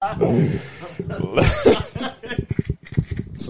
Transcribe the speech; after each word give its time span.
This 0.10 0.16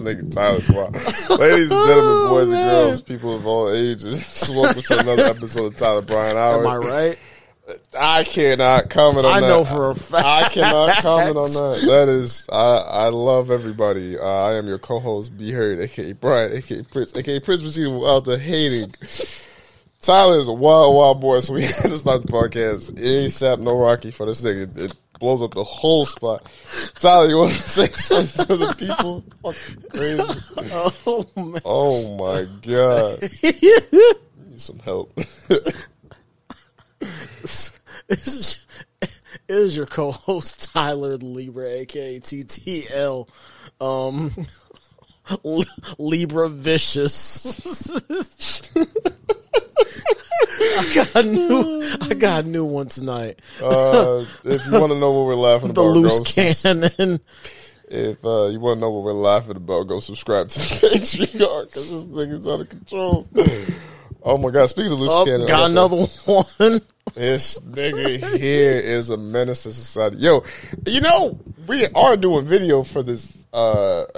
nigga 0.01 0.29
Tyler's 0.33 0.67
wild. 0.69 0.95
Ladies 1.39 1.71
and 1.71 1.87
gentlemen, 1.87 2.29
boys 2.29 2.51
and 2.51 2.69
girls, 2.69 3.01
people 3.01 3.37
of 3.37 3.47
all 3.47 3.71
ages, 3.71 4.43
welcome 4.53 4.81
to 4.81 4.99
another 4.99 5.23
episode 5.23 5.67
of 5.67 5.77
Tyler 5.77 6.01
Brian 6.01 6.35
Howard. 6.35 6.65
Am 6.65 6.67
I 6.67 6.75
right? 6.75 7.17
I 7.97 8.25
cannot 8.25 8.89
comment 8.89 9.25
on 9.25 9.31
I 9.31 9.39
that. 9.39 9.47
know 9.47 9.63
for 9.63 9.91
a 9.91 9.95
fact. 9.95 10.25
I 10.25 10.49
cannot 10.49 10.95
comment 11.01 11.37
on 11.37 11.51
that. 11.51 11.83
That 11.87 12.09
is, 12.09 12.45
I, 12.51 12.79
I 12.79 13.07
love 13.07 13.49
everybody. 13.49 14.19
Uh, 14.19 14.25
I 14.25 14.55
am 14.55 14.67
your 14.67 14.79
co-host, 14.79 15.37
B. 15.37 15.51
Heard, 15.51 15.79
aka 15.79 16.11
Brian, 16.11 16.51
aka 16.51 16.83
Prince, 16.83 17.15
aka 17.15 17.39
Prince 17.39 17.63
Racine 17.63 18.03
out 18.05 18.25
the 18.25 18.37
hating. 18.37 18.91
Tyler 20.01 20.39
is 20.39 20.49
a 20.49 20.53
wild, 20.53 20.97
wild 20.97 21.21
boy, 21.21 21.39
so 21.39 21.53
we 21.53 21.61
had 21.61 21.75
to 21.75 21.97
start 21.97 22.23
the 22.23 22.27
podcast 22.27 22.91
ASAP, 22.95 23.59
no 23.59 23.77
Rocky 23.77 24.11
for 24.11 24.25
this 24.25 24.41
nigga. 24.41 24.77
It 24.77 24.93
blows 25.21 25.41
up 25.41 25.53
the 25.53 25.63
whole 25.63 26.05
spot. 26.05 26.45
Tyler, 26.95 27.29
you 27.29 27.37
want 27.37 27.51
to 27.51 27.61
say 27.61 27.87
something 27.87 28.45
to 28.47 28.57
the 28.57 28.75
people? 28.77 29.23
Fucking 29.41 29.83
crazy. 29.89 30.39
Oh 31.05 31.25
man. 31.37 31.61
Oh 31.63 32.17
my 32.17 32.45
god. 32.61 33.21
Need 34.49 34.59
some 34.59 34.79
help. 34.79 35.17
This 38.07 38.65
is, 39.47 39.77
your 39.77 39.85
co-host 39.85 40.71
Tyler 40.73 41.15
Libra, 41.17 41.69
aka 41.69 42.19
TTL, 42.19 43.27
um, 43.79 44.31
Libra 45.97 46.49
Vicious. 46.49 47.95
I 50.49 50.91
got 50.93 51.15
a 51.15 51.23
new, 51.23 51.83
I 52.01 52.13
got 52.13 52.43
a 52.45 52.47
new 52.47 52.65
one 52.65 52.87
tonight. 52.87 53.39
Uh, 53.61 54.25
if 54.43 54.65
you 54.65 54.71
want 54.79 54.91
to 54.91 54.99
know 54.99 55.11
what 55.11 55.25
we're 55.27 55.35
laughing 55.35 55.67
The 55.73 55.81
about, 55.81 55.93
loose 55.93 56.19
cannon. 56.21 57.19
If 57.87 58.23
uh, 58.23 58.45
you 58.47 58.59
want 58.59 58.77
to 58.77 58.81
know 58.81 58.89
what 58.91 59.03
we're 59.03 59.11
laughing 59.13 59.57
about, 59.57 59.83
go 59.83 59.99
subscribe 59.99 60.47
to 60.49 60.59
the 60.59 60.65
Patreon 60.87 61.65
because 61.65 61.89
this 61.91 62.03
thing 62.03 62.31
is 62.35 62.47
out 62.47 62.61
of 62.61 62.69
control. 62.69 63.27
Oh 64.23 64.37
my 64.37 64.49
god! 64.51 64.67
Speaking 64.69 64.91
of 64.93 64.99
loose 64.99 65.11
Oh, 65.13 65.25
cannon, 65.25 65.47
got 65.47 65.69
another 65.71 65.97
one. 65.97 66.79
This 67.15 67.59
nigga 67.59 68.37
here 68.37 68.73
is 68.73 69.09
a 69.09 69.17
menace 69.17 69.63
to 69.63 69.73
society. 69.73 70.17
Yo, 70.17 70.43
you 70.87 71.01
know 71.01 71.39
we 71.67 71.87
are 71.87 72.15
doing 72.15 72.45
video 72.45 72.83
for 72.83 73.03
this 73.03 73.45
uh, 73.51 74.03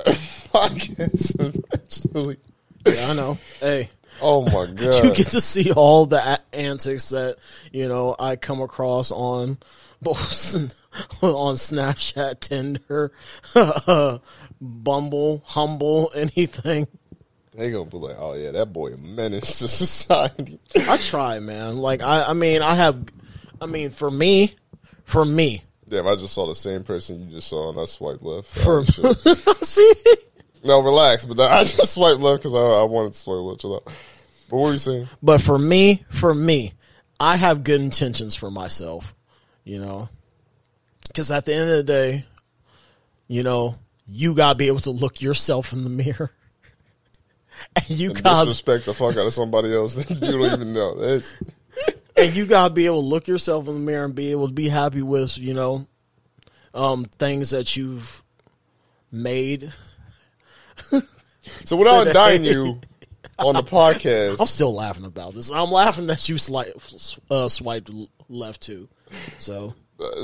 podcast 0.53 1.39
eventually. 1.39 2.37
Yeah, 2.85 3.07
I 3.09 3.13
know. 3.15 3.37
Hey. 3.59 3.89
Oh 4.23 4.41
my 4.41 4.73
god! 4.73 4.79
you 5.05 5.13
get 5.13 5.27
to 5.27 5.41
see 5.41 5.71
all 5.73 6.05
the 6.05 6.17
a- 6.17 6.55
antics 6.55 7.09
that 7.09 7.35
you 7.71 7.87
know 7.87 8.15
I 8.19 8.35
come 8.37 8.61
across 8.61 9.11
on 9.11 9.57
both 10.01 10.55
on 11.21 11.55
Snapchat, 11.55 12.39
Tinder, 12.39 13.11
Bumble, 14.61 15.43
Humble, 15.45 16.11
anything. 16.15 16.87
they 17.55 17.71
gonna 17.71 17.89
be 17.89 17.97
like, 17.97 18.15
oh 18.19 18.33
yeah, 18.33 18.51
that 18.51 18.71
boy 18.73 18.93
a 18.93 18.97
menace 18.97 19.59
to 19.59 19.67
society. 19.67 20.59
I 20.87 20.97
try, 20.97 21.39
man. 21.39 21.77
Like 21.77 22.01
I, 22.01 22.25
I 22.29 22.33
mean, 22.33 22.61
I 22.61 22.75
have, 22.75 23.03
I 23.61 23.65
mean, 23.65 23.89
for 23.91 24.09
me, 24.09 24.53
for 25.03 25.25
me, 25.25 25.61
Damn, 25.87 26.07
I 26.07 26.15
just 26.15 26.33
saw 26.33 26.47
the 26.47 26.55
same 26.55 26.83
person 26.83 27.27
you 27.27 27.35
just 27.35 27.49
saw, 27.49 27.69
and 27.69 27.79
I 27.79 27.85
swiped 27.85 28.23
left. 28.23 28.47
for 28.47 28.79
Oh, 29.03 29.13
see, 29.61 29.93
No, 30.63 30.81
relax. 30.81 31.25
But 31.25 31.39
I 31.41 31.63
just 31.65 31.93
swiped 31.93 32.21
left 32.21 32.41
because 32.41 32.55
I, 32.55 32.57
I 32.81 32.83
wanted 32.83 33.13
to 33.13 33.19
swipe 33.19 33.41
left. 33.41 33.61
Chill 33.61 33.75
out. 33.75 33.93
But 34.53 34.59
what 34.59 34.65
were 34.67 34.71
you 34.73 34.77
saying? 34.77 35.09
but 35.23 35.41
for 35.41 35.57
me, 35.57 36.05
for 36.09 36.31
me, 36.31 36.73
I 37.19 37.37
have 37.37 37.63
good 37.63 37.81
intentions 37.81 38.35
for 38.35 38.51
myself, 38.51 39.15
you 39.63 39.79
know, 39.79 40.09
because 41.07 41.31
at 41.31 41.45
the 41.45 41.55
end 41.55 41.71
of 41.71 41.77
the 41.77 41.83
day, 41.83 42.25
you 43.27 43.41
know, 43.41 43.73
you 44.05 44.35
gotta 44.35 44.55
be 44.55 44.67
able 44.67 44.81
to 44.81 44.91
look 44.91 45.21
yourself 45.21 45.73
in 45.73 45.83
the 45.83 45.89
mirror. 45.89 46.31
And 47.75 47.99
you 47.99 48.11
And 48.11 48.21
got 48.21 48.45
disrespect 48.45 48.85
the 48.85 48.93
fuck 48.93 49.17
out 49.17 49.25
of 49.25 49.33
somebody 49.33 49.73
else 49.73 49.95
that 49.95 50.09
you 50.09 50.19
don't 50.19 50.53
even 50.53 50.73
know. 50.73 50.99
That's, 50.99 51.35
and 52.17 52.35
you 52.35 52.45
gotta 52.45 52.71
be 52.71 52.85
able 52.85 53.01
to 53.01 53.07
look 53.07 53.27
yourself 53.27 53.67
in 53.67 53.73
the 53.73 53.79
mirror 53.79 54.05
and 54.05 54.13
be 54.13 54.29
able 54.29 54.47
to 54.47 54.53
be 54.53 54.69
happy 54.69 55.01
with, 55.01 55.35
you 55.39 55.55
know, 55.55 55.87
um, 56.75 57.05
things 57.05 57.49
that 57.49 57.75
you've 57.75 58.23
made. 59.11 59.73
so 61.65 61.75
without 61.75 62.05
indicting 62.07 62.45
you 62.45 62.79
on 63.39 63.55
the 63.55 63.63
podcast, 63.63 64.39
I'm 64.39 64.47
still 64.47 64.73
laughing 64.73 65.05
about 65.05 65.33
this. 65.33 65.51
I'm 65.51 65.71
laughing 65.71 66.07
that 66.07 66.27
you 66.29 66.35
sli- 66.35 67.19
uh, 67.29 67.47
swiped 67.47 67.89
left 68.29 68.61
too. 68.61 68.89
So 69.37 69.75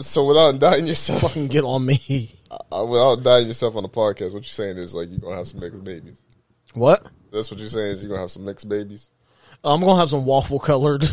so 0.02 0.26
without 0.26 0.50
indicting 0.50 0.88
yourself, 0.88 1.22
fucking 1.22 1.48
get 1.48 1.64
on 1.64 1.86
me. 1.86 2.36
uh, 2.52 2.86
without 2.90 3.20
indicting 3.20 3.48
yourself 3.48 3.76
on 3.76 3.84
the 3.84 3.90
podcast, 3.90 4.34
what 4.34 4.44
you're 4.44 4.44
saying 4.44 4.78
is 4.78 4.96
like 4.96 5.10
you're 5.10 5.20
gonna 5.20 5.36
have 5.36 5.48
some 5.48 5.60
mixed 5.60 5.84
babies. 5.84 6.22
What? 6.74 7.08
That's 7.32 7.52
what 7.52 7.60
you're 7.60 7.70
saying 7.70 7.92
is 7.94 8.04
you're 8.04 8.10
gonna 8.10 8.22
have 8.22 8.32
some 8.32 8.46
mixed 8.46 8.68
babies. 8.68 9.10
I'm 9.64 9.82
gonna 9.82 10.00
have 10.00 10.10
some 10.10 10.26
waffle 10.26 10.60
colored, 10.60 11.04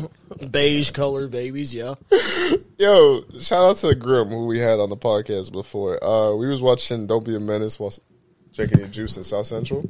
beige 0.50 0.90
colored 0.90 1.30
babies. 1.30 1.74
Yeah. 1.74 1.94
Yo, 2.78 3.22
shout 3.38 3.64
out 3.64 3.76
to 3.78 3.88
the 3.88 3.94
Grim 3.94 4.28
who 4.28 4.46
we 4.46 4.58
had 4.58 4.78
on 4.78 4.90
the 4.90 4.96
podcast 4.96 5.52
before. 5.52 6.02
Uh, 6.04 6.34
we 6.34 6.48
was 6.48 6.60
watching 6.60 7.06
Don't 7.06 7.24
Be 7.24 7.34
a 7.34 7.40
Menace 7.40 7.80
while 7.80 7.94
drinking 8.52 8.80
your 8.80 8.88
juice 8.88 9.16
in 9.16 9.24
South 9.24 9.46
Central, 9.46 9.88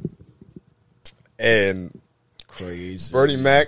and 1.39 1.99
Crazy. 2.47 3.11
Bernie 3.11 3.35
Mac. 3.37 3.67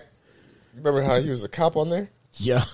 You 0.74 0.82
remember 0.84 1.02
how 1.02 1.20
he 1.20 1.30
was 1.30 1.44
a 1.44 1.50
cop 1.50 1.76
on 1.76 1.90
there? 1.90 2.10
Yeah. 2.38 2.64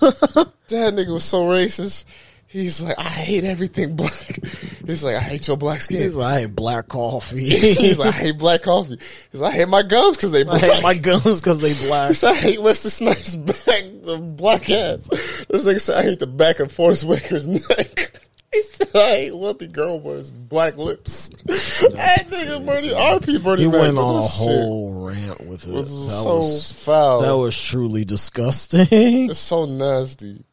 That 0.68 0.94
nigga 0.94 1.12
was 1.12 1.24
so 1.24 1.42
racist. 1.44 2.06
He's 2.46 2.80
like, 2.80 2.98
I 2.98 3.02
hate 3.02 3.44
everything 3.44 3.96
black. 3.96 4.38
He's 4.86 5.04
like, 5.04 5.14
I 5.16 5.20
hate 5.20 5.46
your 5.46 5.58
black 5.58 5.82
skin. 5.82 6.00
He's 6.00 6.16
like, 6.16 6.34
I 6.34 6.40
hate 6.40 6.54
black 6.56 6.88
coffee. 6.88 7.48
He's 7.50 7.98
like, 7.98 8.14
I 8.14 8.18
hate 8.18 8.38
black 8.38 8.62
coffee. 8.62 8.96
He's 9.30 9.40
like, 9.42 9.52
I 9.52 9.56
hate 9.58 9.68
my 9.68 9.82
gums 9.82 10.16
because 10.16 10.32
they 10.32 10.40
I 10.40 10.44
black. 10.44 10.62
hate 10.62 10.82
my 10.82 10.94
guns 10.94 11.40
because 11.42 11.60
they 11.60 11.86
black. 11.86 12.08
He 12.08 12.14
said, 12.14 12.30
I 12.30 12.34
hate 12.36 12.62
Wesley 12.62 12.90
Snipes' 12.90 13.36
back, 13.36 13.84
the 14.04 14.16
black 14.18 14.70
ass. 14.70 15.06
This 15.48 15.66
nigga 15.66 15.80
said, 15.80 15.98
I 15.98 16.02
hate 16.08 16.18
the 16.18 16.26
back 16.26 16.60
of 16.60 16.72
Forrest 16.72 17.04
Whitaker's 17.04 17.46
neck. 17.46 18.13
He 18.54 18.62
said, 18.62 18.88
I 18.94 19.10
hate 19.16 19.32
Whoopi 19.32 19.70
Goldberg's 19.72 20.30
black 20.30 20.76
lips. 20.76 21.28
that 21.44 22.26
nigga 22.30 22.64
Bernie, 22.64 22.88
RP 22.90 23.42
Bernie 23.42 23.62
He 23.62 23.68
Mac 23.68 23.80
went 23.80 23.98
on 23.98 24.20
a 24.20 24.22
shit. 24.22 24.30
whole 24.32 25.06
rant 25.08 25.46
with 25.46 25.66
it. 25.66 25.72
This 25.72 25.90
That 25.90 25.96
is 26.06 26.22
so 26.22 26.36
was 26.36 26.72
foul. 26.72 27.22
that 27.22 27.36
was 27.36 27.60
truly 27.60 28.04
disgusting. 28.04 28.86
It's 29.30 29.40
so 29.40 29.66
nasty. 29.66 30.44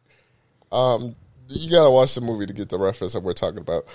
Um, 0.72 1.16
you 1.48 1.70
gotta 1.70 1.92
watch 1.92 2.16
the 2.16 2.22
movie 2.22 2.48
to 2.48 2.54
get 2.54 2.70
the 2.70 2.80
reference 2.80 3.14
that 3.14 3.22
we're 3.22 3.34
talking 3.34 3.60
about. 3.60 3.86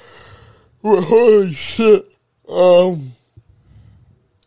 Holy 0.84 1.53
shit! 1.55 2.06
Um, 2.49 3.12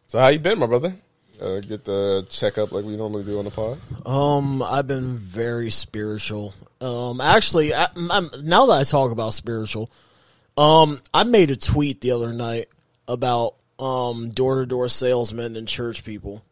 so 0.08 0.20
how 0.20 0.28
you 0.30 0.40
been, 0.40 0.58
my 0.60 0.68
brother? 0.68 0.94
Uh, 1.42 1.60
get 1.62 1.86
the 1.86 2.26
checkup 2.30 2.72
like 2.72 2.84
we 2.84 2.98
normally 2.98 3.24
do 3.24 3.40
on 3.40 3.46
the 3.46 3.52
pod. 3.52 3.78
Um, 4.06 4.62
I've 4.62 4.88
been 4.88 5.18
very 5.18 5.70
spiritual. 5.70 6.54
Um, 6.82 7.22
actually, 7.22 7.74
I, 7.74 7.88
I'm, 7.96 8.30
now 8.44 8.66
that 8.68 8.74
I 8.74 8.84
talk 8.84 9.12
about 9.12 9.34
spiritual, 9.34 9.90
um, 10.58 11.00
I 11.14 11.24
made 11.24 11.50
a 11.50 11.56
tweet 11.56 12.02
the 12.02 12.12
other 12.12 12.34
night 12.34 12.68
about 13.08 13.56
um 13.80 14.30
door 14.32 14.60
to 14.60 14.66
door 14.66 14.90
salesmen 14.90 15.56
and 15.56 15.66
church 15.68 16.04
people. 16.04 16.44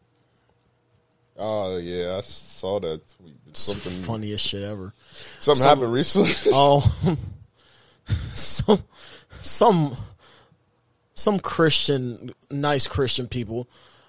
Oh 1.38 1.78
yeah, 1.78 2.16
I 2.18 2.22
saw 2.22 2.80
that 2.80 3.02
tweet. 3.10 3.36
It's 3.50 3.60
Something 3.60 3.92
funniest 4.04 4.48
shit 4.48 4.64
ever. 4.64 4.94
something 5.40 5.62
some- 5.64 5.70
happened 5.78 5.94
recently. 5.94 6.32
Oh, 6.54 7.18
some 8.06 8.84
some 9.42 9.98
some 11.14 11.40
Christian, 11.40 12.32
nice 12.50 12.88
Christian 12.88 13.28
people 13.28 13.68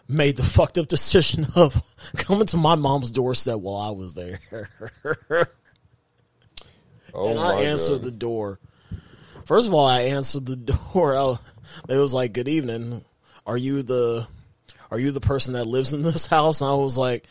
made 0.09 0.37
the 0.37 0.43
fucked 0.43 0.79
up 0.79 0.89
decision 0.89 1.47
of 1.57 1.83
coming 2.17 2.47
to 2.47 2.57
my 2.57 2.75
mom's 2.75 3.11
doorstep 3.11 3.59
while 3.59 3.77
I 3.77 3.91
was 3.91 4.15
there. 4.15 4.41
oh 7.15 7.31
and 7.31 7.39
I 7.39 7.63
answered 7.63 7.99
god! 7.99 8.05
the 8.05 8.11
door. 8.11 8.59
First 9.45 9.69
of 9.69 9.75
all, 9.75 9.87
I 9.87 10.03
answered 10.03 10.47
the 10.47 10.57
door. 10.93 11.17
I, 11.17 11.39
it 11.93 11.99
was 11.99 12.15
like, 12.15 12.33
"Good 12.33 12.49
evening. 12.49 13.05
Are 13.47 13.57
you 13.57 13.83
the 13.83 14.27
are 14.91 14.99
you 14.99 15.11
the 15.11 15.21
person 15.21 15.55
that 15.55 15.67
lives 15.67 15.93
in 15.93 16.03
this 16.03 16.27
house?" 16.27 16.61
And 16.61 16.71
I 16.71 16.75
was 16.75 16.99
like, 16.99 17.27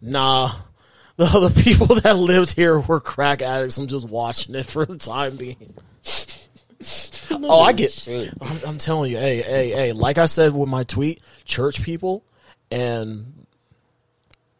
"Nah." 0.00 0.50
The 1.16 1.24
other 1.24 1.48
people 1.62 1.86
that 1.86 2.14
lived 2.16 2.54
here 2.54 2.78
were 2.78 3.00
crack 3.00 3.40
addicts. 3.40 3.78
I'm 3.78 3.86
just 3.86 4.06
watching 4.06 4.54
it 4.54 4.66
for 4.66 4.84
the 4.84 4.98
time 4.98 5.36
being. 5.36 5.74
Oh, 7.30 7.60
I 7.60 7.72
get. 7.72 8.08
I'm, 8.40 8.58
I'm 8.66 8.78
telling 8.78 9.10
you, 9.12 9.18
hey, 9.18 9.42
hey, 9.42 9.70
hey. 9.70 9.92
Like 9.92 10.18
I 10.18 10.26
said 10.26 10.54
with 10.54 10.68
my 10.68 10.84
tweet, 10.84 11.20
church 11.44 11.82
people 11.82 12.24
and 12.70 13.46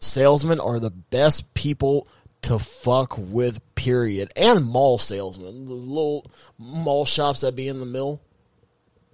salesmen 0.01 0.61
are 0.61 0.79
the 0.79 0.91
best 0.91 1.53
people 1.55 2.09
to 2.43 2.59
fuck 2.59 3.17
with. 3.19 3.61
Period. 3.75 4.33
And 4.37 4.65
mall 4.65 4.99
salesmen, 4.99 5.67
the 5.67 5.73
little 5.75 6.29
mall 6.59 7.05
shops 7.05 7.43
that 7.43 7.55
be 7.55 7.69
in 7.69 7.79
the 7.79 7.87
mill, 7.87 8.21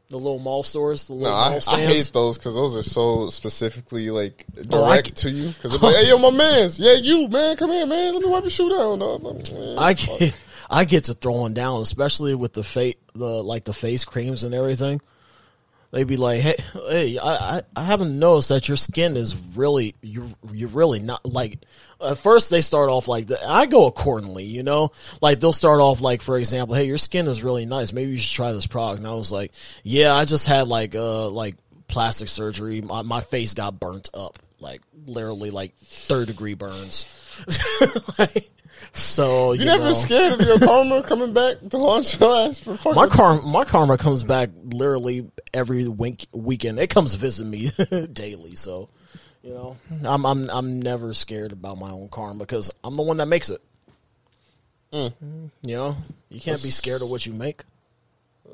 the 0.08 0.16
little 0.16 0.38
mall 0.38 0.62
stores, 0.62 1.08
the 1.08 1.12
little 1.12 1.28
No, 1.30 1.50
mall 1.50 1.60
I, 1.68 1.74
I 1.76 1.80
hate 1.86 2.10
those 2.14 2.38
because 2.38 2.54
those 2.54 2.74
are 2.76 2.82
so 2.82 3.28
specifically 3.28 4.08
like 4.10 4.46
Oh, 4.70 4.84
I 4.84 4.88
direct 4.96 5.08
get- 5.08 5.16
to 5.16 5.30
you. 5.30 5.48
Because 5.48 5.82
like, 5.82 5.96
hey, 5.96 6.08
yo, 6.08 6.16
my 6.18 6.30
man's, 6.30 6.78
yeah, 6.78 6.94
you 6.94 7.28
man, 7.28 7.56
come 7.56 7.70
here, 7.70 7.84
man, 7.86 8.14
let 8.14 8.22
me 8.22 8.30
wipe 8.30 8.44
your 8.44 8.50
shoe 8.50 8.70
down. 8.70 8.98
dog." 9.00 9.20
I'm 9.20 9.36
like, 9.36 9.52
man, 9.52 9.78
I 9.78 9.92
get, 9.92 10.34
I 10.70 10.84
get 10.84 11.04
to 11.04 11.14
throwing 11.14 11.52
down, 11.52 11.82
especially 11.82 12.34
with 12.34 12.54
the 12.54 12.62
face, 12.64 12.94
the 13.14 13.42
like 13.42 13.64
the 13.64 13.72
face 13.72 14.04
creams 14.04 14.44
and 14.44 14.54
everything. 14.54 15.00
They'd 15.92 16.06
be 16.06 16.16
like, 16.16 16.40
"Hey, 16.40 16.54
hey, 16.88 17.18
I, 17.18 17.58
I, 17.58 17.62
I 17.76 17.84
haven't 17.84 18.18
noticed 18.18 18.48
that 18.48 18.66
your 18.66 18.78
skin 18.78 19.14
is 19.14 19.36
really 19.36 19.94
you 20.00 20.34
you're 20.50 20.70
really 20.70 21.00
not 21.00 21.24
like." 21.26 21.58
At 22.00 22.16
first, 22.16 22.50
they 22.50 22.62
start 22.62 22.88
off 22.88 23.08
like 23.08 23.26
that. 23.26 23.46
I 23.46 23.66
go 23.66 23.86
accordingly, 23.86 24.44
you 24.44 24.62
know. 24.62 24.92
Like 25.20 25.38
they'll 25.38 25.52
start 25.52 25.80
off 25.80 26.00
like, 26.00 26.22
for 26.22 26.38
example, 26.38 26.74
"Hey, 26.74 26.84
your 26.84 26.96
skin 26.96 27.28
is 27.28 27.44
really 27.44 27.66
nice. 27.66 27.92
Maybe 27.92 28.10
you 28.10 28.16
should 28.16 28.34
try 28.34 28.52
this 28.52 28.66
product." 28.66 29.00
And 29.00 29.06
I 29.06 29.14
was 29.14 29.30
like, 29.30 29.52
"Yeah, 29.82 30.14
I 30.14 30.24
just 30.24 30.46
had 30.46 30.66
like 30.66 30.94
uh 30.94 31.28
like 31.28 31.56
plastic 31.88 32.28
surgery. 32.28 32.80
My 32.80 33.02
my 33.02 33.20
face 33.20 33.52
got 33.52 33.78
burnt 33.78 34.08
up, 34.14 34.38
like 34.60 34.80
literally 35.06 35.50
like 35.50 35.76
third 35.76 36.28
degree 36.28 36.54
burns." 36.54 37.04
like, 38.18 38.50
so 38.92 39.52
you, 39.52 39.60
You 39.60 39.66
never 39.66 39.84
know. 39.84 39.92
scared 39.94 40.40
of 40.40 40.46
your 40.46 40.58
karma 40.60 41.02
coming 41.02 41.32
back 41.32 41.56
to 41.70 41.78
launch 41.78 42.20
your 42.20 42.48
ass 42.48 42.58
for 42.58 42.76
fucking? 42.76 42.94
My 42.94 43.06
karma, 43.06 43.42
my 43.42 43.64
karma 43.64 43.96
comes 43.98 44.22
back 44.22 44.50
literally 44.64 45.30
every 45.54 45.88
week, 45.88 46.26
weekend. 46.32 46.78
It 46.78 46.90
comes 46.90 47.14
visit 47.14 47.44
me 47.46 47.70
daily. 48.12 48.54
So, 48.54 48.88
you 49.42 49.54
know, 49.54 49.76
I'm 50.04 50.24
I'm 50.26 50.50
I'm 50.50 50.82
never 50.82 51.14
scared 51.14 51.52
about 51.52 51.78
my 51.78 51.90
own 51.90 52.08
karma 52.08 52.40
because 52.40 52.70
I'm 52.84 52.94
the 52.94 53.02
one 53.02 53.16
that 53.18 53.26
makes 53.26 53.48
it. 53.50 53.60
Mm. 54.92 55.14
You 55.62 55.76
know, 55.76 55.96
you 56.28 56.40
can't 56.40 56.62
be 56.62 56.70
scared 56.70 57.00
of 57.02 57.08
what 57.08 57.24
you 57.24 57.32
make. 57.32 57.62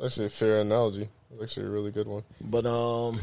Actually, 0.05 0.27
a 0.27 0.31
fair 0.31 0.61
analogy. 0.61 1.09
It's 1.33 1.43
actually 1.43 1.67
a 1.67 1.71
really 1.71 1.91
good 1.91 2.07
one. 2.07 2.23
But 2.41 2.65
um, 2.65 3.21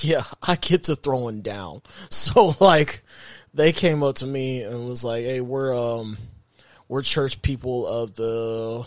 yeah, 0.00 0.24
I 0.42 0.56
get 0.56 0.84
to 0.84 0.96
throwing 0.96 1.42
down. 1.42 1.82
So 2.08 2.54
like, 2.58 3.02
they 3.52 3.72
came 3.72 4.02
up 4.02 4.16
to 4.16 4.26
me 4.26 4.62
and 4.62 4.88
was 4.88 5.04
like, 5.04 5.24
"Hey, 5.24 5.40
we're 5.42 5.76
um, 5.76 6.16
we're 6.88 7.02
church 7.02 7.42
people 7.42 7.86
of 7.86 8.14
the 8.14 8.86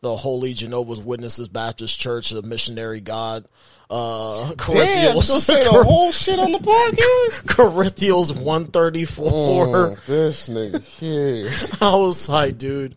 the 0.00 0.16
Holy 0.16 0.54
Jehovah's 0.54 1.00
Witnesses 1.00 1.48
Baptist 1.48 1.98
Church, 1.98 2.30
the 2.30 2.42
Missionary 2.42 3.00
God." 3.00 3.46
Uh, 3.88 4.46
Damn, 4.46 4.56
Corinthians, 4.56 5.26
so 5.26 5.38
say 5.38 5.64
the 5.64 5.82
whole 5.84 6.12
shit 6.12 6.38
on 6.38 6.52
the 6.52 6.58
podcast. 6.58 7.48
Corinthians 7.56 8.32
one 8.32 8.66
thirty 8.66 9.04
four. 9.04 9.66
Mm, 9.66 10.04
this 10.06 10.48
nigga 10.48 10.80
here. 11.00 11.50
I 11.80 11.96
was 11.96 12.28
like, 12.28 12.56
dude, 12.56 12.94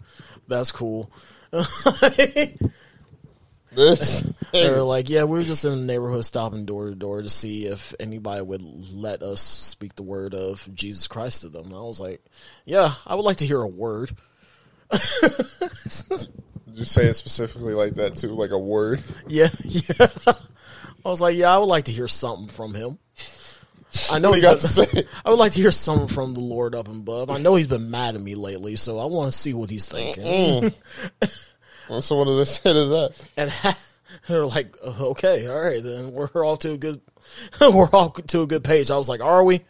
that's 0.48 0.72
cool. 0.72 1.10
This. 3.76 4.22
They 4.52 4.70
were 4.70 4.84
like, 4.84 5.10
yeah, 5.10 5.24
we 5.24 5.40
were 5.40 5.44
just 5.44 5.66
in 5.66 5.72
the 5.72 5.86
neighborhood 5.86 6.26
stopping 6.26 6.66
door 6.66 6.90
to 6.90 6.96
door 6.96 7.22
to 7.22 7.30
see 7.30 7.66
if 7.66 7.94
anybody 8.00 8.42
would 8.42 8.62
let 8.94 9.24
us 9.24 9.42
speak 9.42 9.96
the 9.96 10.04
word 10.04 10.36
of 10.36 10.68
Jesus 10.74 11.08
Christ 11.08 11.42
to 11.42 11.50
them. 11.50 11.66
And 11.66 11.76
I 11.76 11.82
was 11.82 12.00
like, 12.00 12.24
yeah, 12.66 12.94
I 13.06 13.16
would 13.16 13.26
like 13.26 13.38
to 13.38 13.48
hear 13.48 13.62
a 13.62 13.68
word. 13.68 14.12
You 16.76 16.86
say 16.86 17.06
it 17.06 17.14
specifically 17.14 17.76
like 17.76 17.94
that 17.96 18.16
too, 18.16 18.30
like 18.30 18.50
a 18.52 18.58
word. 18.58 19.02
Yeah, 19.28 19.50
yeah. 19.64 20.08
I 21.06 21.10
was 21.10 21.22
like, 21.22 21.36
yeah, 21.36 21.54
I 21.54 21.60
would 21.60 21.66
like 21.66 21.86
to 21.86 21.92
hear 21.92 22.08
something 22.08 22.48
from 22.48 22.74
him. 22.74 22.98
I 24.12 24.18
know 24.18 24.30
What 24.30 24.38
he 24.38 24.42
got 24.42 24.60
to 24.60 24.68
say? 24.68 25.04
I 25.24 25.30
would 25.30 25.38
like 25.38 25.52
to 25.52 25.62
hear 25.62 25.70
something 25.70 26.08
from 26.08 26.34
the 26.34 26.40
Lord 26.40 26.74
up 26.74 26.88
above. 26.88 27.30
I 27.30 27.38
know 27.38 27.54
he's 27.56 27.68
been 27.68 27.92
mad 27.92 28.16
at 28.16 28.22
me 28.22 28.34
lately, 28.34 28.76
so 28.76 28.98
I 28.98 29.06
want 29.06 29.32
to 29.32 29.38
see 29.38 29.54
what 29.54 29.70
he's 29.70 29.86
thinking. 29.86 30.24
and 30.24 30.74
So 32.04 32.16
what 32.18 32.26
did 32.26 32.40
I 32.40 32.44
say 32.44 32.74
to 32.74 32.86
that? 32.86 33.28
And 33.38 33.52
they're 34.28 34.46
like, 34.48 34.74
uh, 34.84 35.10
okay, 35.10 35.46
all 35.48 35.62
right, 35.62 35.84
then 35.84 36.12
we're 36.12 36.44
all 36.44 36.58
to 36.58 36.72
a 36.72 36.78
good, 36.78 37.02
we're 37.62 37.90
all 37.92 38.10
to 38.10 38.42
a 38.42 38.48
good 38.48 38.64
page. 38.64 38.90
I 38.90 38.98
was 38.98 39.10
like, 39.10 39.22
are 39.22 39.44
we? 39.44 39.62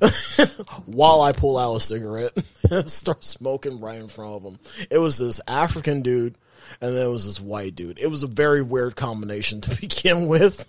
While 0.86 1.20
I 1.20 1.32
pull 1.32 1.58
out 1.58 1.76
a 1.76 1.80
cigarette, 1.80 2.32
and 2.70 2.90
start 2.90 3.24
smoking 3.24 3.80
right 3.80 4.00
in 4.00 4.08
front 4.08 4.32
of 4.32 4.42
him. 4.42 4.58
It 4.90 4.98
was 4.98 5.18
this 5.18 5.40
African 5.48 6.02
dude, 6.02 6.36
and 6.80 6.94
then 6.94 7.06
it 7.06 7.10
was 7.10 7.26
this 7.26 7.40
white 7.40 7.74
dude. 7.74 7.98
It 7.98 8.08
was 8.08 8.22
a 8.22 8.28
very 8.28 8.62
weird 8.62 8.96
combination 8.96 9.60
to 9.62 9.74
begin 9.80 10.26
with. 10.28 10.66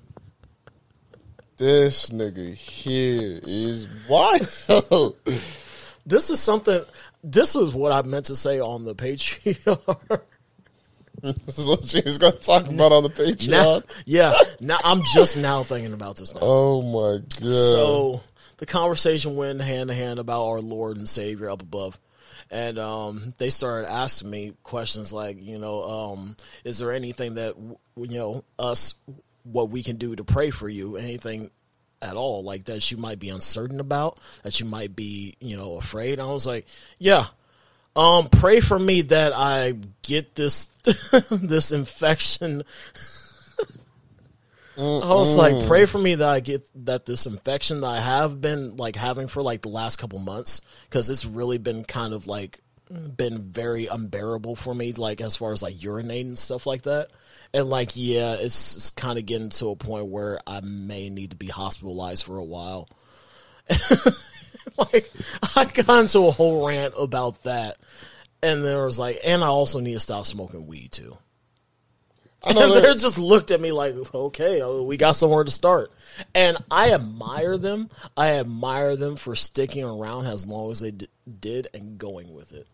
This 1.57 2.09
nigga 2.09 2.53
here 2.53 3.39
is 3.43 3.87
wild. 4.09 5.15
This 6.05 6.29
is 6.29 6.39
something. 6.39 6.81
This 7.23 7.55
is 7.55 7.73
what 7.73 7.91
I 7.91 8.07
meant 8.07 8.25
to 8.25 8.35
say 8.35 8.59
on 8.59 8.85
the 8.85 8.93
Patreon. 8.93 10.21
this 11.21 11.57
is 11.57 11.65
what 11.65 11.85
she 11.85 12.01
was 12.01 12.17
gonna 12.17 12.33
talk 12.33 12.67
about 12.67 12.91
on 12.91 13.03
the 13.03 13.09
Patreon. 13.09 13.49
now, 13.49 13.81
yeah, 14.05 14.37
now 14.59 14.77
I'm 14.83 15.01
just 15.13 15.37
now 15.37 15.63
thinking 15.63 15.93
about 15.93 16.17
this 16.17 16.33
now. 16.33 16.41
oh 16.43 16.81
my 16.81 17.23
god. 17.41 17.53
So 17.53 18.21
the 18.57 18.65
conversation 18.65 19.35
went 19.35 19.61
hand 19.61 19.89
in 19.89 19.95
hand 19.95 20.19
about 20.19 20.45
our 20.45 20.61
Lord 20.61 20.97
and 20.97 21.07
Savior 21.07 21.49
up 21.49 21.61
above. 21.61 21.99
And 22.51 22.77
um, 22.77 23.33
they 23.37 23.49
started 23.49 23.91
asking 23.91 24.29
me 24.29 24.53
questions 24.63 25.11
like, 25.11 25.41
you 25.41 25.57
know, 25.57 25.83
um, 25.83 26.37
is 26.63 26.77
there 26.77 26.91
anything 26.91 27.35
that, 27.35 27.55
you 27.57 28.17
know, 28.17 28.43
us, 28.59 28.93
what 29.43 29.69
we 29.69 29.83
can 29.83 29.97
do 29.97 30.15
to 30.15 30.23
pray 30.23 30.51
for 30.51 30.69
you? 30.69 30.95
Anything 30.95 31.49
at 32.01 32.15
all 32.15 32.43
like 32.43 32.65
that 32.65 32.91
you 32.91 32.97
might 32.97 33.19
be 33.19 33.29
uncertain 33.29 33.79
about, 33.79 34.19
that 34.43 34.59
you 34.59 34.65
might 34.65 34.95
be, 34.95 35.35
you 35.39 35.57
know, 35.57 35.77
afraid? 35.77 36.19
I 36.19 36.27
was 36.27 36.45
like, 36.45 36.65
yeah. 36.99 37.25
Um, 37.95 38.27
pray 38.27 38.59
for 38.59 38.77
me 38.77 39.03
that 39.03 39.31
I 39.33 39.73
get 40.01 40.35
this 40.35 40.67
this 41.31 41.71
infection 41.71 42.63
I 44.77 45.13
was 45.13 45.37
like, 45.37 45.67
pray 45.67 45.85
for 45.85 45.97
me 45.97 46.15
that 46.15 46.27
I 46.27 46.39
get 46.41 46.69
that 46.85 47.05
this 47.05 47.25
infection 47.25 47.81
that 47.81 47.87
I 47.87 48.01
have 48.01 48.41
been 48.41 48.75
like 48.75 48.95
having 48.95 49.27
for 49.27 49.41
like 49.41 49.61
the 49.61 49.69
last 49.69 49.97
couple 49.97 50.19
months 50.19 50.61
because 50.83 51.09
it's 51.09 51.25
really 51.25 51.57
been 51.57 51.83
kind 51.83 52.13
of 52.13 52.27
like 52.27 52.59
been 53.15 53.51
very 53.51 53.87
unbearable 53.87 54.55
for 54.55 54.73
me, 54.73 54.91
like 54.93 55.21
as 55.21 55.35
far 55.35 55.53
as 55.53 55.63
like 55.63 55.75
urinating 55.75 56.27
and 56.27 56.39
stuff 56.39 56.65
like 56.65 56.83
that. 56.83 57.09
And 57.53 57.69
like, 57.69 57.91
yeah, 57.95 58.33
it's, 58.33 58.75
it's 58.75 58.89
kind 58.91 59.17
of 59.17 59.25
getting 59.25 59.49
to 59.49 59.69
a 59.69 59.75
point 59.75 60.07
where 60.07 60.39
I 60.45 60.61
may 60.61 61.09
need 61.09 61.31
to 61.31 61.37
be 61.37 61.47
hospitalized 61.47 62.25
for 62.25 62.37
a 62.37 62.43
while. 62.43 62.89
like, 64.77 65.09
I 65.55 65.65
got 65.65 66.01
into 66.01 66.27
a 66.27 66.31
whole 66.31 66.67
rant 66.67 66.93
about 66.97 67.43
that. 67.43 67.77
And 68.43 68.63
there 68.63 68.85
was 68.85 68.99
like, 68.99 69.19
and 69.25 69.43
I 69.43 69.47
also 69.47 69.79
need 69.79 69.93
to 69.93 69.99
stop 69.99 70.25
smoking 70.25 70.67
weed 70.67 70.91
too. 70.91 71.17
I 72.45 72.49
And 72.51 72.71
that- 72.71 72.81
they 72.83 72.93
just 72.95 73.17
looked 73.17 73.51
at 73.51 73.59
me 73.61 73.71
like, 73.71 73.95
okay, 74.13 74.61
uh, 74.61 74.81
we 74.81 74.97
got 74.97 75.13
somewhere 75.13 75.43
to 75.43 75.51
start. 75.51 75.91
And 76.33 76.57
I 76.69 76.91
admire 76.93 77.57
them. 77.57 77.89
I 78.15 78.31
admire 78.39 78.95
them 78.95 79.15
for 79.15 79.35
sticking 79.35 79.83
around 79.83 80.27
as 80.27 80.45
long 80.47 80.71
as 80.71 80.79
they 80.79 80.91
d- 80.91 81.07
did 81.39 81.67
and 81.73 81.97
going 81.97 82.33
with 82.33 82.53
it. 82.53 82.67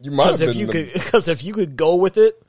you 0.00 0.10
might 0.10 0.26
have 0.26 0.40
if 0.42 0.50
been 0.50 0.58
you 0.58 0.66
the- 0.66 0.72
could, 0.72 0.92
because 0.92 1.28
if 1.28 1.42
you 1.44 1.52
could 1.52 1.76
go 1.76 1.96
with 1.96 2.16
it, 2.16 2.40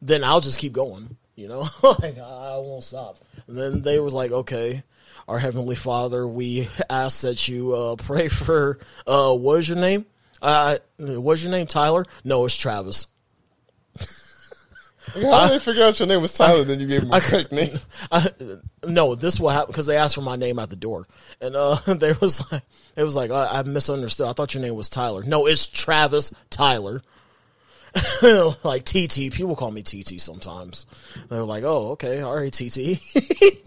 then 0.00 0.24
I'll 0.24 0.40
just 0.40 0.58
keep 0.58 0.72
going. 0.72 1.16
You 1.34 1.48
know, 1.48 1.60
like 1.82 2.18
I 2.18 2.54
I 2.54 2.56
won't 2.58 2.84
stop. 2.84 3.16
And 3.46 3.56
then 3.58 3.82
they 3.82 3.98
was 3.98 4.12
like, 4.12 4.30
okay, 4.30 4.82
our 5.26 5.38
heavenly 5.38 5.76
Father, 5.76 6.26
we 6.28 6.68
ask 6.90 7.22
that 7.22 7.48
you 7.48 7.74
uh, 7.74 7.96
pray 7.96 8.28
for. 8.28 8.78
Uh, 9.06 9.34
what 9.34 9.60
is 9.60 9.68
your 9.68 9.78
name? 9.78 10.04
Uh, 10.42 10.76
what's 10.98 11.42
your 11.42 11.50
name? 11.52 11.66
Tyler? 11.66 12.04
No, 12.24 12.44
it's 12.44 12.56
Travis. 12.56 13.06
How 15.14 15.48
did 15.48 15.54
they 15.54 15.58
figure 15.58 15.84
out 15.84 15.98
your 15.98 16.08
name 16.08 16.22
was 16.22 16.36
Tyler? 16.36 16.64
then 16.64 16.80
you 16.80 16.86
gave 16.86 17.02
him 17.02 17.12
a 17.12 17.20
fake 17.20 17.52
name. 17.52 17.78
I, 18.10 18.28
no, 18.86 19.14
this 19.14 19.40
will 19.40 19.48
happen 19.50 19.68
because 19.68 19.86
they 19.86 19.96
asked 19.96 20.14
for 20.14 20.20
my 20.20 20.36
name 20.36 20.58
at 20.58 20.70
the 20.70 20.76
door, 20.76 21.06
and 21.40 21.56
uh, 21.56 21.74
they 21.94 22.12
was 22.20 22.50
like, 22.52 22.62
it 22.96 23.02
was 23.02 23.16
like 23.16 23.30
I, 23.30 23.58
I 23.58 23.62
misunderstood. 23.62 24.28
I 24.28 24.32
thought 24.32 24.54
your 24.54 24.62
name 24.62 24.74
was 24.74 24.88
Tyler. 24.88 25.22
No, 25.22 25.46
it's 25.46 25.66
Travis 25.66 26.32
Tyler. 26.50 27.02
like 28.64 28.84
TT, 28.84 29.32
people 29.32 29.54
call 29.54 29.70
me 29.70 29.82
TT 29.82 30.18
sometimes. 30.18 30.86
They're 31.28 31.42
like, 31.42 31.64
oh, 31.64 31.90
okay, 31.90 32.22
all 32.22 32.34
right, 32.34 32.52
TT. 32.52 33.00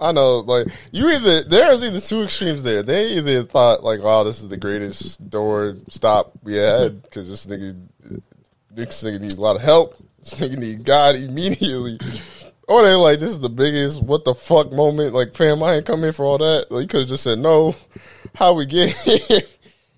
I 0.00 0.12
know, 0.12 0.38
like 0.40 0.68
you 0.92 1.08
either 1.10 1.42
there's 1.42 1.82
either 1.82 2.00
two 2.00 2.22
extremes 2.22 2.62
there. 2.62 2.82
They 2.82 3.14
either 3.14 3.42
thought 3.42 3.82
like, 3.82 4.00
"Wow, 4.00 4.22
this 4.22 4.40
is 4.42 4.48
the 4.48 4.56
greatest 4.56 5.28
door 5.28 5.76
stop 5.88 6.32
we 6.44 6.54
had," 6.54 7.02
because 7.02 7.28
this 7.28 7.46
nigga, 7.46 7.76
this 8.70 9.02
nigga 9.02 9.20
needs 9.20 9.34
a 9.34 9.40
lot 9.40 9.56
of 9.56 9.62
help. 9.62 9.96
This 10.20 10.34
nigga 10.34 10.58
need 10.58 10.84
God 10.84 11.16
immediately. 11.16 11.98
Or 12.68 12.82
they 12.82 12.94
like, 12.94 13.18
"This 13.18 13.30
is 13.30 13.40
the 13.40 13.48
biggest 13.48 14.02
what 14.02 14.26
the 14.26 14.34
fuck 14.34 14.70
moment." 14.70 15.14
Like, 15.14 15.34
fam, 15.34 15.62
I 15.62 15.76
ain't 15.76 15.86
come 15.86 16.04
in 16.04 16.12
for 16.12 16.26
all 16.26 16.36
that. 16.36 16.70
Like, 16.70 16.82
you 16.82 16.88
could 16.88 17.00
have 17.00 17.08
just 17.08 17.22
said 17.22 17.38
no. 17.38 17.74
How 18.34 18.52
we 18.52 18.66
get 18.66 18.94
here? 18.94 19.40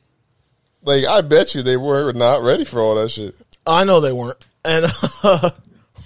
like, 0.84 1.04
I 1.04 1.20
bet 1.20 1.52
you 1.56 1.62
they 1.62 1.76
were 1.76 2.12
not 2.12 2.42
ready 2.42 2.64
for 2.64 2.80
all 2.80 2.94
that 2.94 3.10
shit. 3.10 3.34
I 3.66 3.82
know 3.82 4.00
they 4.00 4.12
weren't, 4.12 4.38
and 4.64 4.86
uh, 5.24 5.50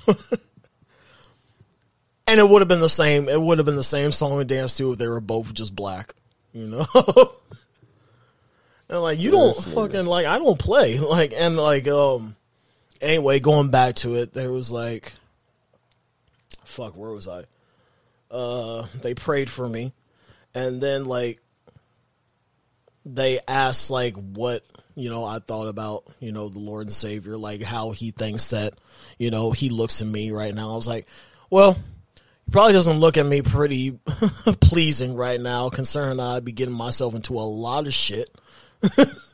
and 2.27 2.41
it 2.41 2.49
would 2.49 2.63
have 2.63 2.69
been 2.69 2.81
the 2.81 2.89
same. 2.89 3.29
It 3.29 3.41
would 3.41 3.59
have 3.59 3.67
been 3.67 3.77
the 3.77 3.85
same 3.85 4.11
song 4.11 4.41
and 4.41 4.49
dance 4.49 4.75
too 4.75 4.93
if 4.93 4.99
they 4.99 5.07
were 5.07 5.21
both 5.21 5.53
just 5.53 5.77
black, 5.77 6.15
you 6.55 6.67
know. 6.67 6.87
and 8.89 9.03
like 9.03 9.19
you 9.19 9.31
don't 9.31 9.55
fucking 9.55 10.07
like 10.07 10.25
I 10.25 10.39
don't 10.39 10.59
play 10.59 10.99
like 10.99 11.35
and 11.37 11.59
like 11.59 11.87
um. 11.89 12.37
Anyway, 13.05 13.39
going 13.39 13.71
back 13.71 13.97
to 13.97 14.15
it, 14.15 14.33
there 14.33 14.51
was 14.51 14.73
like, 14.73 15.13
fuck, 16.65 16.97
where 16.97 17.11
was 17.11 17.29
I? 17.29 17.45
Uh, 18.31 18.87
they 19.03 19.13
prayed 19.13 19.51
for 19.51 19.69
me, 19.69 19.93
and 20.55 20.81
then 20.81 21.05
like 21.05 21.39
they 23.05 23.41
asked 23.47 23.91
like 23.91 24.15
what 24.15 24.65
you 24.95 25.11
know 25.11 25.23
I 25.23 25.39
thought 25.39 25.69
about 25.69 26.05
you 26.19 26.33
know 26.33 26.49
the 26.49 26.59
Lord 26.59 26.87
and 26.87 26.93
Savior, 26.95 27.37
like 27.37 27.61
how 27.63 27.91
he 27.91 28.11
thinks 28.11 28.51
that 28.51 28.73
you 29.19 29.31
know 29.31 29.51
he 29.51 29.69
looks 29.69 30.01
at 30.01 30.09
me 30.09 30.31
right 30.31 30.55
now. 30.55 30.73
I 30.73 30.77
was 30.77 30.89
like, 30.89 31.07
well, 31.51 31.75
he 31.75 32.51
probably 32.53 32.73
doesn't 32.73 33.01
look 33.01 33.19
at 33.19 33.27
me 33.27 33.43
pretty 33.43 33.99
pleasing 34.63 35.15
right 35.15 35.41
now, 35.41 35.69
considering 35.69 36.21
I'd 36.21 36.47
be 36.47 36.53
getting 36.53 36.75
myself 36.75 37.15
into 37.15 37.35
a 37.35 37.45
lot 37.45 37.87
of 37.87 37.93
shit. 37.93 38.35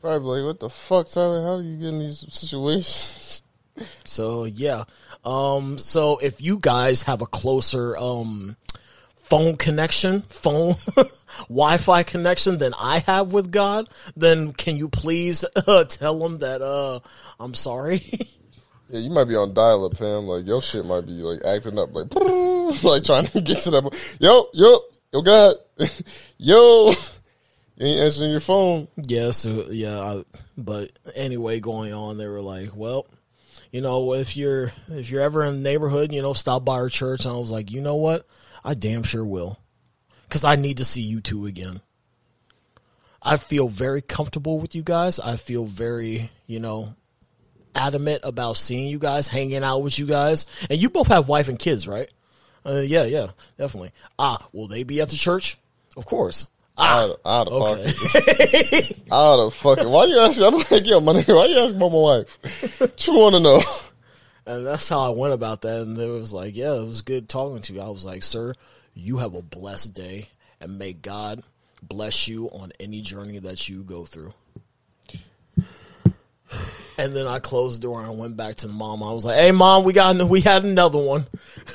Probably 0.00 0.40
like, 0.40 0.46
what 0.46 0.60
the 0.60 0.70
fuck, 0.70 1.08
Tyler? 1.08 1.42
How 1.42 1.60
do 1.60 1.64
you 1.64 1.76
get 1.76 1.88
in 1.88 1.98
these 2.00 2.24
situations? 2.28 3.42
So 4.04 4.44
yeah. 4.44 4.84
Um 5.24 5.78
so 5.78 6.18
if 6.18 6.42
you 6.42 6.58
guys 6.60 7.04
have 7.04 7.22
a 7.22 7.26
closer 7.26 7.96
um 7.96 8.56
phone 9.14 9.56
connection, 9.56 10.22
phone 10.22 10.74
Wi-Fi 11.48 12.02
connection 12.02 12.58
than 12.58 12.74
I 12.74 12.98
have 13.06 13.32
with 13.32 13.52
God, 13.52 13.88
then 14.16 14.52
can 14.52 14.76
you 14.76 14.88
please 14.88 15.44
uh, 15.68 15.84
tell 15.84 16.26
him 16.26 16.38
that 16.38 16.60
uh 16.60 16.98
I'm 17.38 17.54
sorry? 17.54 18.02
Yeah, 18.88 19.00
you 19.00 19.10
might 19.10 19.26
be 19.28 19.36
on 19.36 19.54
dial 19.54 19.84
up, 19.84 19.96
fam. 19.96 20.24
Like 20.24 20.46
your 20.46 20.62
shit 20.62 20.84
might 20.84 21.06
be 21.06 21.12
like 21.12 21.44
acting 21.44 21.78
up, 21.78 21.94
like 21.94 22.12
like 22.82 23.04
trying 23.04 23.26
to 23.26 23.40
get 23.40 23.58
to 23.58 23.70
that. 23.70 24.16
Yo, 24.18 24.48
yo, 24.54 24.80
yo, 25.12 25.22
God, 25.22 25.54
yo, 26.38 26.94
you 27.78 27.86
ain't 27.86 28.00
answering 28.00 28.30
your 28.30 28.40
phone. 28.40 28.88
yeah, 28.96 29.30
so 29.30 29.66
yeah, 29.70 29.98
I, 30.00 30.24
but 30.56 30.90
anyway, 31.14 31.60
going 31.60 31.92
on, 31.92 32.18
they 32.18 32.26
were 32.26 32.40
like, 32.40 32.74
well, 32.74 33.06
you 33.70 33.80
know, 33.80 34.14
if 34.14 34.36
you're 34.36 34.72
if 34.88 35.10
you're 35.10 35.22
ever 35.22 35.44
in 35.44 35.54
the 35.54 35.60
neighborhood, 35.60 36.12
you 36.12 36.20
know, 36.22 36.32
stop 36.32 36.64
by 36.64 36.74
our 36.74 36.88
church. 36.88 37.24
And 37.24 37.34
I 37.34 37.38
was 37.38 37.50
like, 37.50 37.70
you 37.70 37.80
know 37.80 37.96
what? 37.96 38.26
I 38.64 38.74
damn 38.74 39.04
sure 39.04 39.24
will, 39.24 39.58
because 40.24 40.42
I 40.42 40.56
need 40.56 40.78
to 40.78 40.84
see 40.84 41.02
you 41.02 41.20
two 41.20 41.46
again. 41.46 41.80
I 43.22 43.36
feel 43.36 43.68
very 43.68 44.02
comfortable 44.02 44.58
with 44.58 44.74
you 44.74 44.82
guys. 44.82 45.20
I 45.20 45.36
feel 45.36 45.64
very, 45.64 46.30
you 46.46 46.60
know, 46.60 46.94
adamant 47.74 48.20
about 48.24 48.56
seeing 48.56 48.88
you 48.88 48.98
guys, 48.98 49.28
hanging 49.28 49.62
out 49.64 49.82
with 49.82 49.98
you 49.98 50.06
guys. 50.06 50.46
And 50.68 50.80
you 50.80 50.90
both 50.90 51.08
have 51.08 51.28
wife 51.28 51.48
and 51.48 51.58
kids, 51.58 51.86
right? 51.86 52.10
Uh, 52.64 52.82
yeah, 52.84 53.04
yeah, 53.04 53.28
definitely. 53.56 53.92
Ah, 54.18 54.46
will 54.52 54.68
they 54.68 54.82
be 54.82 55.00
at 55.00 55.08
the 55.08 55.16
church? 55.16 55.58
Of 55.96 56.06
course. 56.06 56.46
Ah, 56.80 57.04
Out, 57.04 57.20
out 57.24 57.48
of 57.48 57.52
okay. 57.54 58.82
out 59.10 59.40
of 59.40 59.54
fucking. 59.62 59.88
Why 59.88 60.04
you 60.04 60.18
asking? 60.20 60.46
I'm 60.46 60.54
like, 60.54 60.86
yo, 60.86 61.00
my 61.00 61.12
nigga, 61.12 61.34
why 61.36 61.46
you 61.46 61.58
asking 61.58 61.76
about 61.78 61.90
my 61.92 61.98
wife? 61.98 62.38
What 62.80 63.06
you 63.06 63.14
want 63.14 63.34
to 63.34 63.40
know? 63.40 63.60
And 64.46 64.64
that's 64.64 64.88
how 64.88 65.00
I 65.00 65.08
went 65.10 65.34
about 65.34 65.62
that. 65.62 65.82
And 65.82 65.98
it 65.98 66.06
was 66.06 66.32
like, 66.32 66.56
yeah, 66.56 66.72
it 66.74 66.84
was 66.86 67.02
good 67.02 67.28
talking 67.28 67.60
to 67.62 67.72
you. 67.72 67.80
I 67.80 67.88
was 67.88 68.04
like, 68.04 68.22
sir, 68.22 68.54
you 68.94 69.18
have 69.18 69.34
a 69.34 69.42
blessed 69.42 69.92
day, 69.94 70.28
and 70.60 70.78
may 70.78 70.92
God 70.92 71.42
bless 71.82 72.28
you 72.28 72.46
on 72.50 72.72
any 72.80 73.00
journey 73.02 73.38
that 73.40 73.68
you 73.68 73.82
go 73.82 74.04
through. 74.04 74.32
And 76.96 77.14
then 77.14 77.26
I 77.28 77.38
closed 77.38 77.80
the 77.80 77.82
door 77.86 78.02
and 78.02 78.18
went 78.18 78.36
back 78.36 78.56
to 78.56 78.66
the 78.66 78.72
mom. 78.72 79.02
I 79.04 79.12
was 79.12 79.24
like, 79.24 79.36
"Hey, 79.36 79.52
mom, 79.52 79.84
we 79.84 79.92
got 79.92 80.16
we 80.28 80.40
had 80.40 80.64
another 80.64 80.98
one." 80.98 81.26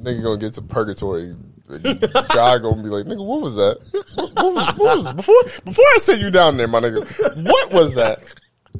Nigga 0.00 0.22
gonna 0.22 0.36
get 0.38 0.54
to 0.54 0.62
purgatory. 0.62 1.34
God 1.68 2.62
gonna 2.62 2.82
be 2.82 2.88
like, 2.88 3.04
nigga, 3.06 3.24
what 3.24 3.40
was 3.42 3.56
that? 3.56 3.78
What, 4.14 4.32
what 4.34 4.54
was, 4.54 4.68
what 4.76 4.96
was 4.96 5.14
before? 5.14 5.42
Before 5.64 5.84
I 5.94 5.98
sent 5.98 6.20
you 6.20 6.30
down 6.30 6.56
there, 6.56 6.68
my 6.68 6.80
nigga, 6.80 7.44
what 7.48 7.72
was 7.72 7.94
that? 7.96 8.20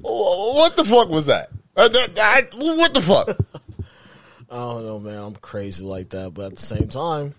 What 0.01 0.77
the 0.77 0.85
fuck 0.85 1.09
was 1.09 1.27
that? 1.27 1.51
Uh, 1.77 1.89
that- 1.89 2.15
that- 2.15 2.55
what 2.55 2.95
the 2.95 3.01
fuck? 3.01 3.37
I 4.51 4.57
don't 4.57 4.87
know, 4.87 4.99
man. 4.99 5.19
I'm 5.23 5.35
crazy 5.37 5.85
like 5.85 6.09
that, 6.11 6.33
but 6.33 6.47
at 6.47 6.57
the 6.57 6.63
same 6.63 6.89
time, 6.89 7.35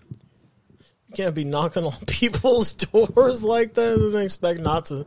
you 1.08 1.14
can't 1.14 1.34
be 1.34 1.44
knocking 1.44 1.84
on 1.84 1.92
people's 2.06 2.72
doors 2.72 3.42
like 3.42 3.74
that 3.74 3.94
and 3.98 4.14
expect 4.16 4.60
not 4.60 4.84
to 4.86 5.06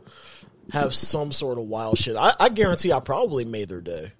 have 0.72 0.94
some 0.94 1.32
sort 1.32 1.56
of 1.58 1.64
wild 1.64 1.96
shit. 1.98 2.16
I, 2.16 2.34
I 2.38 2.48
guarantee 2.50 2.92
I 2.92 3.00
probably 3.00 3.44
made 3.46 3.68
their 3.70 3.80
day. 3.80 4.12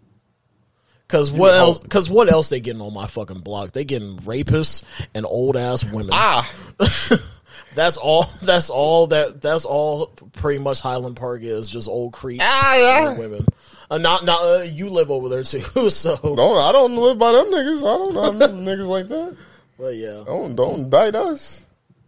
Cause 1.08 1.30
what 1.30 1.54
else? 1.54 1.78
Cause 1.88 2.08
what 2.08 2.30
else 2.30 2.48
they 2.48 2.60
getting 2.60 2.80
on 2.80 2.94
my 2.94 3.06
fucking 3.06 3.40
block? 3.40 3.72
They 3.72 3.84
getting 3.84 4.16
rapists 4.18 4.84
and 5.14 5.26
old 5.26 5.56
ass 5.56 5.84
women. 5.84 6.10
Ah, 6.12 6.50
That's 7.74 7.96
all. 7.96 8.24
That's 8.42 8.70
all. 8.70 9.08
That 9.08 9.40
that's 9.40 9.64
all. 9.64 10.06
Pretty 10.32 10.60
much 10.62 10.80
Highland 10.80 11.16
Park 11.16 11.42
is 11.42 11.68
just 11.68 11.88
old 11.88 12.12
creeps 12.12 12.44
ah, 12.46 12.76
yeah. 12.76 13.10
and 13.10 13.18
women. 13.18 13.44
Uh, 13.90 13.98
not 13.98 14.24
not 14.24 14.40
uh, 14.40 14.62
you 14.62 14.88
live 14.88 15.10
over 15.10 15.28
there 15.28 15.42
too. 15.42 15.60
So, 15.90 16.18
No, 16.22 16.56
I 16.56 16.72
don't 16.72 16.96
live 16.96 17.18
by 17.18 17.32
them 17.32 17.46
niggas. 17.46 17.80
I 17.80 17.98
don't 17.98 18.14
know 18.14 18.30
them 18.30 18.58
niggas 18.64 18.88
like 18.88 19.08
that. 19.08 19.36
but 19.78 19.94
yeah. 19.94 20.22
Don't 20.24 20.54
don't 20.54 20.80
indict 20.80 21.14
us. 21.14 21.66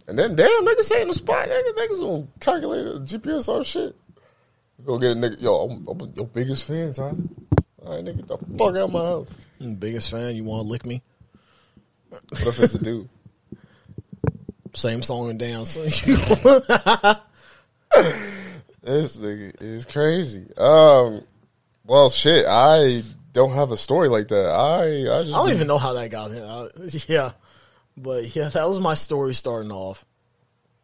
And 0.09 0.19
then 0.19 0.37
damn 0.37 0.65
niggas 0.65 0.85
say 0.85 1.03
in 1.03 1.09
the 1.09 1.15
spot, 1.15 1.49
nigga, 1.49 1.73
niggas 1.77 1.99
gonna 1.99 2.27
calculate 2.41 2.87
a 2.87 3.01
GPS 3.01 3.49
or 3.49 3.65
shit. 3.65 3.95
Go 4.85 4.99
get 4.99 5.13
a 5.13 5.15
nigga, 5.15 5.43
yo, 5.43 5.69
I'm, 5.69 5.89
I'm 5.89 6.13
your 6.15 6.27
biggest 6.27 6.65
fan, 6.65 6.93
Tyler. 6.93 7.17
All 7.87 7.95
right, 7.95 8.05
nigga, 8.05 8.17
get 8.17 8.27
the 8.29 8.39
fuck 8.57 8.71
out 8.71 8.77
of 8.77 8.93
my 8.93 8.99
house. 8.99 9.33
Biggest 9.79 10.11
fan. 10.11 10.35
You 10.35 10.45
want 10.45 10.63
to 10.65 10.69
lick 10.69 10.85
me? 10.85 11.03
What 12.11 12.23
if 12.47 12.61
it's 12.61 12.75
a 12.75 12.85
dude? 12.85 13.09
Same 14.75 15.03
song 15.03 15.31
and 15.31 15.39
dance. 15.39 15.77
This 18.83 19.17
nigga 19.17 19.61
is 19.61 19.85
crazy. 19.85 20.47
Um, 20.57 21.23
well, 21.85 22.09
shit, 22.09 22.47
I 22.49 23.03
don't 23.33 23.53
have 23.55 23.73
a 23.73 23.77
story 23.77 24.09
like 24.09 24.29
that. 24.29 24.47
I 24.47 25.13
I 25.13 25.23
just 25.23 25.35
I 25.35 25.39
don't 25.39 25.47
be- 25.49 25.55
even 25.55 25.67
know 25.67 25.79
how 25.79 25.93
that 25.95 26.09
got 26.13 26.31
here. 26.31 26.45
Uh, 26.47 26.69
yeah, 27.09 27.33
but 27.97 28.37
yeah, 28.37 28.49
that 28.51 28.69
was 28.69 28.79
my 28.79 28.95
story 28.95 29.35
starting 29.35 29.73
off. 29.73 30.05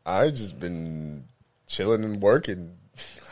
I 0.04 0.30
just 0.30 0.58
been 0.58 1.26
chilling 1.68 2.02
and 2.02 2.16
working. 2.20 2.76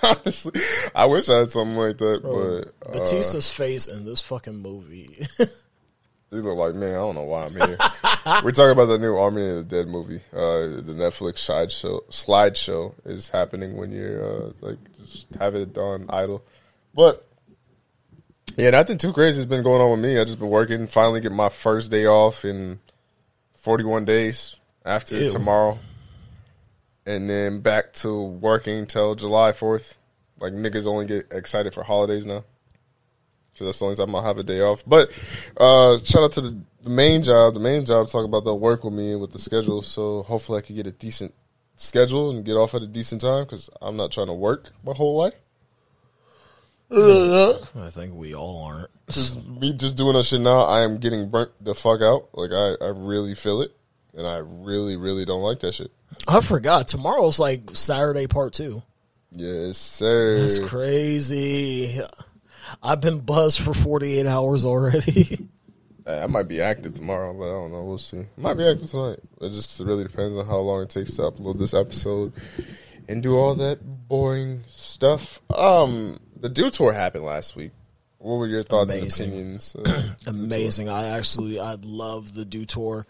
Honestly, 0.16 0.60
I 0.94 1.06
wish 1.06 1.28
I 1.28 1.38
had 1.38 1.50
something 1.50 1.76
like 1.76 1.98
that, 1.98 2.22
but 2.22 2.88
uh, 2.88 2.98
Batista's 2.98 3.52
face 3.52 3.86
in 3.86 4.04
this 4.04 4.20
fucking 4.20 4.56
movie. 4.56 5.26
You 6.32 6.42
look 6.42 6.58
like 6.58 6.74
man. 6.76 6.90
I 6.90 6.94
don't 6.94 7.16
know 7.16 7.24
why 7.24 7.42
I'm 7.44 7.52
here. 7.52 7.76
We're 8.44 8.52
talking 8.52 8.70
about 8.70 8.86
the 8.86 8.98
new 8.98 9.16
Army 9.16 9.48
of 9.48 9.68
the 9.68 9.76
Dead 9.76 9.88
movie. 9.88 10.20
Uh, 10.32 10.78
the 10.80 10.94
Netflix 10.96 11.44
slideshow 11.44 12.04
slideshow 12.08 12.94
is 13.04 13.28
happening 13.30 13.76
when 13.76 13.90
you're 13.90 14.24
uh, 14.24 14.52
like 14.60 14.78
just 14.98 15.26
have 15.40 15.56
it 15.56 15.76
on 15.76 16.06
idle. 16.08 16.44
But 16.94 17.26
yeah, 18.56 18.70
nothing 18.70 18.98
too 18.98 19.12
crazy 19.12 19.38
has 19.38 19.46
been 19.46 19.64
going 19.64 19.82
on 19.82 19.90
with 19.90 20.00
me. 20.00 20.20
I 20.20 20.24
just 20.24 20.38
been 20.38 20.50
working. 20.50 20.86
Finally, 20.86 21.20
get 21.20 21.32
my 21.32 21.48
first 21.48 21.90
day 21.90 22.06
off 22.06 22.44
in 22.44 22.78
41 23.54 24.04
days 24.04 24.54
after 24.84 25.16
Ew. 25.16 25.30
tomorrow, 25.30 25.80
and 27.06 27.28
then 27.28 27.60
back 27.60 27.92
to 27.94 28.22
working 28.22 28.86
till 28.86 29.14
July 29.14 29.52
4th. 29.52 29.94
Like 30.38 30.52
niggas 30.52 30.86
only 30.86 31.06
get 31.06 31.26
excited 31.32 31.74
for 31.74 31.82
holidays 31.82 32.24
now. 32.24 32.44
So 33.54 33.64
that's 33.64 33.78
the 33.78 33.84
only 33.84 33.96
time 33.96 34.14
I'll 34.14 34.22
have 34.22 34.38
a 34.38 34.42
day 34.42 34.60
off. 34.60 34.84
But 34.86 35.10
uh, 35.58 35.98
shout 35.98 36.22
out 36.22 36.32
to 36.32 36.40
the, 36.40 36.58
the 36.82 36.90
main 36.90 37.22
job. 37.22 37.54
The 37.54 37.60
main 37.60 37.84
job 37.84 38.08
talk 38.08 38.24
about 38.24 38.44
they'll 38.44 38.58
work 38.58 38.84
with 38.84 38.94
me 38.94 39.16
with 39.16 39.32
the 39.32 39.38
schedule. 39.38 39.82
So 39.82 40.22
hopefully 40.22 40.58
I 40.58 40.62
can 40.62 40.76
get 40.76 40.86
a 40.86 40.92
decent 40.92 41.34
schedule 41.76 42.30
and 42.30 42.44
get 42.44 42.54
off 42.54 42.74
at 42.74 42.82
a 42.82 42.86
decent 42.86 43.20
time 43.20 43.44
because 43.44 43.68
I'm 43.82 43.96
not 43.96 44.12
trying 44.12 44.28
to 44.28 44.34
work 44.34 44.70
my 44.84 44.92
whole 44.92 45.16
life. 45.16 45.34
I 47.76 47.90
think 47.90 48.14
we 48.14 48.34
all 48.34 48.64
aren't. 48.64 48.90
Just 49.10 49.44
me 49.46 49.72
just 49.72 49.96
doing 49.96 50.14
that 50.14 50.24
shit 50.24 50.40
now, 50.40 50.62
I 50.62 50.82
am 50.82 50.98
getting 50.98 51.28
burnt 51.28 51.50
the 51.60 51.74
fuck 51.74 52.00
out. 52.00 52.28
Like 52.32 52.52
I, 52.52 52.84
I 52.84 52.88
really 52.88 53.34
feel 53.34 53.60
it, 53.60 53.74
and 54.16 54.24
I 54.24 54.38
really, 54.38 54.96
really 54.96 55.24
don't 55.24 55.42
like 55.42 55.58
that 55.60 55.74
shit. 55.74 55.90
I 56.28 56.40
forgot. 56.40 56.88
Tomorrow's 56.88 57.38
like 57.38 57.70
Saturday 57.74 58.26
part 58.26 58.52
two. 58.52 58.82
Yes, 59.32 59.78
sir. 59.78 60.40
That's 60.40 60.58
crazy. 60.58 62.00
I've 62.82 63.00
been 63.00 63.20
buzzed 63.20 63.60
for 63.60 63.74
48 63.74 64.26
hours 64.26 64.64
already. 64.64 65.48
I 66.06 66.26
might 66.26 66.48
be 66.48 66.60
active 66.60 66.94
tomorrow, 66.94 67.32
but 67.32 67.44
I 67.44 67.52
don't 67.52 67.70
know. 67.72 67.84
We'll 67.84 67.98
see. 67.98 68.26
Might 68.36 68.54
be 68.54 68.66
active 68.66 68.90
tonight. 68.90 69.20
It 69.40 69.50
just 69.50 69.78
really 69.80 70.04
depends 70.04 70.36
on 70.36 70.46
how 70.46 70.58
long 70.58 70.82
it 70.82 70.90
takes 70.90 71.14
to 71.14 71.22
upload 71.22 71.58
this 71.58 71.74
episode 71.74 72.32
and 73.08 73.22
do 73.22 73.36
all 73.36 73.54
that 73.56 74.08
boring 74.08 74.64
stuff. 74.66 75.40
Um, 75.54 76.18
the 76.36 76.48
Dew 76.48 76.70
Tour 76.70 76.92
happened 76.92 77.24
last 77.24 77.54
week. 77.54 77.72
What 78.18 78.36
were 78.36 78.46
your 78.46 78.62
thoughts 78.62 78.92
Amazing. 78.92 79.24
and 79.26 79.34
opinions? 79.34 79.76
Amazing. 80.26 80.88
I 80.88 81.08
actually, 81.16 81.60
I 81.60 81.76
love 81.80 82.34
the 82.34 82.44
Dew 82.44 82.66
Tour. 82.66 83.06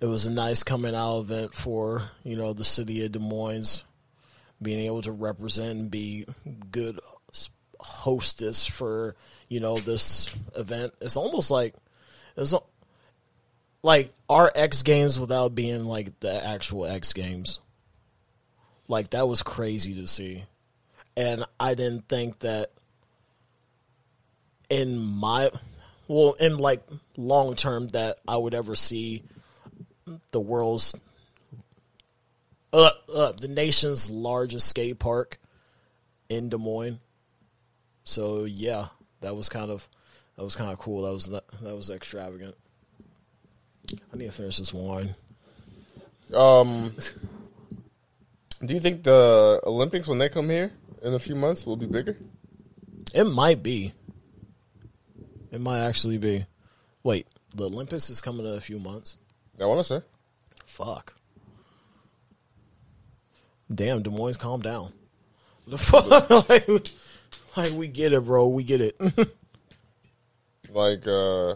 It 0.00 0.06
was 0.06 0.26
a 0.26 0.32
nice 0.32 0.62
coming 0.62 0.94
out 0.94 1.20
event 1.20 1.54
for, 1.54 2.02
you 2.24 2.36
know, 2.36 2.52
the 2.52 2.64
city 2.64 3.04
of 3.04 3.12
Des 3.12 3.18
Moines. 3.18 3.84
Being 4.62 4.86
able 4.86 5.02
to 5.02 5.12
represent 5.12 5.78
and 5.78 5.90
be 5.90 6.26
good 6.70 7.00
hostess 7.78 8.66
for, 8.66 9.16
you 9.48 9.60
know, 9.60 9.78
this 9.78 10.34
event. 10.54 10.92
It's 11.00 11.16
almost 11.16 11.50
like, 11.50 11.74
it's 12.36 12.54
like 13.82 14.10
our 14.28 14.50
X 14.54 14.82
Games 14.82 15.18
without 15.18 15.54
being 15.54 15.84
like 15.84 16.18
the 16.20 16.44
actual 16.44 16.86
X 16.86 17.12
Games. 17.12 17.58
Like 18.88 19.10
that 19.10 19.28
was 19.28 19.42
crazy 19.42 19.94
to 19.94 20.06
see. 20.06 20.44
And 21.16 21.44
I 21.58 21.74
didn't 21.74 22.08
think 22.08 22.40
that 22.40 22.70
in 24.68 24.98
my 24.98 25.50
well 26.06 26.34
in 26.40 26.56
like 26.58 26.82
long 27.16 27.54
term 27.56 27.88
that 27.88 28.20
I 28.26 28.36
would 28.36 28.54
ever 28.54 28.74
see 28.74 29.24
the 30.32 30.40
world's 30.40 30.94
uh, 32.72 32.90
uh, 33.12 33.32
the 33.32 33.48
nation's 33.48 34.10
largest 34.10 34.68
skate 34.68 34.98
park 34.98 35.38
in 36.28 36.48
Des 36.48 36.58
Moines. 36.58 37.00
So 38.04 38.44
yeah, 38.44 38.86
that 39.20 39.36
was 39.36 39.48
kind 39.48 39.70
of 39.70 39.88
that 40.36 40.44
was 40.44 40.56
kind 40.56 40.72
of 40.72 40.78
cool. 40.78 41.02
That 41.02 41.12
was 41.12 41.26
that, 41.26 41.44
that 41.62 41.76
was 41.76 41.90
extravagant. 41.90 42.54
I 44.12 44.16
need 44.16 44.26
to 44.26 44.32
finish 44.32 44.58
this 44.58 44.72
wine. 44.72 45.14
Um, 46.34 46.94
do 48.64 48.74
you 48.74 48.80
think 48.80 49.02
the 49.02 49.60
Olympics 49.64 50.06
when 50.06 50.18
they 50.18 50.28
come 50.28 50.48
here 50.48 50.72
in 51.02 51.14
a 51.14 51.18
few 51.18 51.34
months 51.34 51.66
will 51.66 51.76
be 51.76 51.86
bigger? 51.86 52.16
It 53.12 53.24
might 53.24 53.62
be. 53.62 53.92
It 55.50 55.60
might 55.60 55.80
actually 55.80 56.18
be. 56.18 56.46
Wait, 57.02 57.26
the 57.54 57.66
Olympics 57.66 58.10
is 58.10 58.20
coming 58.20 58.46
in 58.46 58.54
a 58.54 58.60
few 58.60 58.78
months. 58.78 59.16
I 59.60 59.66
want 59.66 59.80
to 59.80 59.84
say. 59.84 60.00
Fuck. 60.64 61.14
Damn, 63.72 64.02
Des 64.02 64.10
Moines, 64.10 64.36
calm 64.36 64.60
down. 64.62 64.92
The 65.66 65.78
fuck, 65.78 66.30
like, 66.48 66.68
like 67.56 67.72
we 67.72 67.86
get 67.88 68.12
it, 68.12 68.24
bro. 68.24 68.48
We 68.48 68.64
get 68.64 68.80
it. 68.80 68.96
Like, 70.72 71.04
uh, 71.04 71.54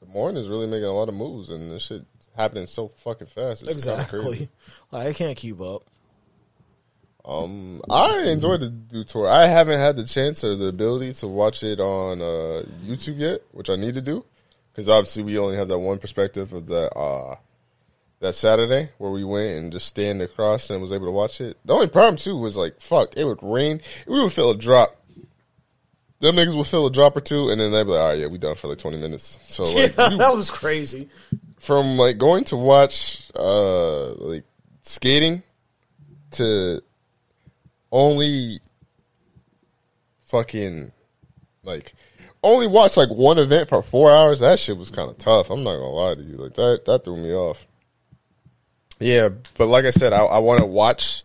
Des 0.00 0.12
Moines 0.12 0.36
is 0.36 0.46
really 0.46 0.66
making 0.66 0.84
a 0.84 0.92
lot 0.92 1.08
of 1.08 1.14
moves, 1.14 1.48
and 1.48 1.72
this 1.72 1.84
shit 1.84 2.04
happening 2.36 2.66
so 2.66 2.88
fucking 2.88 3.28
fast. 3.28 3.62
It's 3.62 3.72
exactly. 3.72 4.48
Like 4.92 5.06
I 5.06 5.12
can't 5.14 5.38
keep 5.38 5.58
up. 5.58 5.84
Um, 7.24 7.80
I 7.88 8.24
enjoyed 8.26 8.60
the 8.60 8.68
Dew 8.68 9.04
Tour. 9.04 9.26
I 9.26 9.46
haven't 9.46 9.78
had 9.78 9.96
the 9.96 10.04
chance 10.04 10.44
or 10.44 10.54
the 10.54 10.66
ability 10.66 11.14
to 11.14 11.28
watch 11.28 11.62
it 11.62 11.80
on 11.80 12.20
uh, 12.20 12.64
YouTube 12.84 13.20
yet, 13.20 13.40
which 13.52 13.70
I 13.70 13.76
need 13.76 13.94
to 13.94 14.02
do 14.02 14.22
because 14.72 14.88
obviously 14.88 15.22
we 15.22 15.38
only 15.38 15.56
have 15.56 15.68
that 15.68 15.78
one 15.78 15.98
perspective 15.98 16.52
of 16.52 16.66
that 16.66 16.96
uh, 16.96 17.36
that 18.20 18.34
Saturday 18.34 18.90
where 18.98 19.10
we 19.10 19.24
went 19.24 19.58
and 19.58 19.72
just 19.72 19.86
stand 19.86 20.22
across 20.22 20.70
and 20.70 20.80
was 20.80 20.92
able 20.92 21.06
to 21.06 21.12
watch 21.12 21.40
it. 21.40 21.56
The 21.64 21.72
only 21.74 21.88
problem 21.88 22.16
too 22.16 22.36
was 22.38 22.56
like, 22.56 22.80
fuck, 22.80 23.16
it 23.16 23.24
would 23.24 23.42
rain. 23.42 23.80
We 24.06 24.22
would 24.22 24.32
feel 24.32 24.50
a 24.50 24.56
drop. 24.56 24.96
Them 26.20 26.36
niggas 26.36 26.54
would 26.56 26.68
feel 26.68 26.86
a 26.86 26.90
drop 26.92 27.16
or 27.16 27.20
two, 27.20 27.48
and 27.50 27.60
then 27.60 27.72
they'd 27.72 27.82
be 27.82 27.90
like, 27.90 28.00
"All 28.00 28.08
right, 28.10 28.18
yeah, 28.20 28.26
we 28.28 28.38
done 28.38 28.54
for 28.54 28.68
like 28.68 28.78
twenty 28.78 28.96
minutes." 28.96 29.38
So 29.46 29.64
like, 29.74 29.96
Yeah, 29.96 30.10
we- 30.10 30.18
that 30.18 30.36
was 30.36 30.52
crazy. 30.52 31.08
from 31.58 31.96
like 31.98 32.16
going 32.16 32.44
to 32.44 32.56
watch 32.56 33.28
uh 33.34 34.12
like 34.14 34.44
skating 34.82 35.42
to 36.32 36.80
only 37.90 38.60
fucking 40.24 40.92
like 41.64 41.94
only 42.42 42.66
watch 42.66 42.96
like 42.96 43.08
one 43.10 43.38
event 43.38 43.68
for 43.68 43.82
four 43.82 44.10
hours 44.10 44.40
that 44.40 44.58
shit 44.58 44.76
was 44.76 44.90
kind 44.90 45.10
of 45.10 45.18
tough 45.18 45.50
i'm 45.50 45.62
not 45.62 45.76
gonna 45.76 45.88
lie 45.88 46.14
to 46.14 46.22
you 46.22 46.36
like 46.36 46.54
that 46.54 46.84
that 46.84 47.04
threw 47.04 47.16
me 47.16 47.32
off 47.32 47.66
yeah 49.00 49.28
but 49.56 49.66
like 49.66 49.84
i 49.84 49.90
said 49.90 50.12
i, 50.12 50.22
I 50.22 50.38
want 50.38 50.60
to 50.60 50.66
watch 50.66 51.22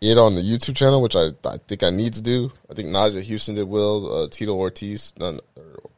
it 0.00 0.18
on 0.18 0.34
the 0.34 0.40
youtube 0.40 0.76
channel 0.76 1.00
which 1.00 1.16
I, 1.16 1.28
I 1.44 1.58
think 1.58 1.82
i 1.82 1.90
need 1.90 2.14
to 2.14 2.22
do 2.22 2.52
i 2.70 2.74
think 2.74 2.88
Nyjah 2.88 3.28
Huston 3.28 3.54
did 3.54 3.68
well 3.68 4.24
uh, 4.24 4.28
tito 4.28 4.54
ortiz 4.54 5.12
none, 5.18 5.40
or, 5.56 5.90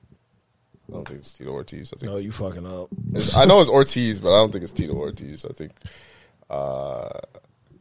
i 0.89 0.93
don't 0.93 1.09
think 1.09 1.21
it's 1.21 1.33
tito 1.33 1.51
ortiz 1.51 1.93
i 1.95 1.99
think 1.99 2.13
Oh, 2.13 2.19
you 2.19 2.33
fucking 2.33 2.67
up. 2.67 2.89
I 3.37 3.45
know 3.47 3.61
it's 3.61 3.71
Ortiz, 3.71 4.21
but 4.21 4.35
I 4.35 4.41
don't 4.41 4.53
think 4.53 4.65
it's 4.65 4.73
Tito 4.73 4.93
Ortiz. 4.95 5.45
I 5.45 5.53
think 5.53 5.73
uh, 6.51 7.09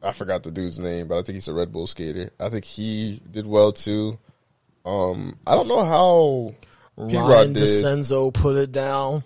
I 0.02 0.12
forgot 0.12 0.44
the 0.44 0.52
dude's 0.52 0.80
name, 0.80 1.08
but 1.08 1.18
I 1.18 1.24
think 1.24 1.36
he's 1.36 1.48
a 1.48 1.54
Red 1.54 1.72
Bull 1.72 1.88
skater. 1.88 2.30
I 2.40 2.50
think 2.50 2.66
he 2.66 3.22
did 3.30 3.46
well 3.46 3.72
too. 3.72 4.18
Um, 4.86 5.38
I 5.48 5.56
don't 5.56 5.68
know 5.68 5.84
how 5.84 6.54
P 7.08 7.16
Ryan 7.16 7.30
Rod 7.30 7.54
did. 7.56 7.64
DeCenzo 7.64 8.34
put 8.34 8.56
it 8.56 8.72
down. 8.72 9.24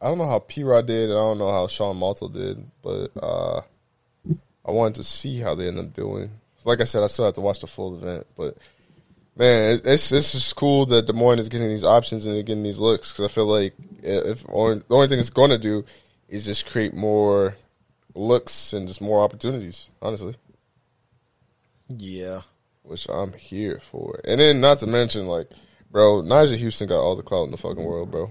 I 0.00 0.08
don't 0.08 0.18
know 0.18 0.28
how 0.28 0.40
P 0.40 0.64
Rod 0.64 0.86
did, 0.86 1.10
and 1.10 1.18
I 1.18 1.22
don't 1.22 1.38
know 1.38 1.52
how 1.52 1.68
Sean 1.68 1.96
Malto 1.96 2.28
did, 2.28 2.68
but 2.82 3.10
uh, 3.22 3.60
I 4.66 4.70
wanted 4.70 4.96
to 4.96 5.04
see 5.04 5.38
how 5.38 5.54
they 5.54 5.68
end 5.68 5.78
up 5.78 5.92
doing. 5.92 6.28
Like 6.64 6.80
I 6.80 6.84
said, 6.84 7.02
I 7.02 7.08
still 7.08 7.24
have 7.24 7.34
to 7.34 7.40
watch 7.40 7.60
the 7.60 7.66
full 7.66 7.94
event, 7.94 8.26
but 8.36 8.56
man, 9.36 9.80
it's 9.84 10.12
it's 10.12 10.32
just 10.32 10.54
cool 10.54 10.86
that 10.86 11.06
Des 11.06 11.12
Moines 11.12 11.40
is 11.40 11.48
getting 11.48 11.68
these 11.68 11.84
options 11.84 12.26
and 12.26 12.34
they're 12.34 12.42
getting 12.42 12.62
these 12.62 12.78
looks 12.78 13.10
because 13.12 13.24
I 13.24 13.28
feel 13.34 13.46
like 13.46 13.74
if 14.02 14.44
only, 14.48 14.82
the 14.86 14.94
only 14.94 15.08
thing 15.08 15.18
it's 15.18 15.30
going 15.30 15.50
to 15.50 15.58
do 15.58 15.84
is 16.28 16.44
just 16.44 16.66
create 16.66 16.94
more 16.94 17.56
looks 18.14 18.72
and 18.72 18.86
just 18.86 19.00
more 19.00 19.22
opportunities. 19.22 19.88
Honestly, 20.00 20.36
Yeah. 21.88 22.42
Which 22.82 23.06
I'm 23.08 23.32
here 23.32 23.80
for. 23.80 24.20
And 24.26 24.40
then 24.40 24.60
not 24.60 24.78
to 24.80 24.86
mention, 24.86 25.26
like, 25.26 25.48
bro, 25.90 26.22
Nyjah 26.22 26.62
Huston 26.62 26.88
got 26.88 27.00
all 27.00 27.16
the 27.16 27.22
clout 27.22 27.44
in 27.44 27.50
the 27.50 27.56
fucking 27.56 27.82
world, 27.82 28.10
bro. 28.10 28.30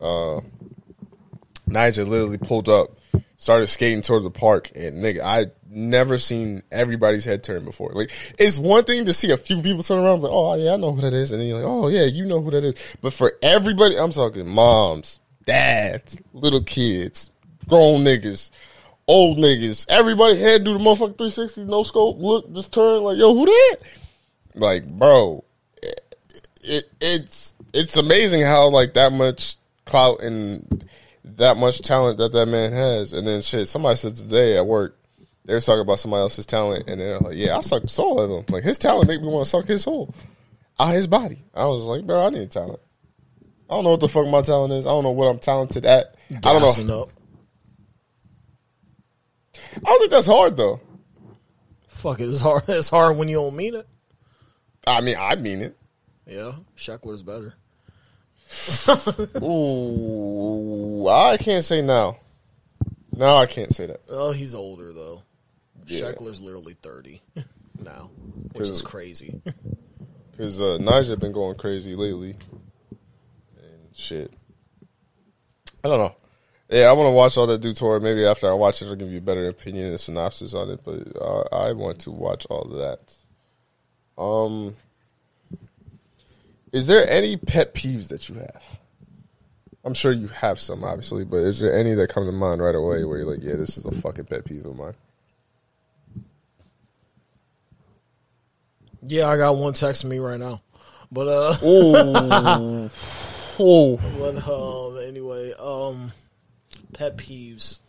Uh, 0.00 0.40
Nyjah 1.68 2.08
literally 2.08 2.38
pulled 2.38 2.68
up, 2.68 2.90
started 3.36 3.66
skating 3.66 4.02
towards 4.02 4.24
the 4.24 4.30
park, 4.30 4.70
and 4.74 5.02
nigga, 5.02 5.20
I 5.22 5.46
never 5.68 6.18
seen 6.18 6.62
everybody's 6.72 7.24
head 7.24 7.44
turn 7.44 7.64
before. 7.64 7.92
Like, 7.92 8.10
it's 8.38 8.58
one 8.58 8.84
thing 8.84 9.04
to 9.04 9.12
see 9.12 9.30
a 9.30 9.36
few 9.36 9.62
people 9.62 9.82
turn 9.82 10.02
around, 10.02 10.22
like, 10.22 10.32
oh 10.32 10.54
yeah, 10.54 10.72
I 10.72 10.76
know 10.76 10.92
who 10.92 11.02
that 11.02 11.12
is, 11.12 11.30
and 11.30 11.40
then 11.40 11.48
you're 11.48 11.58
like, 11.58 11.66
oh 11.66 11.88
yeah, 11.88 12.04
you 12.04 12.24
know 12.24 12.40
who 12.40 12.50
that 12.50 12.64
is. 12.64 12.74
But 13.00 13.12
for 13.12 13.34
everybody, 13.42 13.98
I'm 13.98 14.10
talking 14.10 14.48
moms, 14.48 15.20
dads, 15.44 16.20
little 16.32 16.62
kids, 16.62 17.30
grown 17.68 18.04
niggas. 18.04 18.50
Old 19.10 19.38
niggas, 19.38 19.86
everybody 19.88 20.38
head 20.38 20.62
do 20.62 20.78
the 20.78 20.84
motherfucking 20.84 21.18
360, 21.18 21.64
no 21.64 21.82
scope, 21.82 22.18
look, 22.20 22.52
just 22.54 22.72
turn 22.72 23.02
like, 23.02 23.18
yo, 23.18 23.34
who 23.34 23.44
that? 23.44 23.76
Like, 24.54 24.86
bro, 24.86 25.42
it 26.62 26.84
it's 27.00 27.54
it's 27.74 27.96
amazing 27.96 28.42
how 28.42 28.68
like 28.68 28.94
that 28.94 29.12
much 29.12 29.56
clout 29.84 30.22
and 30.22 30.88
that 31.24 31.56
much 31.56 31.80
talent 31.80 32.18
that 32.18 32.30
that 32.30 32.46
man 32.46 32.70
has. 32.70 33.12
And 33.12 33.26
then 33.26 33.42
shit, 33.42 33.66
somebody 33.66 33.96
said 33.96 34.14
today 34.14 34.56
at 34.56 34.64
work 34.64 34.96
they 35.44 35.54
were 35.54 35.60
talking 35.60 35.80
about 35.80 35.98
somebody 35.98 36.20
else's 36.20 36.46
talent, 36.46 36.88
and 36.88 37.00
they're 37.00 37.18
like, 37.18 37.34
"Yeah, 37.36 37.56
I 37.56 37.60
suck 37.62 37.82
the 37.82 37.88
soul 37.88 38.20
of 38.20 38.30
him. 38.30 38.44
Like 38.54 38.62
his 38.62 38.78
talent 38.78 39.08
make 39.08 39.20
me 39.20 39.26
want 39.26 39.44
to 39.44 39.50
suck 39.50 39.64
his 39.66 39.82
soul 39.82 40.14
out 40.78 40.94
his 40.94 41.08
body." 41.08 41.42
I 41.52 41.64
was 41.64 41.82
like, 41.82 42.06
"Bro, 42.06 42.26
I 42.26 42.30
need 42.30 42.52
talent. 42.52 42.78
I 43.68 43.74
don't 43.74 43.82
know 43.82 43.90
what 43.90 44.00
the 44.00 44.08
fuck 44.08 44.28
my 44.28 44.42
talent 44.42 44.72
is. 44.72 44.86
I 44.86 44.90
don't 44.90 45.02
know 45.02 45.10
what 45.10 45.26
I'm 45.26 45.40
talented 45.40 45.84
at. 45.84 46.14
I 46.44 46.52
don't 46.52 46.86
know. 46.86 47.02
Up. 47.02 47.10
I 49.76 49.80
don't 49.80 49.98
think 49.98 50.10
that's 50.10 50.26
hard 50.26 50.56
though. 50.56 50.80
Fuck 51.88 52.20
it. 52.20 52.28
It's 52.28 52.40
hard. 52.40 52.64
It's 52.68 52.88
hard 52.88 53.16
when 53.16 53.28
you 53.28 53.36
don't 53.36 53.56
mean 53.56 53.74
it. 53.74 53.86
I 54.86 55.00
mean, 55.00 55.16
I 55.18 55.36
mean 55.36 55.60
it. 55.60 55.76
Yeah. 56.26 56.52
Sheckler's 56.76 57.22
better. 57.22 57.54
Ooh, 59.42 61.06
I 61.08 61.36
can't 61.36 61.64
say 61.64 61.82
now. 61.82 62.18
No, 63.14 63.36
I 63.36 63.46
can't 63.46 63.72
say 63.72 63.86
that. 63.86 64.00
Oh, 64.08 64.32
he's 64.32 64.54
older 64.54 64.92
though. 64.92 65.22
Yeah. 65.86 66.06
Sheckler's 66.06 66.40
literally 66.40 66.74
thirty 66.74 67.20
now, 67.84 68.10
which 68.52 68.68
is 68.68 68.82
crazy. 68.82 69.40
Because 70.32 70.58
uh, 70.58 70.78
Nyjah 70.80 71.20
been 71.20 71.32
going 71.32 71.54
crazy 71.56 71.94
lately. 71.94 72.34
And 73.58 73.94
shit. 73.94 74.32
I 75.84 75.88
don't 75.88 75.98
know. 75.98 76.14
Yeah, 76.70 76.84
I 76.84 76.92
want 76.92 77.08
to 77.08 77.12
watch 77.12 77.36
all 77.36 77.46
that 77.48 77.60
Dew 77.60 77.72
Tour. 77.72 77.98
Maybe 78.00 78.24
after 78.24 78.48
I 78.48 78.54
watch 78.54 78.80
it, 78.80 78.86
I'll 78.86 78.94
give 78.94 79.10
you 79.10 79.18
a 79.18 79.22
better 79.22 79.48
opinion 79.48 79.86
and 79.86 80.00
synopsis 80.00 80.54
on 80.54 80.70
it. 80.70 80.80
But 80.84 81.20
uh, 81.20 81.42
I 81.52 81.72
want 81.72 81.98
to 82.00 82.10
watch 82.12 82.46
all 82.48 82.62
of 82.62 82.78
that. 82.78 83.16
Um, 84.22 84.76
is 86.72 86.86
there 86.86 87.10
any 87.10 87.36
pet 87.36 87.74
peeves 87.74 88.08
that 88.08 88.28
you 88.28 88.36
have? 88.36 88.78
I'm 89.84 89.94
sure 89.94 90.12
you 90.12 90.28
have 90.28 90.60
some, 90.60 90.84
obviously, 90.84 91.24
but 91.24 91.38
is 91.38 91.58
there 91.58 91.74
any 91.74 91.94
that 91.94 92.10
come 92.10 92.26
to 92.26 92.32
mind 92.32 92.62
right 92.62 92.74
away 92.74 93.02
where 93.04 93.18
you're 93.18 93.30
like, 93.30 93.42
yeah, 93.42 93.56
this 93.56 93.78
is 93.78 93.84
a 93.84 93.90
fucking 93.90 94.26
pet 94.26 94.44
peeve 94.44 94.66
of 94.66 94.76
mine? 94.76 94.94
yeah, 99.06 99.28
I 99.28 99.36
got 99.36 99.56
one 99.56 99.72
texting 99.72 100.06
me 100.06 100.18
right 100.18 100.38
now, 100.38 100.60
but 101.10 101.26
uh, 101.26 101.56
Ooh. 101.64 102.90
Ooh. 103.60 103.98
but 104.18 104.48
um, 104.48 104.98
anyway, 104.98 105.52
um, 105.58 106.12
pet 106.92 107.16
peeves. 107.16 107.80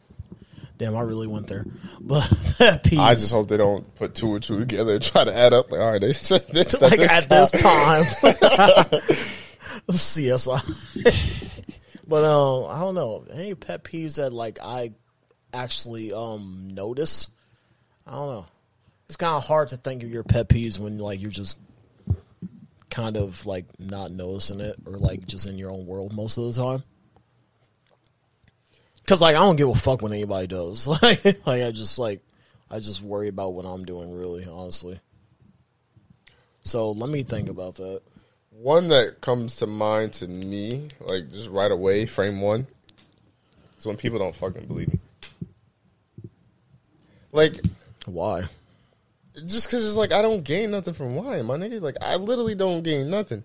Damn, 0.78 0.96
I 0.96 1.02
really 1.02 1.28
went 1.28 1.48
there. 1.48 1.66
But 2.00 2.22
pet 2.58 2.84
peeves. 2.84 3.00
I 3.00 3.14
just 3.14 3.34
hope 3.34 3.48
they 3.48 3.58
don't 3.58 3.94
put 3.96 4.16
two 4.16 4.30
or 4.30 4.40
two 4.40 4.60
together 4.60 4.94
and 4.94 5.02
try 5.04 5.24
to 5.24 5.36
add 5.36 5.54
up. 5.54 5.72
Like, 5.72 5.80
all 5.80 5.92
right, 5.92 6.02
they 6.02 6.14
said 6.14 6.48
this 6.48 6.82
like 6.82 7.00
at 7.00 7.30
this 7.30 7.52
time. 7.52 8.04
CSI. 9.92 11.64
but 12.08 12.24
um, 12.24 12.72
I 12.72 12.80
don't 12.80 12.96
know. 12.96 13.26
Any 13.32 13.56
pet 13.56 13.84
peeves 13.84 14.16
that 14.18 14.34
like 14.34 14.60
I 14.62 14.94
actually 15.54 16.14
um 16.14 16.72
notice? 16.74 17.30
I 18.08 18.12
don't 18.12 18.28
know. 18.28 18.46
It's 19.06 19.18
kind 19.18 19.36
of 19.36 19.46
hard 19.46 19.70
to 19.70 19.78
think 19.78 20.04
of 20.04 20.10
your 20.10 20.24
pet 20.24 20.50
peeves 20.50 20.80
when 20.80 20.98
like 20.98 21.22
you're 21.22 21.32
just 21.32 21.58
kind 22.90 23.18
of 23.18 23.46
like 23.46 23.66
not 23.80 24.12
noticing 24.12 24.60
it 24.60 24.76
or 24.86 24.98
like 24.98 25.26
just 25.26 25.48
in 25.48 25.58
your 25.58 25.72
own 25.72 25.86
world 25.86 26.14
most 26.14 26.38
of 26.38 26.46
the 26.46 26.54
time. 26.54 26.84
Cause 29.08 29.22
like 29.22 29.36
I 29.36 29.40
don't 29.40 29.56
give 29.56 29.70
a 29.70 29.76
fuck 29.76 30.02
when 30.02 30.14
anybody 30.14 30.48
does. 30.48 30.88
Like, 31.02 31.24
like 31.46 31.64
I 31.64 31.72
just 31.72 32.00
like 32.00 32.22
I 32.70 32.80
just 32.80 33.02
worry 33.02 33.28
about 33.28 33.54
what 33.54 33.66
I'm 33.66 33.84
doing. 33.84 34.14
Really, 34.18 34.46
honestly. 34.46 35.00
So 36.64 36.92
let 36.92 37.10
me 37.10 37.24
think 37.24 37.50
about 37.50 37.76
that. 37.76 38.02
One 38.52 38.90
that 38.90 39.22
comes 39.22 39.58
to 39.58 39.68
mind 39.68 40.14
to 40.14 40.28
me, 40.28 40.90
like 41.02 41.30
just 41.32 41.50
right 41.50 41.72
away, 41.72 42.06
frame 42.06 42.40
one, 42.40 42.68
is 43.78 43.86
when 43.86 43.98
people 43.98 44.20
don't 44.20 44.36
fucking 44.36 44.68
believe 44.68 44.94
me. 44.94 45.00
Like, 47.32 47.60
Why? 48.06 48.44
just 49.46 49.68
because 49.68 49.86
it's 49.86 49.96
like 49.96 50.12
I 50.12 50.22
don't 50.22 50.44
gain 50.44 50.72
nothing 50.72 50.94
from 50.94 51.16
lying, 51.16 51.46
my 51.46 51.58
nigga. 51.58 51.82
Like, 51.82 51.96
I 52.02 52.16
literally 52.18 52.56
don't 52.56 52.84
gain 52.84 53.10
nothing. 53.10 53.44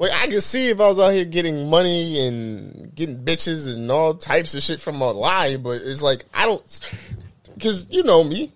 Like, 0.00 0.12
I 0.14 0.28
could 0.28 0.42
see 0.42 0.70
if 0.70 0.80
I 0.80 0.88
was 0.88 0.98
out 0.98 1.12
here 1.12 1.26
getting 1.26 1.68
money 1.68 2.26
and 2.26 2.94
getting 2.94 3.22
bitches 3.22 3.70
and 3.70 3.90
all 3.90 4.14
types 4.14 4.54
of 4.54 4.62
shit 4.62 4.80
from 4.80 4.98
a 5.02 5.12
lie, 5.12 5.58
but 5.58 5.82
it's 5.84 6.00
like 6.00 6.24
I 6.32 6.46
don't, 6.46 6.80
because 7.52 7.86
you 7.90 8.02
know 8.02 8.24
me. 8.24 8.50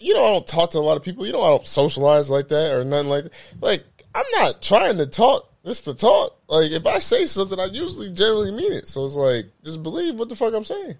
You 0.00 0.14
know, 0.14 0.24
I 0.24 0.32
don't 0.32 0.46
talk 0.46 0.70
to 0.70 0.78
a 0.78 0.80
lot 0.80 0.96
of 0.96 1.02
people. 1.02 1.26
You 1.26 1.34
know, 1.34 1.42
I 1.42 1.50
don't 1.50 1.66
socialize 1.66 2.30
like 2.30 2.48
that 2.48 2.72
or 2.72 2.84
nothing 2.84 3.10
like 3.10 3.24
that. 3.24 3.32
Like, 3.60 3.84
I'm 4.14 4.24
not 4.32 4.62
trying 4.62 4.96
to 4.96 5.06
talk 5.06 5.52
just 5.62 5.84
to 5.84 5.94
talk. 5.94 6.38
Like, 6.48 6.70
if 6.70 6.86
I 6.86 7.00
say 7.00 7.26
something, 7.26 7.60
I 7.60 7.66
usually 7.66 8.10
generally 8.10 8.52
mean 8.52 8.72
it. 8.72 8.88
So 8.88 9.04
it's 9.04 9.14
like, 9.14 9.44
just 9.64 9.82
believe 9.82 10.18
what 10.18 10.30
the 10.30 10.36
fuck 10.36 10.54
I'm 10.54 10.64
saying. 10.64 10.94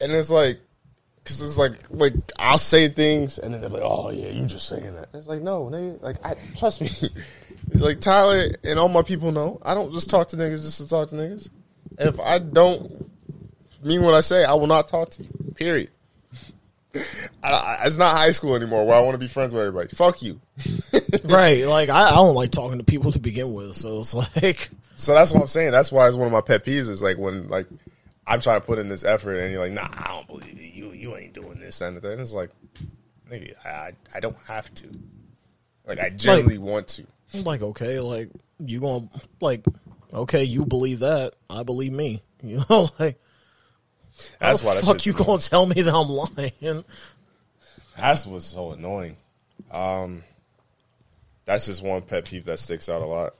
And 0.00 0.12
it's 0.12 0.30
like, 0.30 0.60
because 1.22 1.42
it's 1.42 1.58
like, 1.58 1.74
like 1.90 2.14
I'll 2.38 2.56
say 2.56 2.88
things, 2.88 3.36
and 3.36 3.52
then 3.52 3.60
they're 3.60 3.68
like, 3.68 3.82
"Oh 3.84 4.08
yeah, 4.08 4.28
you 4.28 4.46
just 4.46 4.66
saying 4.66 4.94
that." 4.94 5.10
It's 5.12 5.26
like, 5.26 5.42
no, 5.42 5.64
nigga, 5.64 6.00
like 6.00 6.24
I 6.24 6.36
trust 6.56 6.80
me. 6.80 6.88
like 7.74 8.00
Tyler 8.00 8.50
and 8.64 8.78
all 8.78 8.88
my 8.88 9.02
people 9.02 9.32
know, 9.32 9.60
I 9.62 9.74
don't 9.74 9.92
just 9.92 10.10
talk 10.10 10.28
to 10.28 10.36
niggas 10.36 10.64
just 10.64 10.78
to 10.78 10.88
talk 10.88 11.08
to 11.10 11.16
niggas. 11.16 11.50
And 11.98 12.08
if 12.08 12.20
I 12.20 12.38
don't 12.38 13.10
mean 13.82 14.02
what 14.02 14.14
I 14.14 14.20
say, 14.20 14.44
I 14.44 14.54
will 14.54 14.66
not 14.66 14.88
talk 14.88 15.10
to 15.10 15.22
you. 15.22 15.54
Period. 15.54 15.90
I, 17.42 17.50
I, 17.50 17.82
it's 17.84 17.98
not 17.98 18.16
high 18.16 18.30
school 18.30 18.56
anymore 18.56 18.86
where 18.86 18.96
I 18.96 19.00
want 19.00 19.12
to 19.12 19.18
be 19.18 19.28
friends 19.28 19.52
with 19.52 19.62
everybody. 19.62 19.88
Fuck 19.94 20.22
you. 20.22 20.40
right. 21.28 21.66
Like 21.66 21.88
I, 21.88 22.10
I 22.10 22.14
don't 22.14 22.34
like 22.34 22.50
talking 22.50 22.78
to 22.78 22.84
people 22.84 23.12
to 23.12 23.18
begin 23.18 23.52
with, 23.54 23.76
so 23.76 24.00
it's 24.00 24.14
like 24.14 24.70
So 24.98 25.14
that's 25.14 25.32
what 25.32 25.40
I'm 25.42 25.46
saying. 25.46 25.70
That's 25.70 25.92
why 25.92 26.08
it's 26.08 26.16
one 26.16 26.26
of 26.26 26.32
my 26.32 26.40
pet 26.40 26.64
peeves 26.64 26.88
is 26.88 27.00
like 27.00 27.18
when 27.18 27.48
like 27.48 27.68
I'm 28.26 28.40
trying 28.40 28.60
to 28.60 28.66
put 28.66 28.80
in 28.80 28.88
this 28.88 29.04
effort 29.04 29.36
and 29.36 29.52
you're 29.52 29.62
like, 29.62 29.72
nah, 29.72 29.88
I 29.96 30.08
don't 30.08 30.26
believe 30.26 30.58
it. 30.58 30.74
You 30.74 30.90
you 30.90 31.16
ain't 31.16 31.34
doing 31.34 31.60
this 31.60 31.80
and 31.80 31.96
that. 32.02 32.18
It's 32.18 32.34
like, 32.34 32.50
nigga, 33.30 33.54
I 33.64 33.92
I 34.12 34.18
don't 34.18 34.36
have 34.48 34.74
to. 34.74 34.88
Like 35.86 36.00
I 36.00 36.10
genuinely 36.10 36.58
want 36.58 36.88
to. 36.88 37.06
I'm 37.34 37.44
like 37.44 37.62
okay, 37.62 38.00
like 38.00 38.30
you 38.58 38.80
going 38.80 39.08
to 39.08 39.20
like 39.40 39.64
okay, 40.12 40.44
you 40.44 40.64
believe 40.64 41.00
that, 41.00 41.34
I 41.50 41.62
believe 41.62 41.92
me. 41.92 42.22
You 42.40 42.62
know, 42.70 42.88
like 43.00 43.20
That's 44.38 44.60
how 44.60 44.68
why 44.68 44.74
the 44.76 44.82
fuck 44.86 45.04
you 45.04 45.12
annoying. 45.12 45.26
gonna 45.26 45.38
tell 45.40 45.66
me 45.66 45.82
that 45.82 45.92
I'm 45.92 46.08
lying? 46.08 46.84
That's 47.96 48.26
what's 48.26 48.44
so 48.46 48.70
annoying. 48.70 49.16
Um, 49.72 50.22
that's 51.44 51.66
just 51.66 51.82
one 51.82 52.02
pet 52.02 52.26
peeve 52.26 52.44
that 52.44 52.60
sticks 52.60 52.88
out 52.88 53.02
a 53.02 53.06
lot. 53.06 53.34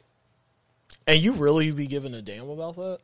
And 1.07 1.23
you 1.23 1.35
really 1.35 1.71
be 1.71 1.87
giving 1.87 2.13
a 2.13 2.21
damn 2.23 2.51
about 2.51 2.75
that? 2.75 2.99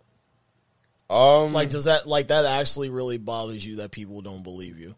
Um, 1.14 1.53
Like, 1.53 1.70
does 1.70 1.85
that 1.85 2.09
like 2.09 2.27
that 2.27 2.44
actually 2.44 2.88
really 2.90 3.18
bothers 3.18 3.64
you 3.64 3.77
that 3.77 3.92
people 3.92 4.20
don't 4.20 4.42
believe 4.42 4.79
you? 4.81 4.97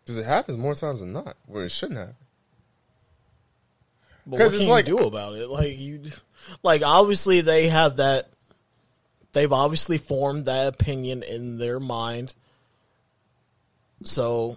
because 0.00 0.18
it 0.18 0.26
happens 0.26 0.58
more 0.58 0.74
times 0.74 0.98
than 1.00 1.12
not 1.12 1.36
where 1.46 1.64
it 1.64 1.70
shouldn't 1.70 1.98
happen. 2.00 2.16
But 4.26 4.38
'Cause 4.38 4.46
what 4.46 4.54
it's 4.54 4.62
can 4.64 4.70
like- 4.70 4.88
you 4.88 4.98
do 4.98 5.06
about 5.06 5.34
it? 5.34 5.48
Like 5.48 5.78
you, 5.78 6.10
like 6.62 6.82
obviously 6.82 7.40
they 7.42 7.68
have 7.68 7.96
that. 7.96 8.30
They've 9.32 9.52
obviously 9.52 9.98
formed 9.98 10.46
that 10.46 10.68
opinion 10.68 11.22
in 11.24 11.58
their 11.58 11.80
mind. 11.80 12.34
So, 14.04 14.56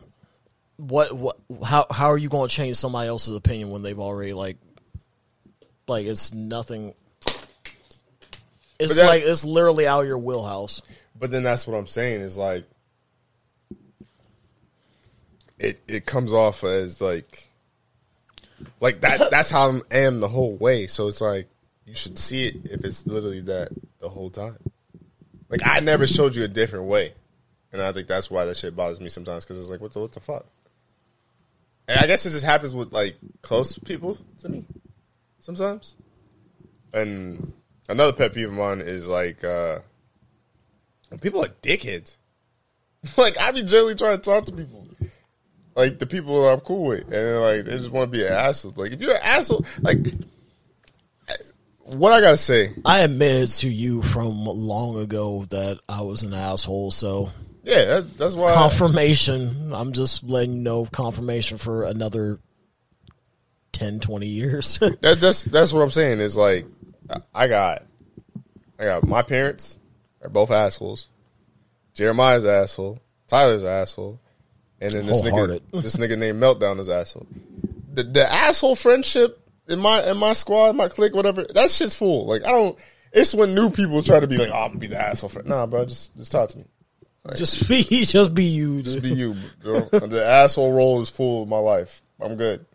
what 0.77 1.13
what 1.13 1.37
how 1.63 1.85
how 1.89 2.07
are 2.07 2.17
you 2.17 2.29
going 2.29 2.47
to 2.47 2.55
change 2.55 2.75
somebody 2.75 3.07
else's 3.07 3.35
opinion 3.35 3.71
when 3.71 3.81
they've 3.81 3.99
already 3.99 4.33
like, 4.33 4.57
like 5.87 6.05
it's 6.05 6.33
nothing. 6.33 6.93
It's 8.79 8.95
that- 8.95 9.07
like 9.07 9.23
it's 9.23 9.43
literally 9.43 9.87
out 9.87 10.01
of 10.01 10.07
your 10.07 10.19
wheelhouse. 10.19 10.81
But 11.19 11.31
then 11.31 11.41
that's 11.43 11.65
what 11.65 11.75
I'm 11.75 11.87
saying 11.87 12.21
is 12.21 12.37
like, 12.37 12.65
it 15.59 15.81
it 15.87 16.05
comes 16.05 16.31
off 16.33 16.63
as 16.63 17.01
like, 17.01 17.46
like 18.79 19.01
that. 19.01 19.29
That's 19.31 19.49
how 19.49 19.81
I 19.91 19.97
am 19.97 20.19
the 20.19 20.27
whole 20.27 20.55
way. 20.55 20.87
So 20.87 21.07
it's 21.07 21.21
like 21.21 21.47
you 21.85 21.93
should 21.93 22.17
see 22.17 22.45
it 22.45 22.55
if 22.65 22.83
it's 22.83 23.05
literally 23.07 23.41
that 23.41 23.69
the 23.99 24.09
whole 24.09 24.29
time. 24.29 24.57
Like 25.49 25.61
I 25.63 25.79
never 25.79 26.05
showed 26.05 26.35
you 26.35 26.43
a 26.43 26.49
different 26.49 26.85
way, 26.85 27.13
and 27.71 27.81
I 27.81 27.91
think 27.91 28.07
that's 28.07 28.29
why 28.29 28.45
that 28.45 28.57
shit 28.57 28.75
bothers 28.75 28.99
me 28.99 29.09
sometimes 29.09 29.45
because 29.45 29.61
it's 29.61 29.69
like 29.69 29.81
what 29.81 29.93
the 29.93 29.99
what 29.99 30.11
the 30.11 30.19
fuck. 30.19 30.45
And 31.87 31.99
I 31.99 32.07
guess 32.07 32.25
it 32.25 32.31
just 32.31 32.43
happens 32.43 32.73
with 32.73 32.91
like 32.91 33.15
close 33.41 33.77
people 33.79 34.17
to 34.39 34.49
me 34.49 34.65
sometimes. 35.39 35.95
And 36.93 37.53
another 37.87 38.11
pet 38.11 38.33
peeve 38.33 38.49
of 38.49 38.53
mine 38.53 38.81
is 38.81 39.07
like 39.07 39.43
uh 39.43 39.79
people 41.21 41.43
are 41.43 41.49
dickheads. 41.61 42.17
like 43.17 43.37
I 43.39 43.51
be 43.51 43.63
generally 43.63 43.95
trying 43.95 44.17
to 44.17 44.23
talk 44.23 44.45
to 44.45 44.53
people. 44.53 44.86
Like 45.77 45.99
the 45.99 46.07
people 46.07 46.41
that 46.41 46.53
I'm 46.53 46.59
cool 46.61 46.87
with. 46.87 47.13
And 47.13 47.39
like 47.41 47.63
they 47.65 47.77
just 47.77 47.91
want 47.91 48.11
to 48.11 48.17
be 48.19 48.25
an 48.25 48.33
asshole. 48.33 48.73
Like 48.75 48.91
if 48.91 48.99
you're 48.99 49.13
an 49.13 49.21
asshole, 49.23 49.63
like 49.81 49.99
what 51.95 52.11
I 52.11 52.19
gotta 52.19 52.35
say, 52.37 52.73
I 52.83 53.01
admitted 53.01 53.49
to 53.57 53.69
you 53.69 54.01
from 54.01 54.43
long 54.45 54.97
ago 54.99 55.45
that 55.49 55.79
I 55.87 56.01
was 56.01 56.23
an 56.23 56.33
asshole. 56.33 56.91
So 56.91 57.31
yeah, 57.63 57.85
that's 57.85 58.05
that's 58.13 58.35
why 58.35 58.53
confirmation. 58.55 59.71
I'm 59.73 59.93
just 59.93 60.23
letting 60.23 60.55
you 60.55 60.61
know 60.61 60.85
confirmation 60.85 61.57
for 61.57 61.83
another 61.83 62.39
10, 63.73 63.99
20 63.99 64.25
years. 64.25 64.79
that, 65.01 65.19
that's 65.21 65.43
that's 65.43 65.71
what 65.71 65.81
I'm 65.81 65.91
saying. 65.91 66.19
Is 66.19 66.35
like 66.35 66.65
I- 67.09 67.21
I 67.35 67.47
got 67.47 67.83
I 68.79 68.83
got 68.85 69.07
my 69.07 69.21
parents 69.21 69.77
are 70.23 70.29
both 70.29 70.49
assholes. 70.51 71.09
Jeremiah's 71.93 72.45
asshole. 72.45 72.99
Tyler's 73.27 73.63
asshole. 73.63 74.19
And 74.79 74.93
then 74.93 75.05
this 75.05 75.21
nigga 75.21 75.61
this 75.81 75.95
nigga 75.95 76.17
named 76.17 76.41
Meltdown 76.41 76.79
is 76.79 76.89
asshole. 76.89 77.27
The 77.93 78.03
the 78.03 78.31
asshole 78.31 78.75
friendship 78.75 79.39
in 79.67 79.79
my 79.79 80.03
in 80.09 80.17
my 80.17 80.33
squad, 80.33 80.75
my 80.75 80.87
clique, 80.87 81.15
whatever, 81.15 81.45
that 81.55 81.71
shit's 81.71 81.95
full. 81.95 82.27
Like 82.27 82.45
I 82.45 82.51
don't 82.51 82.77
it's 83.11 83.33
when 83.33 83.55
new 83.55 83.69
people 83.69 84.03
try 84.03 84.19
to 84.19 84.27
be 84.27 84.37
like, 84.37 84.49
oh, 84.49 84.63
I'm 84.63 84.69
gonna 84.69 84.79
be 84.79 84.87
the 84.87 84.99
asshole 84.99 85.29
friend. 85.29 85.47
Nah, 85.47 85.65
bro, 85.65 85.85
just 85.85 86.15
just 86.17 86.31
talk 86.31 86.49
to 86.49 86.59
me. 86.59 86.65
just 87.35 87.67
be, 87.67 87.83
just 88.05 88.33
be 88.33 88.45
you. 88.45 88.83
Just 88.83 89.01
be 89.01 89.09
you, 89.09 89.35
bro. 89.63 89.81
the 89.81 90.23
asshole 90.23 90.71
role 90.71 91.01
is 91.01 91.09
full 91.09 91.43
of 91.43 91.49
my 91.49 91.59
life. 91.59 92.01
I'm 92.19 92.35
good. 92.35 92.65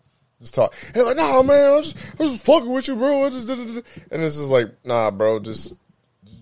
Just 0.41 0.55
talk. 0.55 0.75
And 0.95 1.05
like, 1.05 1.17
nah, 1.17 1.43
man, 1.43 1.73
I'm 1.73 1.83
just, 1.83 1.97
I'm 2.19 2.29
just 2.29 2.45
fucking 2.45 2.71
with 2.71 2.89
you, 2.89 2.97
bro. 2.97 3.25
I 3.25 3.31
just, 3.31 3.47
da, 3.47 3.55
da, 3.55 3.65
da. 3.65 3.81
and 4.11 4.23
this 4.23 4.37
is 4.37 4.51
like, 4.51 4.71
nah, 4.85 5.11
bro, 5.13 5.39
just, 5.39 5.73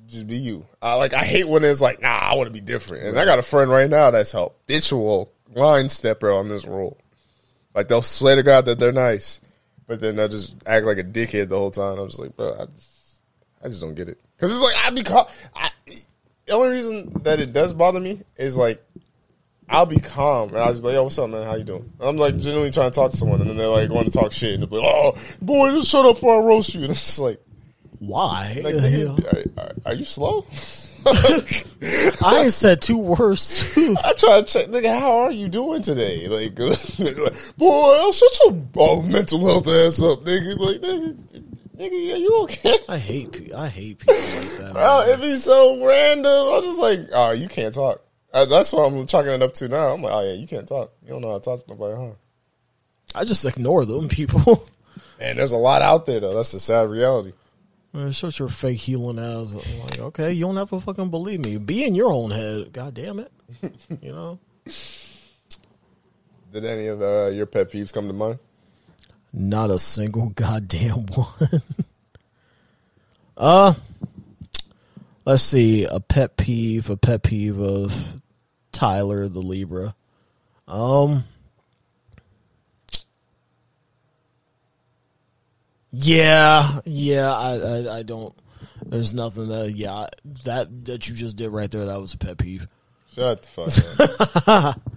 just 0.06 0.26
be 0.26 0.36
you. 0.36 0.66
I 0.80 0.94
like, 0.94 1.12
I 1.12 1.24
hate 1.24 1.46
when 1.46 1.64
it's 1.64 1.82
like, 1.82 2.00
nah, 2.00 2.08
I 2.08 2.34
want 2.34 2.46
to 2.46 2.52
be 2.52 2.62
different. 2.62 3.04
And 3.04 3.18
I 3.18 3.26
got 3.26 3.38
a 3.38 3.42
friend 3.42 3.70
right 3.70 3.90
now 3.90 4.10
that's 4.10 4.32
habitual 4.32 5.30
line 5.54 5.88
stepper 5.88 6.30
on 6.32 6.48
this 6.48 6.66
role. 6.66 6.98
Like 7.74 7.88
they'll 7.88 8.02
swear 8.02 8.36
to 8.36 8.42
God 8.42 8.64
that 8.66 8.78
they're 8.78 8.92
nice, 8.92 9.40
but 9.86 10.00
then 10.00 10.16
they'll 10.16 10.28
just 10.28 10.56
act 10.66 10.86
like 10.86 10.98
a 10.98 11.04
dickhead 11.04 11.48
the 11.48 11.58
whole 11.58 11.70
time. 11.70 11.98
I'm 11.98 12.08
just 12.08 12.20
like, 12.20 12.36
bro, 12.36 12.54
I 12.54 12.66
just, 12.76 13.20
I 13.64 13.68
just 13.68 13.80
don't 13.80 13.94
get 13.94 14.08
it. 14.08 14.20
Because 14.36 14.50
it's 14.52 14.60
like 14.60 14.76
I 14.84 14.90
be 14.90 15.02
caught. 15.02 15.30
I, 15.54 15.70
the 16.46 16.52
only 16.52 16.74
reason 16.74 17.12
that 17.22 17.40
it 17.40 17.52
does 17.52 17.72
bother 17.74 18.00
me 18.00 18.20
is 18.36 18.56
like 18.56 18.82
I'll 19.68 19.86
be 19.86 20.00
calm 20.00 20.48
and 20.48 20.58
I'll 20.58 20.70
just 20.70 20.82
be 20.82 20.88
like, 20.88 20.94
yo, 20.94 21.04
what's 21.04 21.18
up, 21.18 21.30
man? 21.30 21.46
How 21.46 21.54
you 21.54 21.62
doing? 21.62 21.92
And 22.00 22.08
I'm 22.08 22.16
like 22.16 22.36
genuinely 22.36 22.72
trying 22.72 22.90
to 22.90 22.94
talk 22.94 23.12
to 23.12 23.16
someone, 23.16 23.40
and 23.40 23.48
then 23.48 23.56
they're 23.56 23.68
like 23.68 23.88
going 23.88 24.04
to 24.04 24.10
talk 24.10 24.32
shit, 24.32 24.54
and 24.54 24.64
they're 24.64 24.80
like, 24.80 24.92
oh, 24.92 25.16
boy, 25.40 25.70
just 25.70 25.88
shut 25.88 26.04
up 26.04 26.16
before 26.16 26.42
I 26.42 26.44
roast 26.44 26.74
you. 26.74 26.80
And 26.82 26.90
it's 26.90 27.06
just 27.06 27.20
like, 27.20 27.40
Why? 28.00 28.60
like 28.64 28.74
nigga, 28.74 29.56
are, 29.58 29.62
are, 29.62 29.72
are 29.86 29.94
you 29.94 30.04
slow? 30.04 30.44
I 32.22 32.48
said 32.48 32.82
two 32.82 32.98
words. 32.98 33.74
too. 33.74 33.96
I'm 34.04 34.16
trying 34.16 34.44
to 34.44 34.52
check, 34.52 34.66
nigga, 34.66 34.98
how 34.98 35.20
are 35.20 35.30
you 35.30 35.48
doing 35.48 35.82
today? 35.82 36.28
Like, 36.28 36.58
like 36.58 37.56
boy, 37.56 38.10
shut 38.12 38.38
your 38.44 38.62
oh, 38.76 39.02
mental 39.02 39.44
health 39.46 39.68
ass 39.68 40.02
up, 40.02 40.24
nigga. 40.24 40.58
Like, 40.58 40.80
nigga, 40.80 41.16
nigga, 41.76 42.14
are 42.14 42.16
you 42.16 42.36
okay? 42.42 42.74
I 42.88 42.98
hate 42.98 43.32
pe- 43.32 43.52
I 43.52 43.68
hate 43.68 43.98
people 43.98 44.14
like 44.14 44.58
that. 44.58 44.72
Bro, 44.72 45.06
man. 45.06 45.08
it 45.10 45.20
be 45.20 45.36
so 45.36 45.84
random. 45.84 46.52
I'm 46.52 46.62
just 46.62 46.78
like, 46.78 47.00
oh, 47.12 47.30
you 47.32 47.48
can't 47.48 47.74
talk. 47.74 48.02
Uh, 48.32 48.44
That's 48.44 48.72
what 48.72 48.92
I'm 48.92 49.06
chalking 49.06 49.32
it 49.32 49.42
up 49.42 49.54
to 49.54 49.68
now. 49.68 49.94
I'm 49.94 50.02
like, 50.02 50.12
oh 50.12 50.20
yeah, 50.20 50.34
you 50.34 50.46
can't 50.46 50.68
talk. 50.68 50.92
You 51.02 51.10
don't 51.10 51.22
know 51.22 51.32
how 51.32 51.38
to 51.38 51.44
talk 51.44 51.64
to 51.64 51.70
nobody, 51.70 52.00
huh? 52.00 52.14
I 53.14 53.24
just 53.24 53.44
ignore 53.44 53.84
them 53.84 54.08
people. 54.08 54.68
And 55.20 55.38
there's 55.38 55.52
a 55.52 55.56
lot 55.56 55.82
out 55.82 56.06
there 56.06 56.20
though. 56.20 56.34
That's 56.34 56.52
the 56.52 56.60
sad 56.60 56.88
reality. 56.88 57.32
Man, 57.92 58.12
shut 58.12 58.38
your 58.38 58.48
fake 58.48 58.78
healing 58.78 59.18
ass. 59.18 59.52
I'm 59.52 59.80
like, 59.80 59.98
okay, 59.98 60.32
you 60.32 60.44
don't 60.44 60.56
have 60.56 60.70
to 60.70 60.80
fucking 60.80 61.10
believe 61.10 61.40
me. 61.40 61.56
Be 61.56 61.84
in 61.84 61.96
your 61.96 62.12
own 62.12 62.30
head. 62.30 62.72
God 62.72 62.94
damn 62.94 63.18
it. 63.18 63.32
You 64.00 64.12
know? 64.12 64.38
Did 66.52 66.64
any 66.64 66.86
of 66.86 67.02
uh, 67.02 67.26
your 67.26 67.46
pet 67.46 67.70
peeves 67.70 67.92
come 67.92 68.06
to 68.06 68.12
mind? 68.12 68.38
Not 69.32 69.70
a 69.70 69.78
single 69.78 70.28
goddamn 70.34 71.06
one. 71.06 71.62
uh 73.36 73.74
let's 75.24 75.42
see, 75.42 75.84
a 75.84 76.00
pet 76.00 76.36
peeve, 76.36 76.90
a 76.90 76.96
pet 76.96 77.22
peeve 77.22 77.60
of 77.60 78.20
Tyler 78.72 79.28
the 79.28 79.40
Libra. 79.40 79.94
Um 80.68 81.24
Yeah, 85.92 86.80
yeah, 86.84 87.32
I, 87.32 87.56
I 87.56 87.98
I 87.98 88.02
don't 88.02 88.34
there's 88.86 89.12
nothing 89.12 89.48
that 89.48 89.72
yeah, 89.76 90.06
that 90.44 90.84
that 90.86 91.08
you 91.08 91.14
just 91.14 91.36
did 91.36 91.50
right 91.50 91.70
there 91.70 91.84
that 91.84 92.00
was 92.00 92.14
a 92.14 92.18
pet 92.18 92.38
peeve. 92.38 92.66
Shut 93.14 93.42
the 93.42 93.48
fuck 93.48 94.48
up. 94.48 94.80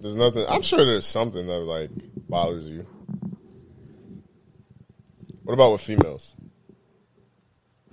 there's 0.00 0.16
nothing. 0.16 0.44
I'm 0.48 0.62
sure 0.62 0.84
there's 0.84 1.06
something 1.06 1.46
that 1.46 1.60
like 1.60 1.90
bothers 2.28 2.66
you. 2.66 2.86
What 5.44 5.54
about 5.54 5.72
with 5.72 5.80
females? 5.80 6.36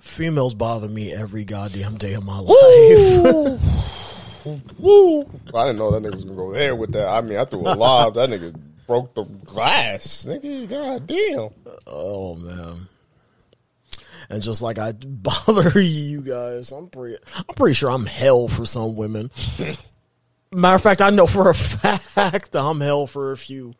Females 0.00 0.54
bother 0.54 0.88
me 0.88 1.12
every 1.12 1.44
goddamn 1.44 1.96
day 1.96 2.14
of 2.14 2.24
my 2.24 2.38
life. 2.38 4.46
Woo! 4.78 5.22
I 5.54 5.66
didn't 5.66 5.78
know 5.78 5.90
that 5.90 6.02
nigga 6.02 6.14
was 6.14 6.24
gonna 6.24 6.36
go 6.36 6.52
there 6.52 6.76
with 6.76 6.92
that. 6.92 7.08
I 7.08 7.20
mean, 7.20 7.38
I 7.38 7.44
threw 7.44 7.60
a 7.60 7.74
lob. 7.74 8.14
That 8.14 8.30
nigga 8.30 8.54
broke 8.88 9.14
the 9.14 9.22
glass. 9.22 10.24
Nigga, 10.26 10.68
god 10.68 11.06
damn. 11.06 11.50
oh 11.86 12.34
man. 12.34 12.88
And 14.30 14.42
just 14.42 14.62
like 14.62 14.78
I 14.78 14.92
bother 15.06 15.80
you 15.80 16.22
guys, 16.22 16.72
I'm 16.72 16.88
pretty 16.88 17.18
I'm 17.36 17.54
pretty 17.54 17.74
sure 17.74 17.90
I'm 17.90 18.06
hell 18.06 18.48
for 18.48 18.66
some 18.66 18.96
women. 18.96 19.30
Matter 20.50 20.76
of 20.76 20.82
fact, 20.82 21.02
I 21.02 21.10
know 21.10 21.26
for 21.26 21.50
a 21.50 21.54
fact 21.54 22.56
I'm 22.56 22.80
hell 22.80 23.06
for 23.06 23.32
a 23.32 23.36
few. 23.36 23.74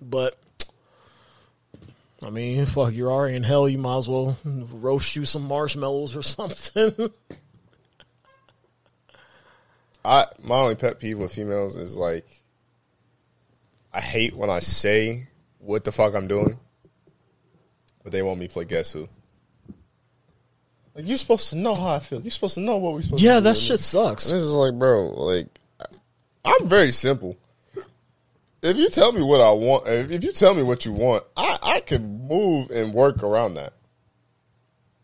But 0.00 0.36
I 2.24 2.30
mean, 2.30 2.64
fuck, 2.64 2.94
you're 2.94 3.12
already 3.12 3.36
in 3.36 3.42
hell. 3.42 3.68
You 3.68 3.78
might 3.78 3.98
as 3.98 4.08
well 4.08 4.38
roast 4.44 5.14
you 5.16 5.26
some 5.26 5.46
marshmallows 5.46 6.16
or 6.16 6.22
something. 6.22 7.10
I 10.02 10.24
my 10.42 10.56
only 10.56 10.76
pet 10.76 10.98
peeve 10.98 11.18
with 11.18 11.34
females 11.34 11.76
is 11.76 11.96
like 11.98 12.42
I 13.96 14.00
hate 14.00 14.36
when 14.36 14.50
I 14.50 14.60
say 14.60 15.28
what 15.56 15.84
the 15.84 15.90
fuck 15.90 16.14
I'm 16.14 16.28
doing, 16.28 16.58
but 18.02 18.12
they 18.12 18.20
want 18.20 18.38
me 18.38 18.46
to 18.46 18.52
play 18.52 18.66
guess 18.66 18.92
who. 18.92 19.08
Like 20.94 21.08
you're 21.08 21.16
supposed 21.16 21.48
to 21.50 21.56
know 21.56 21.74
how 21.74 21.94
I 21.94 22.00
feel. 22.00 22.20
You're 22.20 22.30
supposed 22.30 22.56
to 22.56 22.60
know 22.60 22.76
what 22.76 22.92
we're 22.92 23.00
supposed 23.00 23.22
to 23.22 23.26
yeah, 23.26 23.36
do. 23.36 23.44
that 23.44 23.56
shit 23.56 23.80
sucks. 23.80 24.24
This 24.24 24.42
is 24.42 24.52
like, 24.52 24.74
bro, 24.74 25.06
like 25.06 25.46
I'm 26.44 26.68
very 26.68 26.92
simple. 26.92 27.38
If 28.62 28.76
you 28.76 28.90
tell 28.90 29.12
me 29.12 29.22
what 29.22 29.40
I 29.40 29.50
want, 29.52 29.86
if 29.88 30.10
if 30.10 30.24
you 30.24 30.32
tell 30.32 30.52
me 30.52 30.62
what 30.62 30.84
you 30.84 30.92
want, 30.92 31.24
I 31.34 31.58
I 31.62 31.80
can 31.80 32.28
move 32.28 32.70
and 32.70 32.92
work 32.92 33.22
around 33.22 33.54
that. 33.54 33.72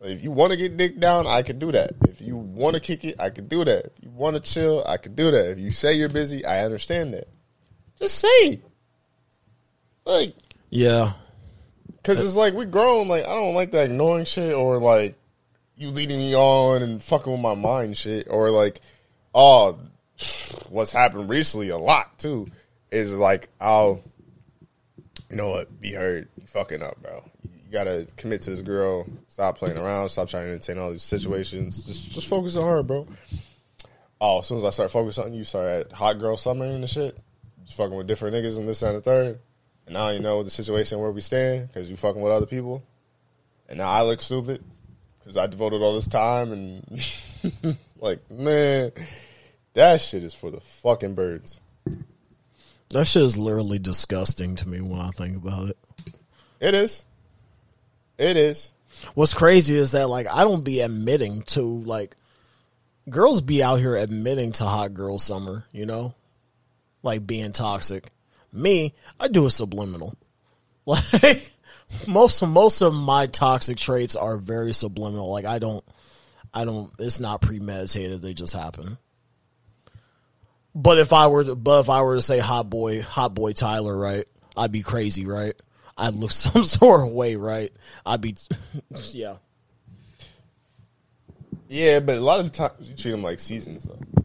If 0.03 0.23
you 0.23 0.33
want 0.33 0.51
to 0.51 0.59
get 0.59 0.77
dick 0.77 1.01
down, 1.01 1.27
I 1.27 1.41
can 1.41 1.59
do 1.59 1.73
that. 1.73 1.93
If 2.11 2.21
you 2.21 2.37
want 2.37 2.75
to 2.75 2.81
kick 2.81 3.05
it, 3.05 3.19
I 3.19 3.31
can 3.31 3.49
do 3.49 3.65
that. 3.65 3.87
If 3.87 4.05
you 4.05 4.11
want 4.11 4.37
to 4.37 4.43
chill, 4.43 4.85
I 4.87 4.99
can 4.99 5.15
do 5.15 5.31
that. 5.31 5.53
If 5.53 5.59
you 5.59 5.71
say 5.71 5.95
you're 5.95 6.11
busy, 6.11 6.45
I 6.45 6.63
understand 6.63 7.15
that. 7.15 7.29
Just 7.99 8.19
say. 8.19 8.61
Like, 10.05 10.35
Yeah. 10.71 11.13
Cause 12.03 12.23
it's 12.23 12.35
like 12.37 12.55
we 12.55 12.65
grown. 12.65 13.07
Like 13.07 13.25
I 13.25 13.35
don't 13.35 13.55
like 13.55 13.71
that 13.73 13.87
ignoring 13.87 14.25
shit 14.25 14.55
or 14.55 14.79
like 14.79 15.17
you 15.77 15.91
leading 15.91 16.19
me 16.19 16.35
on 16.35 16.83
and 16.83 17.03
fucking 17.03 17.31
with 17.31 17.41
my 17.41 17.55
mind 17.55 17.97
shit 17.97 18.29
or 18.31 18.51
like 18.51 18.81
oh 19.35 19.79
what's 20.69 20.93
happened 20.93 21.29
recently 21.29 21.71
a 21.71 21.77
lot 21.77 22.19
too 22.19 22.47
is 22.91 23.17
like 23.17 23.49
I'll 23.61 24.01
you 25.31 25.37
know 25.37 25.51
what 25.51 25.81
be 25.81 25.93
heard 25.93 26.29
you 26.37 26.47
fucking 26.47 26.83
up 26.83 27.03
bro 27.03 27.25
you 27.45 27.73
gotta 27.73 28.07
commit 28.17 28.43
to 28.43 28.51
this 28.51 28.63
girl 28.63 29.07
stop 29.29 29.59
playing 29.59 29.79
around 29.79 30.09
stop 30.11 30.29
trying 30.29 30.45
to 30.45 30.51
entertain 30.51 30.79
all 30.79 30.93
these 30.93 31.03
situations 31.03 31.85
just 31.85 32.13
just 32.13 32.29
focus 32.29 32.57
on 32.57 32.65
her 32.65 32.83
bro 32.83 33.07
oh 34.21 34.39
as 34.39 34.47
soon 34.47 34.59
as 34.59 34.65
I 34.65 34.71
start 34.71 34.91
focusing 34.91 35.25
on 35.25 35.35
you 35.35 35.43
start 35.45 35.87
at 35.87 35.93
hot 35.93 36.19
girl 36.19 36.37
summer 36.37 36.67
and 36.67 36.83
the 36.83 36.87
shit 36.87 37.17
just 37.65 37.77
fucking 37.77 37.97
with 37.97 38.07
different 38.07 38.37
niggas 38.37 38.59
and 38.59 38.69
this 38.69 38.83
and 38.83 38.99
the 38.99 39.01
third 39.01 39.41
and 39.87 39.95
now 39.95 40.09
you 40.11 40.21
know 40.21 40.43
the 40.43 40.51
situation 40.51 40.99
where 40.99 41.11
we 41.11 41.21
stand 41.21 41.69
because 41.69 41.91
you 41.91 41.97
fucking 41.97 42.23
with 42.23 42.33
other 42.33 42.47
people. 42.47 42.83
And 43.69 43.79
now 43.79 43.91
I 43.91 44.03
look 44.03 44.21
stupid 44.21 44.63
because 45.19 45.37
I 45.37 45.47
devoted 45.47 45.83
all 45.83 45.95
this 45.95 46.07
time 46.07 46.53
and 46.53 47.77
like, 47.99 48.31
man, 48.31 48.93
that 49.75 50.01
shit 50.01 50.23
is 50.23 50.35
for 50.35 50.51
the 50.51 50.61
fucking 50.61 51.15
birds. 51.15 51.61
That 52.91 53.07
shit 53.07 53.23
is 53.23 53.39
literally 53.39 53.79
disgusting 53.79 54.57
to 54.57 54.69
me 54.69 54.81
when 54.81 55.01
I 55.01 55.09
think 55.11 55.37
about 55.37 55.71
it. 55.71 55.79
It 56.61 56.75
is. 56.75 57.07
It 58.19 58.37
is. 58.37 58.75
What's 59.15 59.35
crazy 59.35 59.75
is 59.75 59.93
that 59.93 60.09
like 60.09 60.27
I 60.31 60.45
don't 60.45 60.63
be 60.63 60.81
admitting 60.81 61.43
to 61.43 61.63
like 61.63 62.15
girls 63.09 63.41
be 63.41 63.63
out 63.63 63.77
here 63.77 63.97
admitting 63.97 64.53
to 64.53 64.65
hot 64.65 64.95
girl 64.95 65.19
summer, 65.19 65.65
you 65.73 65.87
know? 65.87 66.15
Like 67.03 67.27
being 67.27 67.53
toxic. 67.53 68.11
Me, 68.53 68.95
I 69.19 69.29
do 69.29 69.47
a 69.47 69.51
subliminal. 69.51 70.15
Like 70.85 71.53
most 72.07 72.43
most 72.43 72.81
of 72.81 72.93
my 72.95 73.27
toxic 73.27 73.79
traits 73.79 74.17
are 74.17 74.37
very 74.37 74.73
subliminal. 74.73 75.31
Like 75.31 75.45
I 75.45 75.59
don't 75.59 75.85
I 76.53 76.65
don't 76.65 76.91
it's 76.99 77.21
not 77.21 77.41
premeditated, 77.41 78.21
they 78.21 78.35
just 78.35 78.55
happen. 78.55 78.99
But 80.75 80.99
if 80.99 81.13
I 81.13 81.27
were 81.27 81.45
to, 81.45 81.55
but 81.55 81.81
if 81.81 81.91
I 81.91 82.03
were 82.03 82.17
to 82.17 82.23
say 82.23 82.39
hot 82.39 82.71
boy, 82.71 83.03
hot 83.03 83.35
boy 83.35 83.53
Tyler, 83.53 83.97
right? 83.97 84.25
I'd 84.57 84.73
be 84.73 84.83
crazy, 84.83 85.27
right? 85.27 85.55
I'd 85.97 86.15
look 86.15 86.33
some 86.33 86.65
sort 86.65 87.07
of 87.07 87.13
way, 87.13 87.37
right? 87.37 87.71
I'd 88.05 88.21
be 88.21 88.37
yeah. 89.11 89.37
Yeah, 91.69 92.01
but 92.01 92.19
a 92.19 92.21
lot 92.21 92.41
of 92.41 92.51
the 92.51 92.57
times 92.57 92.91
you 92.91 92.95
treat 92.95 93.13
them 93.13 93.23
like 93.23 93.41
seasons 93.41 93.85
though. 93.85 94.22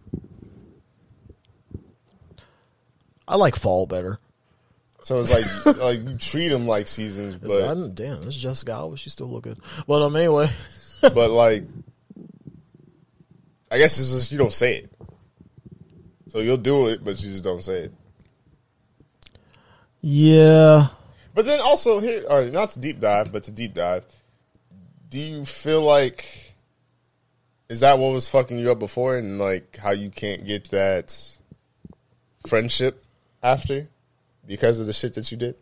I 3.27 3.35
like 3.35 3.55
fall 3.55 3.85
better. 3.85 4.19
So 5.01 5.19
it's 5.21 5.33
like 5.65 5.77
like 5.79 5.99
you 6.09 6.17
treat 6.17 6.49
them 6.49 6.67
like 6.67 6.87
seasons, 6.87 7.35
I 7.35 7.39
but 7.47 7.59
don't- 7.59 7.95
damn, 7.95 8.25
this 8.25 8.35
is 8.35 8.41
Jessica 8.41 8.71
Alba. 8.73 8.97
She 8.97 9.09
still 9.09 9.27
look 9.27 9.43
good. 9.43 9.59
But 9.87 10.01
um, 10.01 10.15
anyway, 10.15 10.49
but 11.01 11.29
like 11.31 11.63
I 13.71 13.77
guess 13.77 13.99
it's 13.99 14.11
just 14.11 14.31
you 14.31 14.37
don't 14.37 14.51
say 14.53 14.77
it. 14.77 14.91
So 16.27 16.39
you'll 16.39 16.57
do 16.57 16.87
it, 16.87 17.03
but 17.03 17.21
you 17.23 17.29
just 17.29 17.43
don't 17.43 17.63
say 17.63 17.83
it. 17.83 17.93
yeah, 20.01 20.87
But 21.33 21.45
then 21.45 21.59
also 21.61 21.99
here, 21.99 22.23
all 22.29 22.41
right, 22.41 22.51
not 22.51 22.71
to 22.71 22.79
deep 22.79 22.99
dive, 22.99 23.31
but 23.31 23.43
to 23.43 23.51
deep 23.51 23.73
dive. 23.73 24.03
Do 25.09 25.19
you 25.19 25.45
feel 25.45 25.81
like 25.81 26.53
is 27.69 27.79
that 27.81 27.99
what 27.99 28.13
was 28.13 28.29
fucking 28.29 28.57
you 28.57 28.71
up 28.71 28.79
before, 28.79 29.17
and 29.17 29.39
like 29.39 29.77
how 29.77 29.91
you 29.91 30.09
can't 30.09 30.45
get 30.45 30.65
that 30.71 31.37
friendship 32.45 33.03
after 33.47 33.87
because 34.45 34.79
of 34.79 34.85
the 34.85 34.93
shit 34.93 35.13
that 35.13 35.31
you 35.31 35.37
did? 35.37 35.55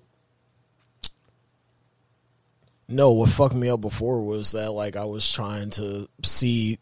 no. 2.87 3.11
What 3.11 3.29
fucked 3.29 3.55
me 3.55 3.69
up 3.69 3.81
before 3.81 4.23
was 4.25 4.51
that 4.51 4.71
like 4.71 4.95
I 4.95 5.05
was 5.05 5.31
trying 5.31 5.69
to 5.71 6.07
see 6.23 6.77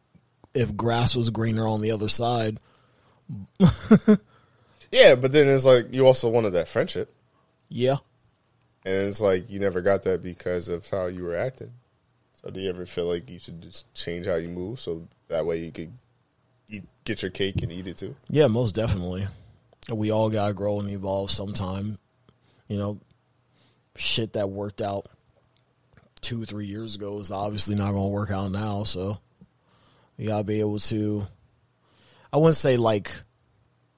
if 0.54 0.76
grass 0.76 1.16
was 1.16 1.30
greener 1.30 1.66
on 1.68 1.82
the 1.82 1.92
other 1.92 2.10
side. 2.10 2.60
Yeah, 4.94 5.16
but 5.16 5.32
then 5.32 5.48
it's 5.48 5.66
like 5.66 5.92
you 5.92 6.06
also 6.06 6.30
wanted 6.30 6.52
that 6.52 6.68
friendship, 6.68 7.12
Yeah, 7.68 7.98
and 8.86 8.94
it's 8.94 9.20
like 9.20 9.50
you 9.50 9.60
never 9.60 9.82
got 9.82 10.04
that 10.04 10.22
because 10.22 10.70
of 10.70 10.88
how 10.88 11.08
you 11.08 11.24
were 11.24 11.36
acting. 11.36 11.72
So 12.36 12.52
do 12.52 12.60
you 12.60 12.70
ever 12.70 12.86
feel 12.86 13.08
like 13.08 13.28
you 13.28 13.39
should 13.39 13.60
just 13.60 13.92
change 13.96 14.28
how 14.28 14.36
you 14.36 14.50
move 14.50 14.80
so 14.80 15.08
that 15.30 15.48
way 15.48 15.58
you 15.66 15.72
could 15.72 15.94
eat, 16.70 16.84
get 17.06 17.24
your 17.24 17.32
cake 17.32 17.63
and 17.63 17.72
eat 17.72 17.88
it 17.88 17.98
too? 17.98 18.16
yeah, 18.30 18.46
most 18.46 18.76
definitely. 18.76 19.26
We 19.91 20.12
all 20.12 20.30
gotta 20.30 20.54
grow 20.54 20.80
and 20.80 20.89
evolve 20.89 21.32
sometime. 21.32 21.98
You 22.67 22.78
know, 22.78 23.00
shit 23.96 24.34
that 24.34 24.50
worked 24.50 24.82
out 24.82 25.08
two, 26.22 26.41
or 26.41 26.46
three 26.46 26.65
years 26.65 26.96
ago 26.96 27.19
is 27.19 27.32
obviously 27.32 27.76
not 27.76 27.91
gonna 27.91 28.10
work 28.10 28.32
out 28.32 28.52
now. 28.52 28.84
So 28.84 29.19
you 30.17 30.28
gotta 30.28 30.43
be 30.43 30.60
able 30.60 30.80
to. 30.80 31.28
I 32.32 32.38
wouldn't 32.38 32.56
say 32.56 32.78
like 32.78 33.12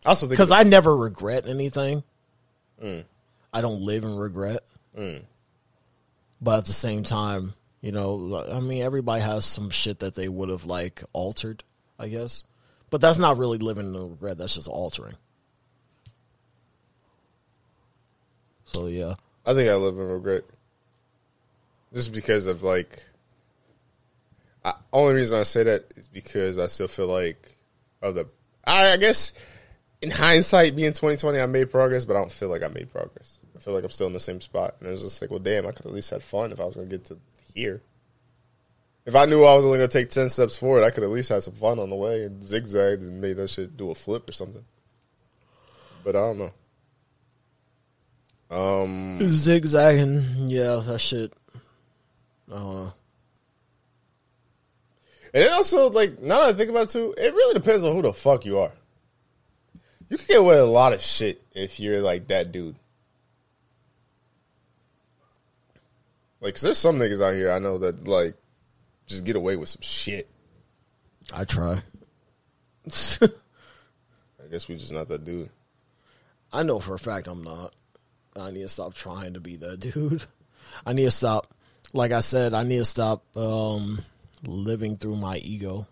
I 0.06 0.10
also 0.10 0.28
because 0.28 0.52
I 0.52 0.64
never 0.64 0.96
regret 0.96 1.48
anything. 1.48 2.04
Mm. 2.82 3.06
I 3.54 3.62
don't 3.62 3.82
live 3.82 4.04
in 4.04 4.16
regret. 4.16 4.62
Mm. 4.98 5.24
But 6.42 6.60
at 6.60 6.66
the 6.66 6.74
same 6.74 7.04
time, 7.04 7.54
you 7.82 7.92
know, 7.92 8.44
I 8.52 8.60
mean, 8.60 8.82
everybody 8.82 9.22
has 9.22 9.46
some 9.46 9.70
shit 9.70 10.00
that 10.00 10.16
they 10.16 10.28
would 10.28 10.50
have 10.50 10.66
like 10.66 11.04
altered, 11.14 11.64
I 11.98 12.08
guess. 12.08 12.44
But 12.90 13.02
that's 13.02 13.18
not 13.18 13.38
really 13.38 13.58
living 13.58 13.94
in 13.94 14.10
regret. 14.12 14.38
That's 14.38 14.56
just 14.56 14.68
altering. 14.68 15.16
So 18.66 18.88
yeah, 18.88 19.16
I 19.46 19.54
think 19.54 19.70
I 19.70 19.76
live 19.76 19.98
in 19.98 20.08
regret. 20.08 20.44
Just 21.94 22.14
because 22.14 22.48
of 22.48 22.64
like, 22.64 23.04
I, 24.66 24.74
only 24.92 25.14
reason 25.14 25.40
I 25.40 25.44
say 25.44 25.64
that 25.64 25.86
is 25.96 26.08
because 26.08 26.60
I 26.60 26.68
still 26.68 26.88
feel 26.88 27.08
like 27.08 27.58
of 28.02 28.16
the. 28.16 28.28
I, 28.66 28.94
I 28.94 28.98
guess 28.98 29.34
in 30.02 30.12
hindsight, 30.12 30.76
being 30.76 30.94
twenty 30.94 31.18
twenty, 31.18 31.40
I 31.40 31.46
made 31.46 31.72
progress, 31.72 32.06
but 32.06 32.16
I 32.16 32.20
don't 32.20 32.32
feel 32.32 32.50
like 32.50 32.64
I 32.64 32.68
made 32.68 32.92
progress. 32.92 33.38
I 33.56 33.60
feel 33.60 33.74
like 33.74 33.84
I'm 33.84 33.92
still 33.92 34.08
in 34.08 34.14
the 34.14 34.20
same 34.20 34.42
spot, 34.42 34.76
and 34.80 34.90
it 34.90 34.92
was 34.92 35.04
just 35.04 35.22
like, 35.22 35.32
well, 35.32 35.40
damn, 35.40 35.66
I 35.66 35.72
could 35.72 35.86
at 35.86 35.94
least 35.94 36.10
had 36.10 36.22
fun 36.22 36.52
if 36.52 36.60
I 36.60 36.66
was 36.66 36.76
gonna 36.76 36.88
get 36.88 37.06
to 37.06 37.18
here. 37.54 37.82
If 39.06 39.16
I 39.16 39.26
knew 39.26 39.44
I 39.44 39.56
was 39.56 39.66
only 39.66 39.78
gonna 39.78 39.88
take 39.88 40.10
ten 40.10 40.30
steps 40.30 40.58
forward, 40.58 40.84
I 40.84 40.90
could 40.90 41.04
at 41.04 41.10
least 41.10 41.30
have 41.30 41.44
some 41.44 41.54
fun 41.54 41.80
on 41.80 41.90
the 41.90 41.96
way 41.96 42.24
and 42.24 42.44
zigzagged 42.44 43.02
and 43.02 43.22
made 43.22 43.38
that 43.38 43.50
shit 43.50 43.78
do 43.78 43.92
a 43.92 43.96
flip 43.96 44.28
or 44.30 44.34
something. 44.34 44.66
But 46.04 46.16
I 46.16 46.20
don't 46.20 46.40
know. 46.40 46.52
Um, 48.50 49.20
zigzagging. 49.28 50.50
Yeah, 50.50 50.82
that 50.86 51.00
shit. 51.00 51.34
I 52.52 52.56
don't 52.56 52.76
know. 52.76 52.94
And 55.34 55.44
it 55.44 55.52
also, 55.52 55.90
like, 55.90 56.22
now 56.22 56.42
that 56.42 56.50
I 56.50 56.54
think 56.54 56.70
about 56.70 56.84
it 56.84 56.90
too, 56.90 57.14
it 57.18 57.34
really 57.34 57.54
depends 57.54 57.84
on 57.84 57.94
who 57.94 58.02
the 58.02 58.14
fuck 58.14 58.46
you 58.46 58.60
are. 58.60 58.72
You 60.10 60.18
can 60.18 60.28
get 60.28 60.40
away 60.40 60.56
with 60.56 60.64
a 60.64 60.66
lot 60.66 60.94
of 60.94 61.02
shit 61.02 61.44
if 61.54 61.80
you're 61.80 62.00
like 62.00 62.28
that 62.28 62.52
dude. 62.52 62.76
Like, 66.40 66.54
cause 66.54 66.62
there's 66.62 66.78
some 66.78 67.00
niggas 67.00 67.22
out 67.26 67.34
here 67.34 67.52
I 67.52 67.60
know 67.60 67.80
that 67.80 68.08
like 68.08 68.36
just 69.08 69.26
get 69.26 69.36
away 69.36 69.56
with 69.56 69.68
some 69.70 69.82
shit. 69.82 70.30
I 71.34 71.44
try. 71.44 71.82
I 72.86 74.48
guess 74.52 74.68
we 74.68 74.76
just 74.76 74.94
not 74.94 75.08
that 75.08 75.26
dude. 75.26 75.50
I 76.54 76.64
know 76.64 76.80
for 76.80 76.94
a 76.94 77.00
fact 77.00 77.28
I'm 77.28 77.44
not. 77.44 77.74
I 78.36 78.52
need 78.52 78.62
to 78.62 78.70
stop 78.70 78.94
trying 78.94 79.34
to 79.34 79.40
be 79.40 79.56
that 79.58 79.80
dude. 79.80 80.24
I 80.86 80.94
need 80.94 81.06
to 81.06 81.12
stop. 81.12 81.48
Like 81.94 82.12
I 82.12 82.20
said, 82.20 82.54
I 82.54 82.64
need 82.64 82.78
to 82.78 82.86
stop 82.86 83.24
um, 83.38 84.00
living 84.44 84.98
through 84.98 85.16
my 85.16 85.38
ego. 85.38 85.88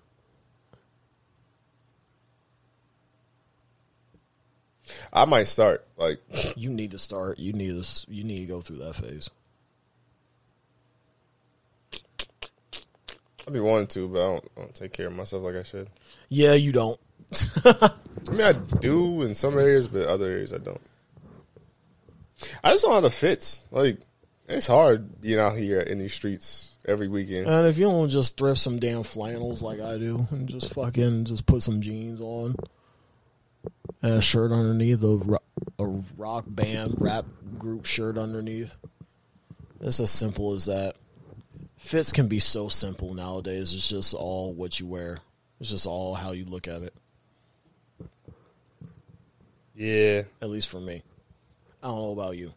I 5.13 5.25
might 5.25 5.47
start 5.47 5.86
like 5.97 6.19
You 6.58 6.69
need 6.69 6.91
to 6.91 6.99
start. 6.99 7.39
You 7.39 7.53
need 7.53 7.82
to. 7.82 8.12
You 8.12 8.23
need 8.23 8.39
to 8.41 8.45
go 8.45 8.62
through 8.62 8.77
that 8.77 8.95
phase. 8.95 9.29
I'd 13.45 13.53
be 13.53 13.60
wanting 13.60 13.88
to, 13.88 14.08
but 14.08 14.19
I 14.19 14.25
don't, 14.25 14.45
I 14.56 14.60
don't 14.62 14.75
take 14.75 14.93
care 14.93 15.08
of 15.08 15.15
myself 15.15 15.43
like 15.43 15.56
I 15.56 15.63
should. 15.63 15.89
Yeah, 16.29 16.53
you 16.53 16.71
don't. 16.71 16.97
I 17.65 17.91
mean, 18.32 18.41
I 18.41 18.53
do 18.53 19.23
in 19.23 19.36
some 19.36 19.58
areas, 19.58 19.89
but 19.89 20.08
other 20.08 20.27
areas 20.27 20.53
I 20.53 20.60
don't. 20.60 20.79
I 22.63 22.71
just 22.71 22.84
don't 22.84 22.93
have 22.93 23.03
the 23.03 23.10
fits. 23.10 23.65
Like, 23.71 23.99
it's 24.47 24.67
hard 24.67 25.21
being 25.21 25.39
out 25.39 25.58
here 25.58 25.79
in 25.79 25.99
these 25.99 26.13
streets 26.13 26.75
every 26.86 27.08
weekend. 27.08 27.47
And 27.47 27.67
if 27.67 27.77
you 27.77 27.86
don't 27.86 28.10
just 28.10 28.38
thrift 28.38 28.60
some 28.60 28.79
damn 28.79 29.03
flannels 29.03 29.62
like 29.62 29.79
I 29.79 29.97
do, 29.97 30.27
and 30.32 30.47
just 30.47 30.73
fucking 30.73 31.25
just 31.25 31.45
put 31.45 31.63
some 31.63 31.82
jeans 31.82 32.19
on 32.21 32.56
and 34.01 34.13
a 34.15 34.21
shirt 34.21 34.51
underneath, 34.51 35.03
a, 35.03 35.39
a 35.79 35.86
rock 36.17 36.45
band 36.47 36.95
rap 36.97 37.25
group 37.58 37.86
shirt 37.86 38.17
underneath. 38.17 38.75
It's 39.79 39.99
as 39.99 40.12
simple 40.12 40.53
as 40.53 40.65
that. 40.65 40.95
Fits 41.77 42.12
can 42.12 42.27
be 42.27 42.39
so 42.39 42.69
simple 42.69 43.13
nowadays. 43.13 43.73
It's 43.73 43.89
just 43.89 44.13
all 44.13 44.53
what 44.53 44.79
you 44.79 44.88
wear. 44.88 45.17
It's 45.60 45.69
just 45.69 45.86
all 45.86 46.15
how 46.15 46.32
you 46.32 46.45
look 46.45 46.67
at 46.67 46.82
it. 46.82 46.93
Yeah. 49.75 50.23
At 50.41 50.49
least 50.49 50.69
for 50.69 50.79
me. 50.79 51.03
I 51.84 51.88
don't 51.88 51.98
know 51.98 52.12
about 52.13 52.38
you. 52.38 52.54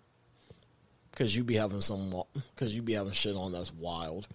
Cause 1.17 1.35
you 1.35 1.45
be 1.45 1.55
having 1.55 1.81
some, 1.81 2.23
cause 2.57 2.75
you 2.75 2.83
be 2.83 2.93
having 2.93 3.12
shit 3.12 3.35
on 3.35 3.51
that's 3.51 3.73
wild. 3.73 4.29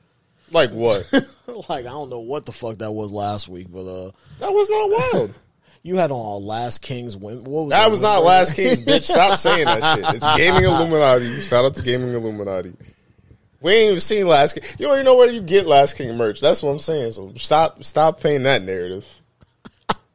Like 0.51 0.71
what? 0.71 1.07
like 1.69 1.85
I 1.85 1.89
don't 1.89 2.09
know 2.09 2.19
what 2.19 2.45
the 2.45 2.51
fuck 2.51 2.79
that 2.79 2.91
was 2.91 3.11
last 3.11 3.47
week, 3.47 3.67
but 3.71 3.85
uh, 3.85 4.11
that 4.39 4.51
was 4.51 4.69
not 4.69 5.13
wild. 5.13 5.33
you 5.83 5.95
had 5.95 6.11
on 6.11 6.43
Last 6.43 6.81
King's 6.81 7.15
win. 7.15 7.43
What 7.43 7.63
was 7.63 7.69
That 7.69 7.83
that 7.83 7.91
was 7.91 8.01
not? 8.01 8.23
Last 8.23 8.55
King's 8.55 8.83
bitch. 8.85 9.03
Stop 9.03 9.37
saying 9.37 9.65
that 9.65 9.95
shit. 9.95 10.15
It's 10.15 10.25
Gaming 10.37 10.65
Illuminati. 10.65 11.39
Shout 11.41 11.65
out 11.65 11.75
to 11.75 11.83
Gaming 11.83 12.13
Illuminati. 12.13 12.73
We 13.61 13.73
ain't 13.73 13.89
even 13.89 13.99
seen 13.99 14.27
Last 14.27 14.53
King. 14.53 14.63
You 14.79 14.87
don't 14.87 14.95
even 14.95 15.05
know 15.05 15.15
where 15.15 15.31
you 15.31 15.41
get 15.41 15.67
Last 15.67 15.97
King 15.97 16.17
merch. 16.17 16.41
That's 16.41 16.63
what 16.63 16.71
I'm 16.71 16.79
saying. 16.79 17.11
So 17.11 17.31
stop 17.35 17.83
stop 17.83 18.19
paying 18.19 18.43
that 18.43 18.63
narrative. 18.63 19.20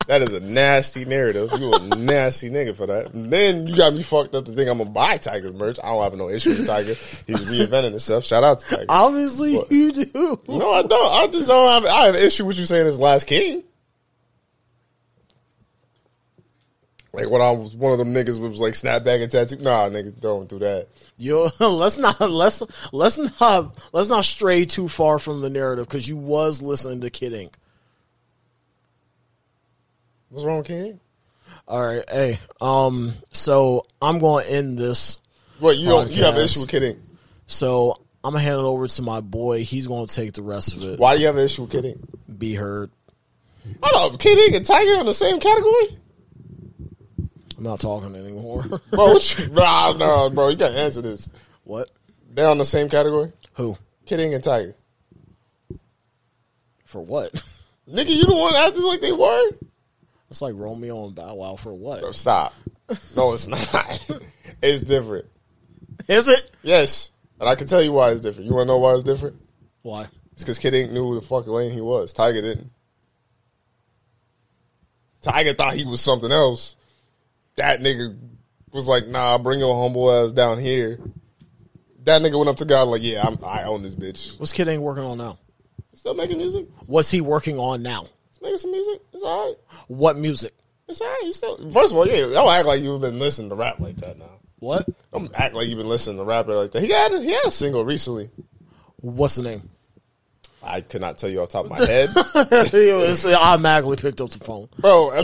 That 0.06 0.22
is 0.22 0.32
a 0.32 0.40
nasty 0.40 1.04
narrative. 1.04 1.50
You 1.58 1.72
a 1.74 1.80
nasty 1.96 2.48
nigga 2.48 2.76
for 2.76 2.86
that. 2.86 3.12
And 3.12 3.32
then 3.32 3.66
you 3.66 3.76
got 3.76 3.92
me 3.92 4.02
fucked 4.02 4.34
up 4.36 4.44
to 4.44 4.52
think 4.52 4.70
I'm 4.70 4.78
gonna 4.78 4.90
buy 4.90 5.18
Tyga's 5.18 5.52
merch. 5.52 5.78
I 5.82 5.88
don't 5.88 6.02
have 6.04 6.14
no 6.14 6.28
issue 6.28 6.50
with 6.50 6.66
Tyga. 6.66 7.24
He's 7.26 7.38
reinventing 7.44 7.90
himself. 7.90 8.24
Shout 8.24 8.44
out 8.44 8.60
to 8.60 8.66
Tiger. 8.68 8.86
Obviously, 8.88 9.56
What? 9.56 9.70
you 9.72 9.90
do. 9.92 10.40
No, 10.48 10.72
I 10.72 10.82
don't. 10.82 11.12
I 11.12 11.26
just 11.26 11.48
don't 11.48 11.68
have. 11.70 11.84
I 11.86 12.06
have 12.06 12.14
an 12.14 12.24
issue 12.24 12.44
with 12.44 12.58
you 12.58 12.66
saying 12.66 12.86
it's 12.86 12.98
Last 12.98 13.26
King. 13.26 13.64
Like 17.12 17.30
when 17.30 17.40
I 17.40 17.50
was 17.50 17.74
one 17.74 17.92
of 17.92 17.98
them 17.98 18.12
niggas 18.12 18.38
was 18.38 18.60
like 18.60 18.74
snapback 18.74 19.22
and 19.22 19.30
tattoo. 19.30 19.56
Nah, 19.56 19.88
nigga, 19.88 20.20
don't 20.20 20.48
do 20.48 20.58
that. 20.58 20.88
Yo, 21.16 21.48
let's 21.60 21.96
not 21.98 22.20
let's 22.20 22.62
let's 22.92 23.18
not 23.40 23.74
let's 23.92 24.10
not 24.10 24.24
stray 24.24 24.66
too 24.66 24.86
far 24.86 25.18
from 25.18 25.40
the 25.40 25.48
narrative 25.48 25.88
because 25.88 26.06
you 26.06 26.16
was 26.16 26.60
listening 26.60 27.00
to 27.00 27.08
Kid 27.10 27.32
Ink. 27.32 27.56
What's 30.30 30.44
wrong, 30.44 30.58
with 30.58 30.66
King? 30.66 31.00
All 31.68 31.84
right, 31.84 32.04
hey, 32.10 32.38
um, 32.60 33.12
so 33.32 33.86
I'm 34.00 34.18
going 34.18 34.44
to 34.44 34.52
end 34.52 34.78
this. 34.78 35.18
What 35.58 35.76
you 35.76 35.88
don't, 35.88 36.10
you 36.10 36.24
have 36.24 36.36
an 36.36 36.44
issue 36.44 36.60
with 36.60 36.68
Kid 36.68 36.82
Ink? 36.82 36.98
So 37.46 38.00
I'm 38.22 38.32
gonna 38.32 38.44
hand 38.44 38.58
it 38.58 38.64
over 38.64 38.86
to 38.86 39.02
my 39.02 39.20
boy. 39.20 39.62
He's 39.62 39.86
going 39.86 40.06
to 40.06 40.12
take 40.12 40.32
the 40.32 40.42
rest 40.42 40.76
of 40.76 40.82
it. 40.84 40.98
Why 40.98 41.14
do 41.14 41.20
you 41.20 41.26
have 41.26 41.36
an 41.36 41.44
issue 41.44 41.62
with 41.62 41.72
Kid 41.72 41.84
Ink? 41.84 41.98
Be 42.38 42.54
heard. 42.54 42.90
Hold 43.82 44.14
up, 44.14 44.20
Kid 44.20 44.38
Ink 44.38 44.54
and 44.56 44.66
Tyga 44.66 45.00
in 45.00 45.06
the 45.06 45.14
same 45.14 45.40
category? 45.40 45.98
I'm 47.56 47.64
not 47.64 47.80
talking 47.80 48.14
anymore. 48.14 48.62
Bro, 48.90 49.12
what 49.14 49.38
you, 49.38 49.48
nah, 49.48 49.92
nah, 49.92 50.28
bro, 50.28 50.48
you 50.48 50.56
gotta 50.56 50.78
answer 50.78 51.02
this. 51.02 51.28
what? 51.64 51.88
They're 52.30 52.48
on 52.48 52.58
the 52.58 52.64
same 52.64 52.88
category? 52.88 53.32
Who? 53.54 53.78
Kid 54.04 54.20
Ink 54.20 54.34
and 54.34 54.44
Tyga. 54.44 54.74
For 56.84 57.00
what? 57.00 57.32
Nigga, 57.90 58.14
you 58.14 58.24
the 58.24 58.34
one 58.34 58.54
acting 58.54 58.82
like 58.84 59.00
they 59.00 59.12
were? 59.12 59.50
It's 60.30 60.42
like 60.42 60.54
Romeo 60.56 61.06
and 61.06 61.14
Bow 61.14 61.34
Wow. 61.34 61.56
For 61.56 61.72
what? 61.72 62.00
Bro, 62.00 62.12
stop. 62.12 62.52
No, 63.16 63.32
it's 63.32 63.48
not. 63.48 64.10
it's 64.62 64.82
different. 64.82 65.26
Is 66.08 66.28
it? 66.28 66.50
Yes. 66.62 67.10
And 67.40 67.48
I 67.48 67.54
can 67.54 67.66
tell 67.66 67.82
you 67.82 67.92
why 67.92 68.10
it's 68.10 68.20
different. 68.20 68.48
You 68.48 68.54
wanna 68.54 68.66
know 68.66 68.78
why 68.78 68.94
it's 68.94 69.04
different? 69.04 69.36
Why? 69.82 70.08
It's 70.32 70.42
because 70.42 70.58
Kid 70.58 70.74
Ink 70.74 70.92
knew 70.92 71.04
who 71.04 71.14
the 71.14 71.26
fuck 71.26 71.46
lane 71.46 71.70
he 71.70 71.80
was. 71.80 72.12
Tyga 72.12 72.42
didn't. 72.42 72.70
Tyga 75.22 75.56
thought 75.56 75.74
he 75.74 75.84
was 75.84 76.00
something 76.00 76.30
else. 76.30 76.76
That 77.56 77.80
nigga 77.80 78.16
was 78.72 78.86
like, 78.86 79.06
nah, 79.06 79.38
bring 79.38 79.60
your 79.60 79.80
humble 79.80 80.12
ass 80.12 80.32
down 80.32 80.60
here. 80.60 81.00
That 82.04 82.22
nigga 82.22 82.38
went 82.38 82.48
up 82.48 82.58
to 82.58 82.64
God 82.64 82.88
like, 82.88 83.02
yeah, 83.02 83.24
I'm, 83.26 83.38
I 83.44 83.64
own 83.64 83.82
this 83.82 83.94
bitch. 83.94 84.38
What's 84.38 84.52
Kid 84.52 84.68
Ink 84.68 84.82
working 84.82 85.04
on 85.04 85.18
now? 85.18 85.38
Still 85.94 86.14
making 86.14 86.38
music? 86.38 86.66
What's 86.86 87.10
he 87.10 87.20
working 87.20 87.58
on 87.58 87.82
now? 87.82 88.06
Some 88.56 88.70
music. 88.72 89.00
It's 89.12 89.22
all 89.24 89.46
right. 89.48 89.56
What 89.88 90.16
music? 90.18 90.52
It's 90.88 91.00
all 91.00 91.06
right. 91.08 91.20
He's 91.22 91.36
still, 91.36 91.56
first 91.70 91.92
of 91.92 91.98
all, 91.98 92.06
yeah, 92.06 92.26
don't 92.32 92.48
act 92.52 92.66
like 92.66 92.80
you've 92.82 93.00
been 93.00 93.18
listening 93.18 93.48
to 93.50 93.54
rap 93.56 93.80
like 93.80 93.96
that 93.96 94.18
now. 94.18 94.30
What? 94.58 94.86
Don't 95.12 95.30
act 95.38 95.54
like 95.54 95.68
you've 95.68 95.78
been 95.78 95.88
listening 95.88 96.16
to 96.18 96.24
rap 96.24 96.46
like 96.46 96.72
that. 96.72 96.82
He 96.82 96.90
had 96.90 97.12
a, 97.12 97.20
he 97.20 97.32
had 97.32 97.44
a 97.46 97.50
single 97.50 97.84
recently. 97.84 98.30
What's 99.00 99.36
the 99.36 99.42
name? 99.42 99.68
I 100.62 100.80
could 100.80 101.00
not 101.00 101.18
tell 101.18 101.30
you 101.30 101.42
off 101.42 101.50
the 101.50 101.62
top 101.62 101.64
of 101.66 101.70
my 101.78 101.78
head. 101.86 102.08
I 102.16 103.34
automatically 103.34 103.96
picked 103.96 104.20
up 104.20 104.30
the 104.30 104.44
phone. 104.44 104.68
bro. 104.78 105.10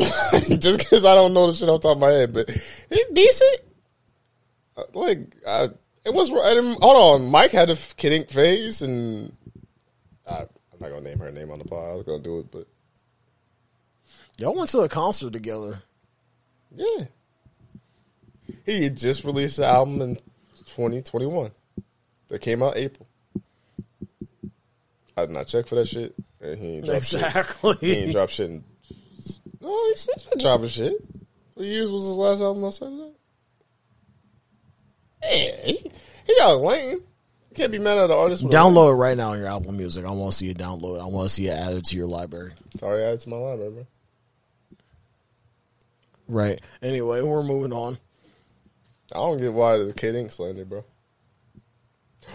just 0.59 0.79
because 0.79 1.05
I 1.05 1.15
don't 1.15 1.33
know 1.35 1.47
the 1.49 1.53
shit 1.55 1.69
off 1.69 1.81
the 1.81 1.89
top 1.89 1.97
of 1.97 2.01
my 2.01 2.11
head, 2.11 2.33
but 2.33 2.49
he's 2.91 3.07
decent. 3.13 3.59
Uh, 4.77 4.83
Like, 4.95 5.35
I, 5.47 5.65
it 6.05 6.13
was. 6.15 6.29
Hold 6.31 7.21
on, 7.23 7.31
Mike 7.31 7.51
had 7.51 7.71
a 7.71 7.77
kidding 7.97 8.25
face, 8.25 8.83
and 8.83 9.35
I, 10.31 10.41
I'm 10.43 10.79
not 10.81 10.91
gonna 10.91 11.01
name 11.03 11.19
her 11.19 11.31
name 11.33 11.51
on 11.51 11.59
the 11.59 11.65
pod. 11.65 11.91
I 11.91 11.95
was 11.95 12.05
gonna 12.05 12.23
do 12.23 12.39
it, 12.41 12.51
but 12.53 12.67
Y'all 14.43 14.57
went 14.57 14.69
to 14.71 14.81
a 14.81 14.89
concert 14.89 15.33
together. 15.33 15.79
yeah, 16.75 17.05
he 18.67 18.83
had 18.83 18.97
just 18.97 19.23
released 19.23 19.59
the 19.59 19.65
album 19.65 20.03
in 20.03 20.17
2021 20.65 21.53
that 22.27 22.41
came 22.41 22.61
out 22.61 22.77
April. 22.77 23.07
I 25.17 25.27
did 25.27 25.31
not 25.31 25.47
check 25.47 25.69
for 25.69 25.77
that 25.77 25.87
shit, 25.87 26.13
and 26.41 26.59
he 26.59 26.67
ain't 26.79 26.87
dropped 26.87 27.05
shit. 27.07 27.21
He 27.21 27.27
ain't 27.27 27.37
Exactly. 28.09 28.13
drop 28.13 28.31
shit. 28.31 28.51
In, 28.51 28.65
no, 29.61 29.85
he's, 29.91 30.09
he's 30.13 30.23
been 30.25 30.39
dropping 30.41 30.67
shit. 30.67 30.95
Three 31.55 31.69
years 31.69 31.93
was 31.93 32.03
his 32.03 32.17
last 32.17 32.41
album 32.41 32.65
outside 32.65 32.87
of 32.87 32.99
that. 32.99 33.13
Yeah, 35.23 35.57
he, 35.67 35.91
he 36.27 36.35
got 36.37 36.55
a 36.55 36.57
lane. 36.57 37.01
Can't 37.55 37.71
be 37.71 37.79
mad 37.79 37.97
at 37.97 38.09
the 38.09 38.15
artist. 38.17 38.43
with 38.43 38.53
a 38.53 38.57
lane. 38.61 38.75
Download 38.75 38.91
it 38.91 38.95
right 38.97 39.17
now 39.17 39.31
on 39.35 39.39
your 39.39 39.47
Apple 39.47 39.71
Music. 39.71 40.05
I 40.05 40.11
want 40.11 40.33
to 40.33 40.37
see 40.39 40.51
it 40.51 40.59
download. 40.59 41.01
I 41.01 41.07
want 41.07 41.29
to 41.29 41.33
see 41.33 41.47
it 41.47 41.53
added 41.55 41.85
to 41.85 41.97
your 41.97 42.09
library. 42.09 42.51
Sorry, 42.81 43.05
added 43.05 43.21
to 43.21 43.29
my 43.29 43.37
library, 43.37 43.71
bro. 43.71 43.87
Right. 46.33 46.61
Anyway, 46.81 47.21
we're 47.21 47.43
moving 47.43 47.75
on. 47.75 47.99
I 49.13 49.17
don't 49.17 49.39
get 49.39 49.53
why 49.53 49.77
the 49.77 49.93
kid 49.93 50.15
ink 50.15 50.33
slander, 50.33 50.65
bro. 50.65 50.83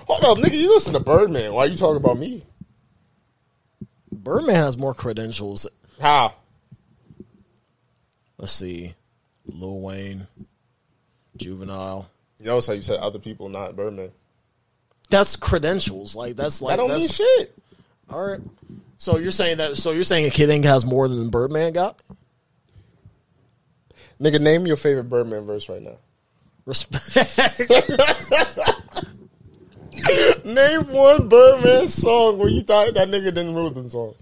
Hold 0.05 0.23
up, 0.23 0.37
nigga. 0.37 0.55
You 0.55 0.69
listen 0.69 0.93
to 0.93 0.99
Birdman. 0.99 1.51
Why 1.51 1.65
you 1.65 1.75
talking 1.75 1.97
about 1.97 2.19
me? 2.19 2.43
Birdman 4.11 4.55
has 4.55 4.77
more 4.77 4.93
credentials. 4.93 5.65
How? 5.99 6.35
Let's 8.37 8.51
see. 8.51 8.93
Lil 9.47 9.79
Wayne, 9.79 10.27
Juvenile. 11.35 12.07
You 12.39 12.47
notice 12.47 12.67
how 12.67 12.73
you 12.73 12.83
said 12.83 12.99
other 12.99 13.17
people, 13.17 13.49
not 13.49 13.75
Birdman. 13.75 14.11
That's 15.09 15.35
credentials. 15.35 16.15
Like 16.15 16.35
that's 16.35 16.61
like 16.61 16.77
That 16.77 16.87
don't 16.87 16.95
mean 16.95 17.07
shit. 17.07 17.57
All 18.11 18.23
right. 18.23 18.41
So 18.99 19.17
you're 19.17 19.31
saying 19.31 19.57
that? 19.57 19.77
So 19.77 19.91
you're 19.91 20.03
saying 20.03 20.25
a 20.25 20.29
Kid 20.29 20.49
Ink 20.49 20.65
has 20.65 20.85
more 20.85 21.07
than 21.07 21.29
Birdman 21.29 21.73
got? 21.73 21.99
Nigga, 24.19 24.41
name 24.41 24.65
your 24.65 24.77
favorite 24.77 25.09
Birdman 25.09 25.45
verse 25.45 25.69
right 25.69 25.81
now. 25.81 25.97
Respect. 26.65 27.17
Name 30.45 30.87
one 30.89 31.27
Birdman 31.27 31.87
song 31.87 32.37
where 32.37 32.49
you 32.49 32.61
thought 32.61 32.93
that 32.93 33.09
nigga 33.09 33.25
didn't 33.25 33.55
wrote 33.55 33.73
the 33.73 33.89
song. 33.89 34.13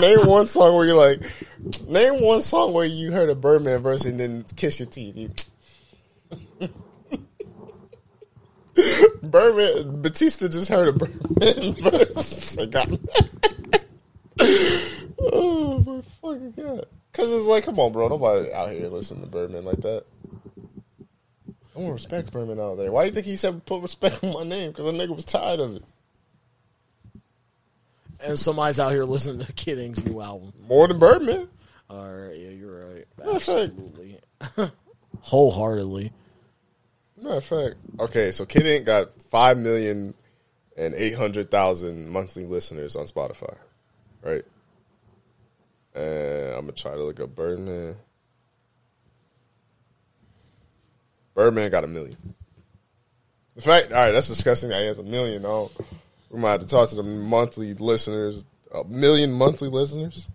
name 0.00 0.26
one 0.26 0.46
song 0.46 0.76
where 0.76 0.86
you're 0.86 0.96
like, 0.96 1.20
name 1.88 2.22
one 2.22 2.42
song 2.42 2.72
where 2.72 2.84
you 2.84 3.10
heard 3.12 3.30
a 3.30 3.34
Birdman 3.34 3.80
verse 3.80 4.04
and 4.04 4.20
then 4.20 4.44
kiss 4.56 4.78
your 4.80 4.88
teeth. 4.88 5.50
Birdman, 9.22 10.02
Batista 10.02 10.48
just 10.48 10.68
heard 10.68 10.88
a 10.88 10.92
Birdman 10.92 11.74
verse. 11.82 12.58
I 12.58 12.66
got 12.66 12.88
oh 15.20 15.82
my 15.86 16.02
fucking 16.20 16.52
god! 16.52 16.86
Because 17.12 17.30
it's 17.30 17.44
like, 17.44 17.64
come 17.64 17.78
on, 17.78 17.92
bro. 17.92 18.08
Nobody 18.08 18.50
out 18.52 18.70
here 18.70 18.88
listen 18.88 19.20
to 19.20 19.26
Birdman 19.26 19.64
like 19.66 19.80
that. 19.82 20.04
I 21.76 21.78
want 21.78 21.92
respect 21.92 22.32
Birdman 22.32 22.58
out 22.60 22.76
there. 22.76 22.90
Why 22.90 23.02
do 23.02 23.08
you 23.08 23.14
think 23.14 23.26
he 23.26 23.36
said 23.36 23.64
put 23.66 23.82
respect 23.82 24.24
on 24.24 24.32
my 24.32 24.44
name? 24.44 24.70
Because 24.72 24.86
the 24.86 24.92
nigga 24.92 25.14
was 25.14 25.24
tired 25.24 25.60
of 25.60 25.76
it. 25.76 25.84
and 28.24 28.38
somebody's 28.38 28.78
out 28.80 28.92
here 28.92 29.04
listening 29.04 29.44
to 29.44 29.52
Kid 29.54 29.78
Ink's 29.78 30.04
new 30.04 30.20
album. 30.20 30.52
More 30.68 30.86
than 30.88 30.98
Birdman. 30.98 31.48
All 31.90 32.10
right, 32.10 32.36
yeah, 32.36 32.50
you're 32.50 32.88
right. 32.88 33.04
Matter 33.18 33.30
of 33.30 33.42
fact- 33.42 33.72
Absolutely, 33.72 34.18
wholeheartedly. 35.20 36.12
Matter 37.20 37.36
of 37.36 37.44
fact, 37.44 37.74
okay, 38.00 38.32
so 38.32 38.44
Kid 38.46 38.66
Ink 38.66 38.86
got 38.86 39.14
five 39.30 39.58
million 39.58 40.14
and 40.76 40.94
eight 40.94 41.14
hundred 41.14 41.50
thousand 41.50 42.08
monthly 42.08 42.44
listeners 42.44 42.96
on 42.96 43.04
Spotify, 43.06 43.56
right? 44.22 44.42
And 45.94 46.54
I'm 46.54 46.60
gonna 46.62 46.72
try 46.72 46.92
to 46.92 47.02
look 47.02 47.20
up 47.20 47.34
Birdman. 47.34 47.96
Birdman 51.34 51.70
got 51.70 51.84
a 51.84 51.88
million. 51.88 52.16
In 53.56 53.62
fact, 53.62 53.92
all 53.92 53.98
right, 53.98 54.12
that's 54.12 54.28
disgusting. 54.28 54.70
He 54.70 54.86
has 54.86 54.98
a 54.98 55.02
million. 55.02 55.42
No, 55.42 55.70
we 56.30 56.40
might 56.40 56.52
have 56.52 56.60
to 56.60 56.66
talk 56.66 56.88
to 56.90 56.96
the 56.96 57.02
monthly 57.02 57.74
listeners. 57.74 58.44
A 58.74 58.84
million 58.84 59.32
monthly 59.32 59.68
listeners. 59.68 60.26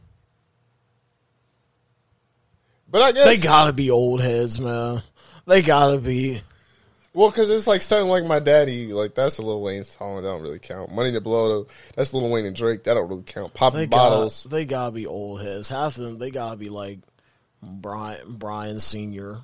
But 2.89 3.01
I 3.01 3.11
guess 3.11 3.25
They 3.25 3.37
gotta 3.37 3.73
be 3.73 3.89
old 3.91 4.21
heads, 4.21 4.59
man. 4.59 5.01
They 5.47 5.61
gotta 5.61 5.97
be. 5.97 6.39
Well, 7.17 7.31
because 7.31 7.49
it's 7.49 7.65
like 7.65 7.81
starting 7.81 8.09
like 8.09 8.25
my 8.25 8.37
daddy, 8.37 8.93
like 8.93 9.15
that's 9.15 9.39
a 9.39 9.41
Lil 9.41 9.63
Wayne 9.63 9.83
song. 9.83 10.17
That 10.17 10.29
don't 10.29 10.43
really 10.43 10.59
count. 10.59 10.93
Money 10.93 11.11
to 11.13 11.19
Blow, 11.19 11.49
though, 11.63 11.67
that's 11.95 12.13
Lil 12.13 12.29
Wayne 12.29 12.45
and 12.45 12.55
Drake. 12.55 12.83
That 12.83 12.93
don't 12.93 13.09
really 13.09 13.23
count. 13.23 13.55
Popping 13.55 13.79
They 13.79 13.85
bottles. 13.87 14.43
Gotta, 14.43 14.55
they 14.55 14.65
gotta 14.67 14.91
be 14.91 15.07
old 15.07 15.41
heads. 15.41 15.67
Half 15.67 15.97
of 15.97 16.03
them, 16.03 16.19
they 16.19 16.29
gotta 16.29 16.57
be 16.57 16.69
like 16.69 16.99
Brian 17.63 18.19
Brian 18.35 18.79
Senior 18.79 19.37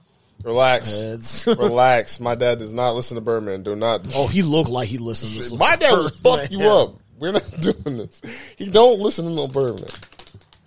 Relax, 0.44 0.96
heads. 0.96 1.48
relax. 1.60 2.20
My 2.20 2.36
dad 2.36 2.60
does 2.60 2.76
not 2.76 2.94
listen 2.94 3.16
to 3.16 3.22
Birdman. 3.22 3.64
Do 3.64 3.76
not. 3.76 4.02
oh, 4.16 4.28
he 4.28 4.44
looked 4.44 4.70
like 4.70 4.88
he 4.88 5.00
listened 5.00 5.44
to 5.44 5.58
my 5.58 5.76
dad 5.76 5.98
will 5.98 6.10
fuck 6.10 6.52
you 6.52 6.68
up. 6.68 6.94
We're 7.18 7.32
not 7.32 7.50
doing 7.60 7.98
this. 7.98 8.22
He 8.56 8.70
don't 8.70 9.00
listen 9.00 9.26
to 9.26 9.32
no 9.32 9.48
Birdman. 9.48 9.90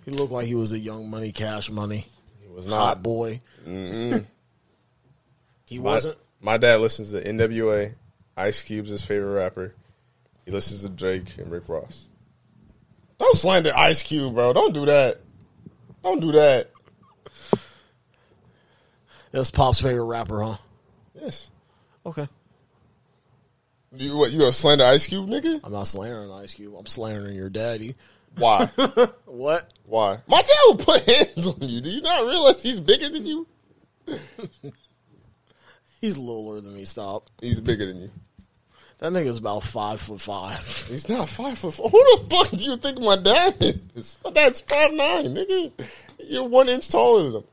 He 0.03 0.11
looked 0.11 0.33
like 0.33 0.45
he 0.45 0.55
was 0.55 0.73
a 0.73 0.79
young 0.79 1.09
money, 1.09 1.31
cash 1.31 1.71
money, 1.71 2.05
He 2.41 2.53
was 2.53 2.67
hot 2.67 2.97
not. 2.97 3.03
boy. 3.03 3.39
He 3.65 4.19
My, 5.79 5.79
wasn't. 5.79 6.17
My 6.41 6.57
dad 6.57 6.79
listens 6.79 7.11
to 7.11 7.25
N.W.A. 7.25 7.95
Ice 8.35 8.63
Cube's 8.63 8.91
his 8.91 9.03
favorite 9.05 9.33
rapper. 9.33 9.73
He 10.45 10.51
listens 10.51 10.83
to 10.83 10.89
Drake 10.89 11.37
and 11.37 11.51
Rick 11.51 11.63
Ross. 11.67 12.07
Don't 13.17 13.35
slander 13.35 13.71
Ice 13.75 14.03
Cube, 14.03 14.33
bro. 14.35 14.53
Don't 14.53 14.73
do 14.73 14.85
that. 14.85 15.19
Don't 16.03 16.19
do 16.19 16.31
that. 16.33 16.69
That's 19.31 19.51
Pop's 19.51 19.81
favorite 19.81 20.05
rapper, 20.05 20.41
huh? 20.43 20.57
Yes. 21.15 21.51
Okay. 22.05 22.27
You 23.93 24.17
what? 24.17 24.31
You 24.31 24.39
gonna 24.39 24.51
slander 24.51 24.85
Ice 24.85 25.07
Cube, 25.07 25.27
nigga? 25.27 25.59
I'm 25.63 25.71
not 25.71 25.87
slandering 25.87 26.31
Ice 26.31 26.53
Cube. 26.53 26.75
I'm 26.77 26.85
slandering 26.85 27.35
your 27.35 27.49
daddy. 27.49 27.95
Why? 28.37 28.69
What? 29.25 29.71
Why? 29.85 30.17
My 30.27 30.41
dad 30.41 30.57
will 30.65 30.77
put 30.77 31.03
hands 31.07 31.47
on 31.47 31.57
you. 31.61 31.79
Do 31.79 31.89
you 31.91 32.01
not 32.01 32.25
realize 32.25 32.63
he's 32.63 32.79
bigger 32.81 33.07
than 33.07 33.25
you? 33.27 33.45
He's 36.01 36.17
littler 36.17 36.61
than 36.61 36.75
me. 36.75 36.85
Stop. 36.85 37.29
He's 37.41 37.59
bigger 37.61 37.85
than 37.85 38.01
you. 38.03 38.11
That 38.99 39.11
nigga's 39.13 39.37
about 39.37 39.63
five 39.63 40.01
foot 40.01 40.21
five. 40.21 40.85
He's 40.89 41.07
not 41.09 41.29
five 41.29 41.57
foot 41.57 41.73
four. 41.75 41.89
Who 41.89 41.97
the 41.99 42.35
fuck 42.35 42.49
do 42.49 42.57
you 42.63 42.77
think 42.77 42.99
my 42.99 43.15
dad 43.15 43.55
is? 43.61 44.19
My 44.23 44.31
dad's 44.31 44.59
five 44.61 44.91
nine, 44.93 45.25
nigga. 45.35 45.71
You're 46.19 46.43
one 46.43 46.67
inch 46.69 46.89
taller 46.89 47.23
than 47.23 47.33
him. 47.35 47.43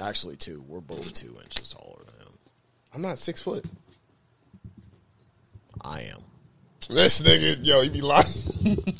Actually, 0.00 0.36
two. 0.36 0.64
We're 0.66 0.80
both 0.80 1.12
two 1.12 1.36
inches 1.44 1.70
taller 1.74 1.98
than 2.06 2.26
him. 2.26 2.32
I'm 2.94 3.02
not 3.02 3.18
six 3.18 3.42
foot. 3.42 3.64
I 5.82 6.00
am. 6.02 6.20
This 6.88 7.22
nigga, 7.22 7.64
yo, 7.64 7.80
he 7.82 7.88
be 7.90 8.00
lying. 8.00 8.24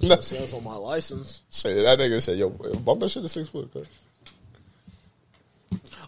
no, 0.02 0.20
Says 0.20 0.52
on 0.52 0.62
my 0.64 0.74
license. 0.74 1.40
say 1.48 1.82
that 1.82 1.98
nigga 1.98 2.20
said, 2.22 2.38
yo, 2.38 2.50
bump 2.50 3.00
that 3.00 3.10
shit 3.10 3.22
to 3.22 3.28
six 3.28 3.48
foot. 3.48 3.72
cuz. 3.72 3.86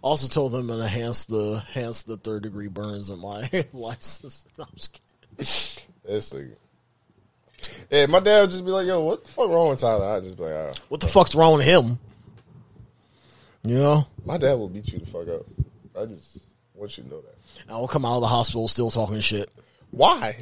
Also 0.05 0.28
told 0.28 0.52
them 0.52 0.68
to 0.68 0.74
enhance 0.74 1.24
the 1.24 1.64
enhance 1.74 2.02
the 2.02 2.18
third 2.18 2.42
degree 2.42 2.68
burns 2.68 3.09
in 3.09 3.18
my 3.20 3.48
license. 3.72 4.44
No, 4.59 4.64
I'm 4.64 4.70
just 4.74 4.92
kidding. 4.92 5.86
This 6.05 6.30
nigga. 6.30 6.57
Yeah, 7.90 8.05
my 8.07 8.20
dad 8.20 8.42
would 8.42 8.50
just 8.50 8.66
be 8.66 8.70
like, 8.70 8.86
yo, 8.86 9.00
what 9.00 9.24
the 9.24 9.30
fuck 9.30 9.48
wrong 9.48 9.70
with 9.70 9.80
Tyler? 9.80 10.07
I'd 10.11 10.22
just 10.22 10.36
be 10.36 10.42
like, 10.42 10.52
right. 10.66 10.76
What 10.90 11.00
the 11.00 11.07
fuck's 11.07 11.34
wrong 11.34 11.57
with 11.57 11.64
him? 11.64 11.98
You 13.62 13.78
know? 13.78 14.07
My 14.26 14.36
dad 14.36 14.59
will 14.59 14.68
beat 14.68 14.92
you 14.92 14.98
the 14.98 15.07
fuck 15.07 15.26
up. 15.26 15.46
I 15.98 16.05
just 16.05 16.42
want 16.74 16.98
you 16.98 17.05
to 17.05 17.09
know 17.09 17.22
that. 17.22 17.72
I 17.72 17.78
will 17.78 17.88
come 17.88 18.05
out 18.05 18.16
of 18.16 18.20
the 18.20 18.26
hospital 18.26 18.68
still 18.68 18.90
talking 18.90 19.20
shit. 19.20 19.50
Why? 19.90 20.36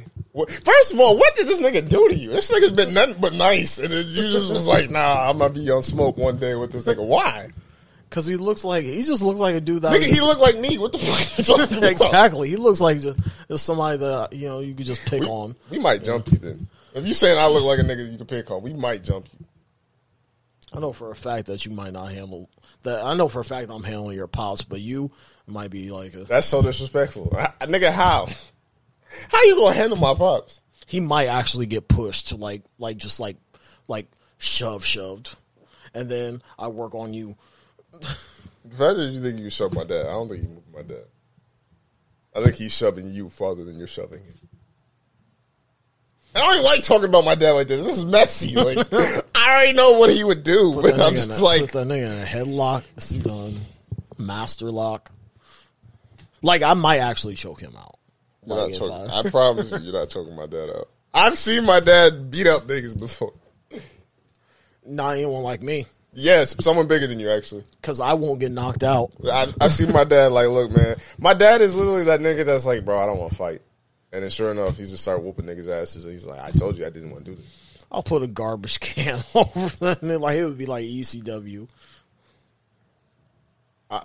First 0.65 0.93
of 0.93 0.99
all, 0.99 1.17
what 1.17 1.37
did 1.37 1.47
this 1.47 1.61
nigga 1.61 1.87
do 1.87 2.09
to 2.09 2.15
you? 2.15 2.31
This 2.31 2.51
nigga's 2.51 2.71
been 2.71 2.93
nothing 2.93 3.21
but 3.21 3.31
nice, 3.31 3.77
and 3.77 3.93
then 3.93 4.05
you 4.07 4.23
just 4.23 4.51
was 4.51 4.67
like, 4.67 4.89
"Nah, 4.89 5.29
I'm 5.29 5.37
gonna 5.37 5.53
be 5.53 5.69
on 5.71 5.83
smoke 5.83 6.17
one 6.17 6.37
day 6.37 6.55
with 6.55 6.71
this 6.73 6.85
nigga." 6.85 7.05
Why? 7.07 7.49
Cause 8.13 8.27
he 8.27 8.35
looks 8.35 8.63
like 8.63 8.83
he 8.85 9.01
just 9.01 9.23
looks 9.23 9.39
like 9.39 9.55
a 9.55 9.59
dude 9.61 9.81
that 9.81 9.91
Nigga, 9.93 10.05
he 10.05 10.21
look 10.21 10.37
like 10.37 10.59
me. 10.59 10.77
What 10.77 10.91
the 10.91 10.99
fuck? 10.99 11.17
Are 11.17 11.41
you 11.41 11.43
talking 11.67 11.77
about? 11.79 11.91
exactly. 11.91 12.47
He 12.47 12.57
looks 12.57 12.79
like 12.79 12.99
just, 12.99 13.65
somebody 13.65 13.97
that 13.97 14.33
you 14.33 14.47
know 14.47 14.59
you 14.59 14.75
could 14.75 14.85
just 14.85 15.03
pick 15.07 15.23
on. 15.23 15.55
We 15.71 15.79
might 15.79 16.03
jump 16.03 16.31
you 16.31 16.37
then. 16.37 16.67
If 16.93 17.07
you 17.07 17.15
saying 17.15 17.39
I 17.39 17.47
look 17.47 17.63
like 17.63 17.79
a 17.79 17.81
nigga 17.81 18.11
you 18.11 18.17
can 18.19 18.27
pick 18.27 18.51
on, 18.51 18.61
we 18.61 18.71
might 18.73 19.03
jump 19.03 19.27
you. 19.33 19.45
I 20.75 20.79
know 20.79 20.93
for 20.93 21.09
a 21.11 21.15
fact 21.15 21.47
that 21.47 21.65
you 21.65 21.71
might 21.71 21.93
not 21.93 22.11
handle 22.11 22.49
that. 22.83 23.03
I 23.03 23.15
know 23.15 23.27
for 23.27 23.39
a 23.39 23.43
fact 23.43 23.69
I'm 23.71 23.83
handling 23.83 24.15
your 24.15 24.27
pops, 24.27 24.61
but 24.63 24.79
you 24.79 25.09
might 25.47 25.71
be 25.71 25.89
like 25.89 26.13
a, 26.13 26.19
That's 26.25 26.45
so 26.45 26.61
disrespectful, 26.61 27.35
I- 27.35 27.65
nigga. 27.65 27.91
How? 27.91 28.27
How 29.29 29.43
you 29.43 29.55
gonna 29.55 29.73
handle 29.75 29.97
my 29.97 30.13
pops? 30.13 30.61
he 30.85 30.99
might 30.99 31.27
actually 31.27 31.65
get 31.65 31.87
pushed 31.87 32.27
to 32.27 32.35
like 32.35 32.61
like 32.77 32.97
just 32.97 33.19
like 33.19 33.37
like 33.87 34.05
shove 34.37 34.85
shoved, 34.85 35.35
and 35.95 36.09
then 36.09 36.43
I 36.59 36.67
work 36.67 36.93
on 36.93 37.15
you. 37.15 37.35
The 37.99 38.77
fact 38.77 38.97
that 38.97 39.09
you 39.11 39.21
think 39.21 39.39
you 39.39 39.49
shove 39.49 39.73
my 39.73 39.83
dad, 39.83 40.07
I 40.07 40.11
don't 40.11 40.27
think 40.29 40.43
you 40.43 40.49
move 40.49 40.63
my 40.73 40.81
dad. 40.81 41.03
I 42.35 42.41
think 42.43 42.55
he's 42.55 42.73
shoving 42.75 43.11
you 43.11 43.29
farther 43.29 43.63
than 43.63 43.77
you're 43.77 43.87
shoving 43.87 44.19
him. 44.19 44.33
I 46.35 46.39
don't 46.39 46.53
even 46.55 46.65
like 46.65 46.81
talking 46.81 47.09
about 47.09 47.25
my 47.25 47.35
dad 47.35 47.51
like 47.51 47.67
this. 47.67 47.83
This 47.83 47.97
is 47.97 48.05
messy. 48.05 48.55
Like 48.55 48.77
I 49.35 49.51
already 49.55 49.73
know 49.73 49.99
what 49.99 50.09
he 50.09 50.23
would 50.23 50.43
do, 50.43 50.73
but 50.73 50.81
Put 50.81 50.97
that 50.97 51.01
I'm 51.07 51.13
nigga 51.13 51.23
in 51.23 51.27
just 51.29 51.41
a- 51.41 51.45
like, 51.45 51.61
put 51.61 51.71
that 51.73 51.87
nigga 51.87 52.11
in 52.11 52.21
a 52.21 52.25
headlock. 52.25 53.21
Done. 53.21 53.59
Master 54.17 54.71
lock. 54.71 55.11
Like 56.41 56.63
I 56.63 56.73
might 56.73 56.97
actually 56.99 57.35
choke 57.35 57.61
him 57.61 57.73
out. 57.77 57.97
you're 58.47 58.55
Like, 58.55 58.65
not 58.65 58.71
if 58.71 58.79
choking. 58.79 59.09
I- 59.11 59.19
I 59.19 59.29
promise 59.29 59.71
you, 59.71 59.77
you're 59.79 59.93
not 59.93 60.09
choking 60.09 60.35
my 60.35 60.47
dad 60.47 60.69
out. 60.71 60.89
I've 61.13 61.37
seen 61.37 61.65
my 61.65 61.79
dad 61.79 62.31
beat 62.31 62.47
up 62.47 62.63
niggas 62.63 62.99
before. 62.99 63.33
not 64.83 65.11
anyone 65.17 65.43
like 65.43 65.61
me, 65.61 65.85
Yes, 66.15 66.55
someone 66.63 66.87
bigger 66.87 67.07
than 67.07 67.19
you 67.19 67.29
actually. 67.29 67.63
because 67.81 67.99
I 67.99 68.13
won't 68.13 68.39
get 68.39 68.51
knocked 68.51 68.83
out. 68.83 69.11
I've, 69.31 69.55
I've 69.59 69.73
seen 69.73 69.91
my 69.91 70.03
dad 70.03 70.31
like, 70.31 70.47
look, 70.47 70.71
man, 70.71 70.95
my 71.17 71.33
dad 71.33 71.61
is 71.61 71.75
literally 71.75 72.03
that 72.05 72.19
nigga 72.19 72.45
that's 72.45 72.65
like, 72.65 72.85
bro, 72.85 73.01
I 73.01 73.05
don't 73.05 73.17
want 73.17 73.31
to 73.31 73.37
fight. 73.37 73.61
And 74.11 74.21
then 74.23 74.29
sure 74.29 74.51
enough, 74.51 74.77
he 74.77 74.83
just 74.83 75.01
started 75.01 75.23
whooping 75.23 75.45
niggas' 75.45 75.67
asses. 75.67 76.05
And 76.05 76.13
he's 76.13 76.25
like, 76.25 76.39
I 76.39 76.51
told 76.51 76.77
you 76.77 76.85
I 76.85 76.91
didn't 76.91 77.09
want 77.09 77.25
to 77.25 77.31
do 77.31 77.37
this. 77.37 77.85
I'll 77.91 78.03
put 78.03 78.23
a 78.23 78.27
garbage 78.27 78.79
can 78.79 79.23
over 79.33 79.69
that, 79.77 80.01
and 80.01 80.21
like 80.21 80.37
it 80.37 80.45
would 80.45 80.57
be 80.57 80.65
like 80.65 80.85
ECW. 80.85 81.67
I, 83.89 84.03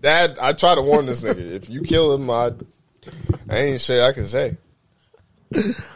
Dad, 0.00 0.38
I 0.40 0.52
try 0.52 0.74
to 0.74 0.82
warn 0.82 1.06
this 1.06 1.22
nigga. 1.22 1.38
If 1.38 1.70
you 1.70 1.82
kill 1.82 2.14
him, 2.14 2.28
I, 2.28 2.52
I 3.48 3.56
ain't 3.56 3.80
shit 3.80 4.02
I 4.02 4.12
can 4.12 4.26
say. 4.26 4.56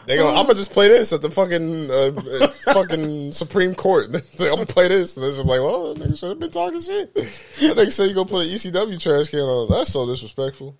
They 0.06 0.16
gonna, 0.16 0.38
I'm 0.38 0.44
gonna 0.46 0.54
just 0.54 0.72
play 0.72 0.88
this 0.88 1.12
at 1.12 1.22
the 1.22 1.30
fucking 1.30 1.90
uh, 1.90 2.48
fucking 2.72 3.32
Supreme 3.32 3.74
Court. 3.74 4.06
I'm 4.40 4.46
gonna 4.46 4.66
play 4.66 4.88
this, 4.88 5.16
and 5.16 5.24
they're 5.24 5.32
just 5.32 5.44
like, 5.44 5.60
"Well, 5.60 5.94
that 5.94 6.02
nigga 6.02 6.18
should 6.18 6.28
have 6.30 6.38
been 6.38 6.50
talking 6.50 6.80
shit." 6.80 7.14
That 7.14 7.76
nigga 7.76 7.92
said 7.92 8.08
you 8.08 8.14
gonna 8.14 8.28
put 8.28 8.46
an 8.46 8.52
ECW 8.52 9.00
trash 9.00 9.28
can 9.28 9.40
on. 9.40 9.70
That's 9.70 9.92
so 9.92 10.06
disrespectful. 10.06 10.76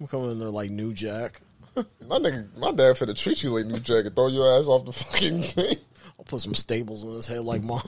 I'm 0.00 0.06
coming 0.06 0.32
in 0.32 0.38
there 0.38 0.50
like 0.50 0.70
New 0.70 0.92
Jack. 0.92 1.40
My 1.76 2.18
nigga, 2.18 2.56
my 2.56 2.70
dad 2.70 2.96
finna 2.96 3.16
treat 3.18 3.42
you 3.42 3.50
like 3.50 3.66
New 3.66 3.80
Jack 3.80 4.06
and 4.06 4.14
throw 4.14 4.28
your 4.28 4.58
ass 4.58 4.66
off 4.66 4.86
the 4.86 4.92
fucking 4.92 5.42
thing. 5.42 5.76
I'll 6.18 6.24
put 6.24 6.40
some 6.40 6.54
staples 6.54 7.04
in 7.04 7.10
his 7.10 7.26
head 7.26 7.40
like 7.40 7.62
mine. 7.64 7.80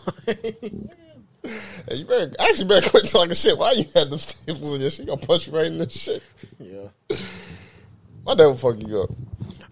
Hey, 1.89 1.95
you 1.95 2.05
better 2.05 2.31
actually 2.39 2.69
better 2.69 2.91
quit 2.91 3.07
talking 3.07 3.35
shit. 3.35 3.57
Why 3.57 3.73
you 3.73 3.85
had 3.95 4.11
them 4.11 4.19
staples 4.19 4.75
in 4.75 4.81
your 4.83 4.91
shit? 4.91 5.07
Gonna 5.07 5.21
punch 5.21 5.47
you 5.47 5.55
right 5.57 5.67
in 5.67 5.79
the 5.79 5.89
shit. 5.89 6.23
yeah. 6.59 6.89
My 8.27 8.35
dad 8.35 8.47
will 8.47 8.57
fuck 8.57 8.77
you 8.87 9.03
up. 9.03 9.11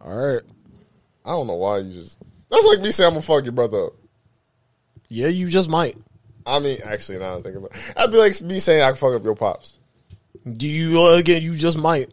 All 0.07 0.15
right. 0.15 0.43
I 1.25 1.31
don't 1.31 1.49
know 1.49 1.55
why 1.55 1.79
you 1.79 1.91
just. 1.91 2.21
That's 2.49 2.65
like 2.65 2.81
me 2.81 2.93
saying 2.93 3.09
I'm 3.09 3.15
gonna 3.15 3.23
fuck 3.23 3.43
your 3.43 3.53
brother 3.53 3.87
up. 3.87 3.93
Yeah, 5.09 5.29
you 5.29 5.49
just 5.49 5.69
might. 5.69 5.97
I 6.47 6.61
mean, 6.61 6.79
actually, 6.85 7.19
now 7.19 7.35
I'm 7.35 7.43
thinking 7.43 7.59
about. 7.59 7.75
It. 7.75 7.95
I'd 7.97 8.13
be 8.13 8.19
like 8.19 8.41
me 8.43 8.61
saying 8.61 8.83
I 8.83 8.89
can 8.89 8.97
fuck 8.97 9.15
up 9.15 9.25
your 9.25 9.35
pops. 9.35 9.79
Do 10.51 10.67
you 10.67 11.01
uh, 11.03 11.17
again? 11.17 11.43
You 11.43 11.57
just 11.57 11.77
might. 11.77 12.11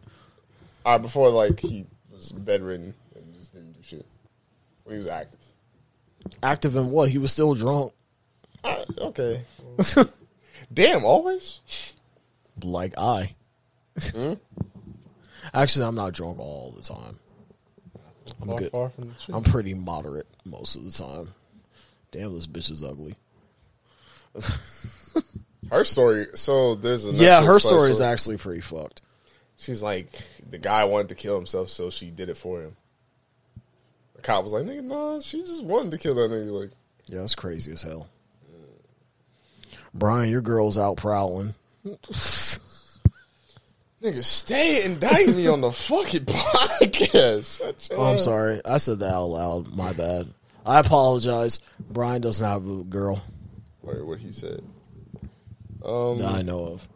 All 0.84 0.94
right, 0.94 1.02
before 1.02 1.30
like 1.30 1.60
he 1.60 1.86
was 2.10 2.32
bedridden 2.32 2.94
and 3.14 3.34
just 3.34 3.54
didn't 3.54 3.74
do 3.74 3.82
shit 3.82 4.04
when 4.82 4.94
he 4.94 4.98
was 4.98 5.06
active. 5.06 5.40
Active 6.42 6.74
in 6.74 6.90
what? 6.90 7.10
He 7.10 7.18
was 7.18 7.30
still 7.30 7.54
drunk. 7.54 7.92
I, 8.64 8.84
okay. 8.98 9.42
Damn, 10.72 11.04
always. 11.04 11.60
Like 12.62 12.98
I. 12.98 13.36
Hmm? 14.00 14.34
Actually, 15.52 15.86
I'm 15.86 15.94
not 15.94 16.12
drunk 16.12 16.40
all 16.40 16.72
the 16.76 16.82
time. 16.82 17.18
I'm 18.44 18.50
Far, 18.50 18.58
good. 18.58 18.70
far 18.72 18.90
from 18.90 19.08
the 19.08 19.14
truth. 19.14 19.36
I'm 19.36 19.42
pretty 19.42 19.74
moderate 19.74 20.26
most 20.44 20.76
of 20.76 20.84
the 20.84 20.90
time. 20.90 21.34
Damn, 22.10 22.34
this 22.34 22.46
bitch 22.46 22.70
is 22.70 22.82
ugly. 22.82 23.14
Her 25.70 25.84
story. 25.84 26.26
So 26.34 26.74
there's 26.74 27.06
a 27.06 27.12
yeah, 27.12 27.42
her 27.42 27.58
slash 27.58 27.62
story 27.62 27.90
is 27.90 28.00
actually 28.00 28.36
pretty 28.36 28.60
fucked. 28.60 29.00
She's 29.56 29.82
like 29.82 30.08
the 30.48 30.58
guy 30.58 30.84
wanted 30.84 31.08
to 31.08 31.14
kill 31.14 31.36
himself, 31.36 31.70
so 31.70 31.88
she 31.90 32.10
did 32.10 32.28
it 32.28 32.36
for 32.36 32.60
him. 32.60 32.76
The 34.16 34.22
cop 34.22 34.44
was 34.44 34.52
like, 34.52 34.64
"Nigga, 34.64 34.84
nah, 34.84 35.20
she 35.20 35.40
just 35.42 35.64
wanted 35.64 35.92
to 35.92 35.98
kill 35.98 36.14
that 36.16 36.30
nigga." 36.30 36.60
Like, 36.60 36.70
Yeah, 37.06 37.20
that's 37.20 37.34
crazy 37.34 37.72
as 37.72 37.82
hell. 37.82 38.08
Brian, 39.94 40.30
your 40.30 40.42
girl's 40.42 40.76
out 40.76 40.96
prowling. 40.98 41.54
nigga, 44.04 44.22
stay 44.22 44.84
indicting 44.84 45.36
me 45.36 45.46
on 45.46 45.62
the 45.62 45.72
fucking 45.72 46.24
podcast. 46.26 47.90
Oh, 47.96 48.02
I'm 48.04 48.18
sorry. 48.18 48.60
I 48.64 48.76
said 48.76 48.98
that 48.98 49.14
out 49.14 49.26
loud. 49.26 49.74
My 49.74 49.92
bad. 49.92 50.26
I 50.66 50.78
apologize. 50.80 51.58
Brian 51.90 52.20
doesn't 52.20 52.44
have 52.44 52.66
a 52.68 52.84
girl 52.84 53.22
Wait, 53.82 54.04
what 54.04 54.20
he 54.20 54.32
said. 54.32 54.62
Um, 55.84 56.18
that 56.18 56.34
I 56.36 56.42
know 56.42 56.64
of. 56.64 56.88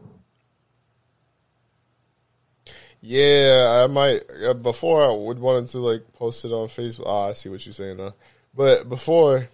Yeah, 3.01 3.85
I 3.85 3.87
might. 3.87 4.23
Uh, 4.45 4.55
before 4.55 5.05
I 5.05 5.15
would 5.15 5.39
wanted 5.39 5.69
to 5.69 5.79
like 5.79 6.13
post 6.15 6.45
it 6.45 6.53
on 6.53 6.69
Facebook. 6.69 7.05
Ah, 7.07 7.29
I 7.29 7.33
see 7.35 7.49
what 7.49 7.65
you're 7.65 7.75
saying 7.75 7.99
now. 7.99 8.15
But 8.55 8.89
before, 8.89 9.49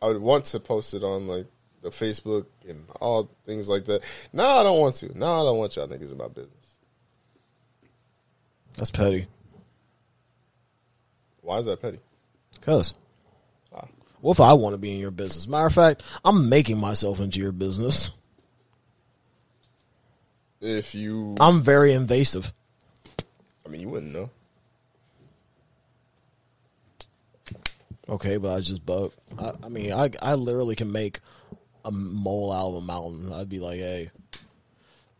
I 0.00 0.06
would 0.06 0.20
want 0.20 0.46
to 0.46 0.60
post 0.60 0.94
it 0.94 1.02
on 1.02 1.26
like 1.26 1.46
the 1.82 1.90
Facebook 1.90 2.46
and 2.68 2.84
all 3.00 3.30
things 3.44 3.68
like 3.68 3.84
that. 3.86 4.02
Now 4.32 4.60
I 4.60 4.62
don't 4.62 4.80
want 4.80 4.94
to. 4.96 5.18
Now 5.18 5.40
I 5.40 5.44
don't 5.44 5.58
want 5.58 5.76
y'all 5.76 5.88
niggas 5.88 6.12
in 6.12 6.18
my 6.18 6.28
business. 6.28 6.55
That's 8.76 8.90
petty. 8.90 9.26
Why 11.42 11.58
is 11.58 11.66
that 11.66 11.80
petty? 11.80 11.98
Cause 12.60 12.94
Ah. 13.74 13.86
what 14.20 14.32
if 14.32 14.40
I 14.40 14.52
want 14.54 14.74
to 14.74 14.78
be 14.78 14.92
in 14.92 14.98
your 14.98 15.10
business? 15.10 15.46
Matter 15.46 15.66
of 15.66 15.74
fact, 15.74 16.02
I'm 16.24 16.48
making 16.48 16.78
myself 16.78 17.20
into 17.20 17.38
your 17.38 17.52
business. 17.52 18.10
If 20.60 20.94
you, 20.94 21.36
I'm 21.38 21.62
very 21.62 21.92
invasive. 21.92 22.52
I 23.64 23.68
mean, 23.68 23.80
you 23.82 23.88
wouldn't 23.88 24.12
know. 24.12 24.30
Okay, 28.08 28.36
but 28.36 28.54
I 28.54 28.60
just 28.60 28.84
bug. 28.86 29.12
I, 29.38 29.52
I 29.64 29.68
mean, 29.68 29.92
I 29.92 30.10
I 30.22 30.34
literally 30.34 30.76
can 30.76 30.92
make 30.92 31.18
a 31.84 31.90
mole 31.90 32.52
out 32.52 32.68
of 32.68 32.74
a 32.76 32.80
mountain. 32.80 33.32
I'd 33.32 33.48
be 33.48 33.58
like, 33.58 33.78
hey, 33.78 34.10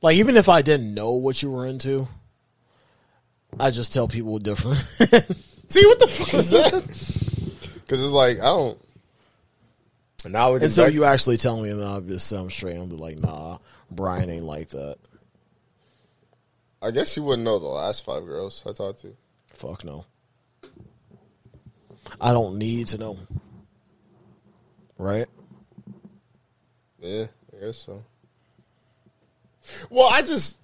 like 0.02 0.16
even 0.16 0.36
if 0.36 0.48
I 0.48 0.62
didn't 0.62 0.94
know 0.94 1.12
what 1.12 1.42
you 1.42 1.50
were 1.50 1.66
into, 1.66 2.07
I 3.59 3.70
just 3.70 3.92
tell 3.92 4.09
people 4.09 4.38
different. 4.38 4.78
See 5.68 5.86
what 5.86 5.98
the 5.98 6.07
fuck 6.07 6.34
is 6.34 6.50
that? 6.50 7.12
Because 7.86 8.02
it's 8.02 8.12
like 8.12 8.40
I 8.40 8.46
don't. 8.46 8.76
Now 10.28 10.50
looking 10.50 10.66
Until 10.66 10.86
back, 10.86 10.94
you 10.94 11.04
actually 11.04 11.36
tell 11.36 11.62
me, 11.62 11.70
and 11.70 11.80
then 11.80 11.86
I'll 11.86 12.00
just 12.00 12.26
say 12.26 12.36
I'm 12.36 12.50
straight. 12.50 12.76
I'll 12.76 12.88
be 12.88 12.96
like, 12.96 13.16
nah, 13.16 13.59
Brian 13.92 14.28
ain't 14.28 14.44
like 14.44 14.70
that. 14.70 14.96
I 16.82 16.90
guess 16.90 17.16
you 17.16 17.22
wouldn't 17.22 17.44
know 17.44 17.61
the 17.61 17.66
last 17.66 18.04
five 18.04 18.24
girls 18.24 18.64
I 18.66 18.72
talked 18.72 19.02
to. 19.02 19.16
Fuck 19.50 19.84
no. 19.84 20.04
I 22.20 22.32
don't 22.32 22.59
need 22.59 22.88
to 22.88 22.98
know. 22.98 23.18
Right? 24.98 25.26
Yeah, 27.00 27.26
I 27.57 27.66
guess 27.66 27.78
so. 27.78 28.04
Well, 29.90 30.09
I 30.11 30.22
just 30.22 30.59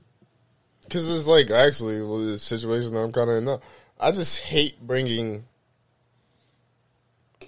because 0.92 1.08
it's 1.08 1.26
like 1.26 1.50
actually 1.50 2.02
well, 2.02 2.18
the 2.18 2.38
situation 2.38 2.92
that 2.92 3.00
I'm 3.00 3.12
kind 3.12 3.30
of 3.30 3.36
in 3.36 3.44
now. 3.46 3.60
I 3.98 4.10
just 4.12 4.42
hate 4.42 4.78
bringing 4.86 5.44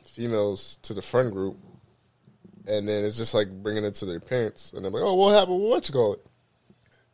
females 0.06 0.78
to 0.84 0.94
the 0.94 1.02
friend 1.02 1.30
group, 1.30 1.58
and 2.66 2.88
then 2.88 3.04
it's 3.04 3.18
just 3.18 3.34
like 3.34 3.50
bringing 3.50 3.84
it 3.84 3.94
to 3.94 4.06
their 4.06 4.20
parents, 4.20 4.72
and 4.72 4.82
they're 4.82 4.90
like, 4.90 5.02
"Oh, 5.02 5.12
what 5.12 5.34
happened? 5.34 5.60
What 5.60 5.86
you 5.86 5.92
call 5.92 6.14
it?" 6.14 6.26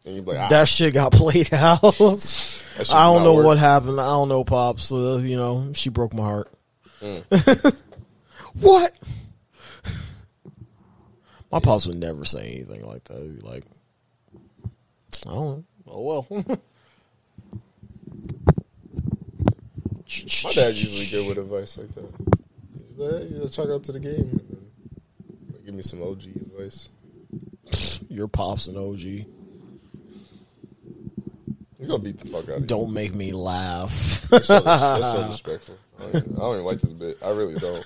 And 0.05 0.15
you 0.15 0.23
be 0.23 0.31
like, 0.31 0.41
ah, 0.41 0.49
That 0.49 0.69
shit 0.69 0.95
got 0.95 1.13
played 1.13 1.53
out. 1.55 1.83
I 1.83 1.91
don't 1.91 3.25
know 3.25 3.35
working. 3.35 3.45
what 3.47 3.59
happened. 3.59 4.01
I 4.01 4.07
don't 4.07 4.29
know, 4.29 4.45
pops. 4.45 4.93
Uh, 4.93 5.19
you 5.23 5.37
know, 5.37 5.73
she 5.75 5.91
broke 5.91 6.15
my 6.15 6.23
heart. 6.23 6.49
Mm. 7.03 7.77
what? 8.61 8.93
My 11.51 11.59
pops 11.59 11.87
would 11.87 11.99
never 11.99 12.25
say 12.25 12.53
anything 12.55 12.87
like 12.87 13.05
that. 13.05 13.19
He'd 13.19 13.43
be 13.43 13.43
like, 13.43 13.65
I 15.27 15.31
don't 15.31 15.45
know. 15.45 15.65
Oh 15.91 16.03
well. 16.03 16.27
My 20.45 20.53
dad's 20.53 20.83
usually 20.83 21.07
good 21.07 21.29
with 21.29 21.39
advice 21.39 21.79
like 21.79 21.93
that. 21.95 22.13
He's 22.89 22.99
like, 22.99 23.11
hey, 23.13 23.27
you 23.29 23.39
gotta 23.39 23.51
chalk 23.51 23.69
up 23.71 23.83
to 23.85 23.93
the 23.93 24.01
game, 24.01 24.41
and 25.29 25.55
then 25.55 25.65
give 25.65 25.75
me 25.75 25.83
some 25.83 26.03
OG 26.03 26.23
advice. 26.37 26.89
Your 28.09 28.29
pops 28.29 28.67
an 28.69 28.77
OG. 28.77 29.27
He's 31.79 31.87
gonna 31.87 32.03
beat 32.03 32.19
the 32.19 32.27
fuck 32.27 32.45
out 32.45 32.57
of 32.57 32.61
you. 32.61 32.67
Don't 32.67 32.93
make 32.93 33.15
me 33.15 33.33
laugh. 33.33 34.27
That's 34.31 34.47
so, 34.47 34.61
that's 34.61 35.13
so 35.13 35.23
disrespectful. 35.29 35.77
I 35.99 36.03
don't, 36.03 36.17
even, 36.17 36.37
I 36.37 36.39
don't 36.39 36.55
even 36.55 36.65
like 36.65 36.81
this 36.81 36.93
bit. 36.93 37.19
I 37.25 37.31
really 37.31 37.55
don't. 37.55 37.85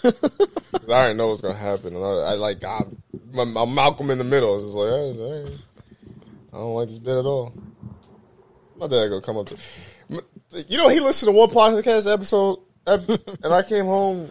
I 0.88 0.92
already 0.92 1.14
know 1.16 1.28
what's 1.28 1.40
gonna 1.40 1.54
happen, 1.54 1.94
and 1.94 2.04
I, 2.04 2.08
I 2.08 2.34
like 2.34 2.64
I'm, 2.64 3.56
I'm, 3.56 3.74
Malcolm 3.74 4.10
in 4.10 4.18
the 4.18 4.24
middle. 4.24 4.56
It's 4.56 4.66
just 4.66 4.76
like 4.76 4.90
I, 4.90 4.96
I, 6.54 6.58
I 6.58 6.62
don't 6.62 6.74
like 6.74 6.88
this 6.88 6.98
bit 6.98 7.18
at 7.18 7.24
all. 7.24 7.52
My 8.84 8.88
dad 8.90 9.08
gonna 9.08 9.22
come 9.22 9.38
up 9.38 9.46
to, 9.46 9.56
you 10.68 10.76
know, 10.76 10.90
he 10.90 11.00
listened 11.00 11.32
to 11.32 11.38
one 11.38 11.48
podcast 11.48 12.12
episode, 12.12 12.58
and 12.86 13.54
I 13.54 13.62
came 13.62 13.86
home, 13.86 14.18
and 14.18 14.30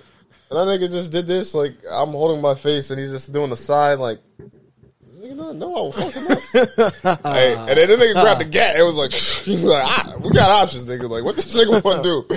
that 0.51 0.67
nigga 0.67 0.91
just 0.91 1.11
did 1.11 1.25
this. 1.25 1.55
Like 1.55 1.71
I'm 1.91 2.09
holding 2.09 2.39
my 2.39 2.53
face, 2.53 2.91
and 2.91 2.99
he's 2.99 3.09
just 3.09 3.33
doing 3.33 3.49
the 3.49 3.57
side, 3.57 3.97
like. 3.97 4.19
"This 4.37 5.17
nigga 5.19 5.35
not- 5.37 5.55
No, 5.55 5.75
I 5.75 5.79
will 5.81 5.91
fuck 5.91 6.13
him 6.13 6.31
up. 6.31 7.23
Hey, 7.33 7.55
and 7.55 7.67
then 7.69 7.89
the 7.89 7.95
nigga 7.95 8.13
grabbed 8.21 8.41
the 8.41 8.45
gat. 8.45 8.77
It 8.77 8.83
was 8.83 8.95
like 8.95 9.11
he's 9.45 9.63
like, 9.65 9.83
ah, 9.83 10.17
we 10.23 10.29
got 10.29 10.51
options, 10.51 10.85
nigga. 10.85 11.09
Like, 11.09 11.23
what 11.23 11.35
this 11.35 11.55
nigga 11.57 11.83
want 11.83 12.03
to 12.03 12.07
do? 12.07 12.35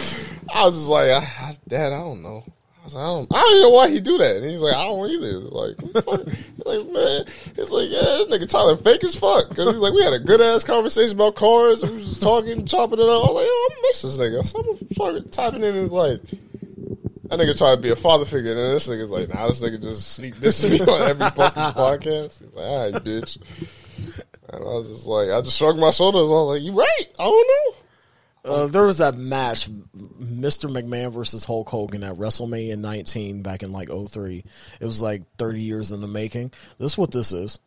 I 0.55 0.65
was 0.65 0.75
just 0.75 0.89
like, 0.89 1.11
I, 1.11 1.19
I, 1.19 1.53
Dad, 1.69 1.93
I 1.93 1.99
don't 1.99 2.23
know. 2.23 2.45
I 2.87 2.89
was 2.89 2.95
like, 2.95 3.03
I 3.03 3.07
don't, 3.07 3.35
I 3.35 3.41
don't 3.41 3.61
know 3.63 3.71
why 3.71 3.91
he 3.91 4.01
do 4.01 4.17
that. 4.19 4.37
And 4.37 4.45
he's 4.45 4.63
like, 4.63 4.77
I 4.77 4.85
don't 4.85 5.11
either. 5.11 5.39
It's 5.39 5.51
like, 5.51 5.77
like, 6.65 6.93
man, 6.93 7.25
it's 7.57 7.73
like, 7.73 7.91
yeah, 7.91 8.01
that 8.01 8.29
nigga 8.31 8.49
Tyler 8.49 8.77
fake 8.77 9.03
as 9.03 9.17
fuck. 9.17 9.49
Because 9.49 9.73
he's 9.73 9.81
like, 9.81 9.93
we 9.93 10.05
had 10.05 10.13
a 10.13 10.21
good 10.21 10.41
ass 10.41 10.63
conversation 10.63 11.17
about 11.17 11.35
cars. 11.35 11.83
We 11.83 11.99
was 11.99 12.21
talking, 12.21 12.65
chopping 12.65 13.01
it 13.01 13.03
up. 13.03 13.09
I 13.09 13.27
was 13.27 13.35
like, 13.35 13.47
oh, 13.49 13.71
I 13.73 13.81
miss 13.83 14.03
this 14.03 14.19
nigga. 14.19 14.47
So 14.47 14.61
I'm 14.61 14.77
fucking 14.95 15.31
typing 15.31 15.65
in 15.65 15.75
his 15.75 15.93
like. 15.93 16.21
That 17.29 17.41
nigga 17.41 17.59
trying 17.59 17.75
to 17.75 17.83
be 17.83 17.91
a 17.91 17.97
father 17.97 18.25
figure, 18.25 18.53
and 18.53 18.61
then 18.61 18.73
this 18.75 18.89
nigga's 18.89 19.11
like, 19.11 19.29
nah, 19.35 19.49
this 19.49 19.61
nigga 19.61 19.83
just 19.83 20.13
sneak 20.13 20.37
this 20.37 20.61
to 20.61 20.69
me 20.71 20.79
on 20.81 21.11
every 21.11 21.29
fucking 21.31 21.63
podcast. 21.75 22.39
He's 22.39 22.55
like, 22.55 22.65
all 22.65 22.93
right, 22.93 23.03
bitch. 23.03 23.39
And 24.51 24.63
I 24.63 24.65
was 24.65 24.89
just 24.89 25.09
like, 25.09 25.31
I 25.31 25.41
just 25.41 25.59
shrugged 25.59 25.81
my 25.81 25.91
shoulders. 25.91 26.31
I 26.31 26.35
was 26.35 26.55
like, 26.55 26.63
you 26.63 26.71
right. 26.71 27.07
I 27.19 27.25
don't 27.25 27.49
know. 27.49 27.77
Uh, 28.47 28.67
there 28.69 28.85
was 28.85 28.99
that 28.99 29.17
match, 29.17 29.69
Mr. 29.69 30.71
McMahon 30.71 31.13
versus 31.13 31.45
Hulk 31.45 31.69
Hogan 31.69 32.03
at 32.05 32.15
WrestleMania 32.17 32.77
19 32.79 33.43
back 33.43 33.63
in 33.63 33.73
like 33.73 33.89
03. 33.91 34.45
It 34.81 34.85
was 34.85 35.03
like 35.03 35.23
30 35.39 35.61
years 35.61 35.93
in 35.93 36.01
the 36.01 36.07
making. 36.07 36.53
This 36.79 36.93
is 36.93 36.99
what 36.99 37.11
this 37.11 37.33
is. 37.33 37.59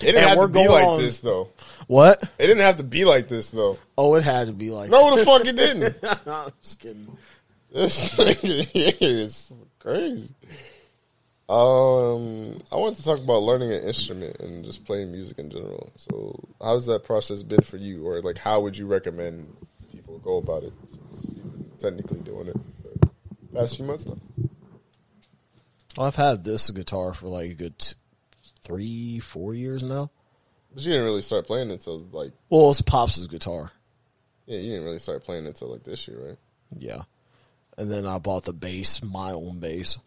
It 0.00 0.04
didn't 0.06 0.22
And 0.22 0.28
have 0.30 0.40
to 0.40 0.48
be 0.48 0.66
like 0.68 0.86
on- 0.86 0.98
this, 0.98 1.18
though. 1.20 1.48
What? 1.86 2.22
It 2.38 2.46
didn't 2.46 2.62
have 2.62 2.76
to 2.76 2.82
be 2.84 3.04
like 3.04 3.28
this, 3.28 3.50
though. 3.50 3.76
Oh, 3.98 4.14
it 4.14 4.22
had 4.24 4.46
to 4.46 4.52
be 4.52 4.70
like. 4.70 4.90
No, 4.90 5.16
the 5.16 5.24
fuck 5.24 5.44
it 5.44 5.56
didn't. 5.56 5.94
I'm 6.26 6.50
just 6.62 6.80
kidding. 6.80 7.06
This 7.72 8.16
here 8.72 8.94
is 9.00 9.52
crazy. 9.78 10.34
Um, 11.50 12.60
I 12.70 12.76
wanted 12.76 12.98
to 12.98 13.02
talk 13.04 13.18
about 13.18 13.42
learning 13.42 13.72
an 13.72 13.82
instrument 13.82 14.38
and 14.38 14.64
just 14.64 14.84
playing 14.84 15.10
music 15.10 15.40
in 15.40 15.50
general. 15.50 15.92
So, 15.96 16.38
how's 16.62 16.86
that 16.86 17.02
process 17.02 17.42
been 17.42 17.62
for 17.62 17.76
you, 17.76 18.06
or 18.06 18.22
like, 18.22 18.38
how 18.38 18.60
would 18.60 18.76
you 18.78 18.86
recommend 18.86 19.56
people 19.90 20.18
go 20.20 20.36
about 20.36 20.62
it? 20.62 20.72
Since 20.86 21.32
technically 21.80 22.20
doing 22.20 22.46
it 22.46 22.56
for 22.82 22.98
the 23.00 23.10
past 23.52 23.76
few 23.76 23.84
months 23.84 24.06
now. 24.06 24.16
Well, 25.96 26.06
I've 26.06 26.14
had 26.14 26.44
this 26.44 26.70
guitar 26.70 27.14
for 27.14 27.26
like 27.26 27.50
a 27.50 27.54
good 27.54 27.78
t- 27.80 27.94
three, 28.62 29.18
four 29.18 29.52
years 29.52 29.82
now. 29.82 30.10
But 30.72 30.84
you 30.84 30.92
didn't 30.92 31.06
really 31.06 31.22
start 31.22 31.48
playing 31.48 31.72
until 31.72 31.98
like 32.12 32.30
Well, 32.48 32.70
it's 32.70 32.80
Pops' 32.80 33.26
guitar. 33.26 33.72
yeah, 34.46 34.58
you 34.58 34.70
didn't 34.70 34.84
really 34.84 35.00
start 35.00 35.24
playing 35.24 35.48
until 35.48 35.72
like 35.72 35.82
this 35.82 36.06
year, 36.06 36.28
right? 36.28 36.38
Yeah. 36.78 37.02
And 37.76 37.90
then 37.90 38.06
I 38.06 38.18
bought 38.18 38.44
the 38.44 38.52
bass, 38.52 39.02
my 39.02 39.32
own 39.32 39.58
bass. 39.58 39.98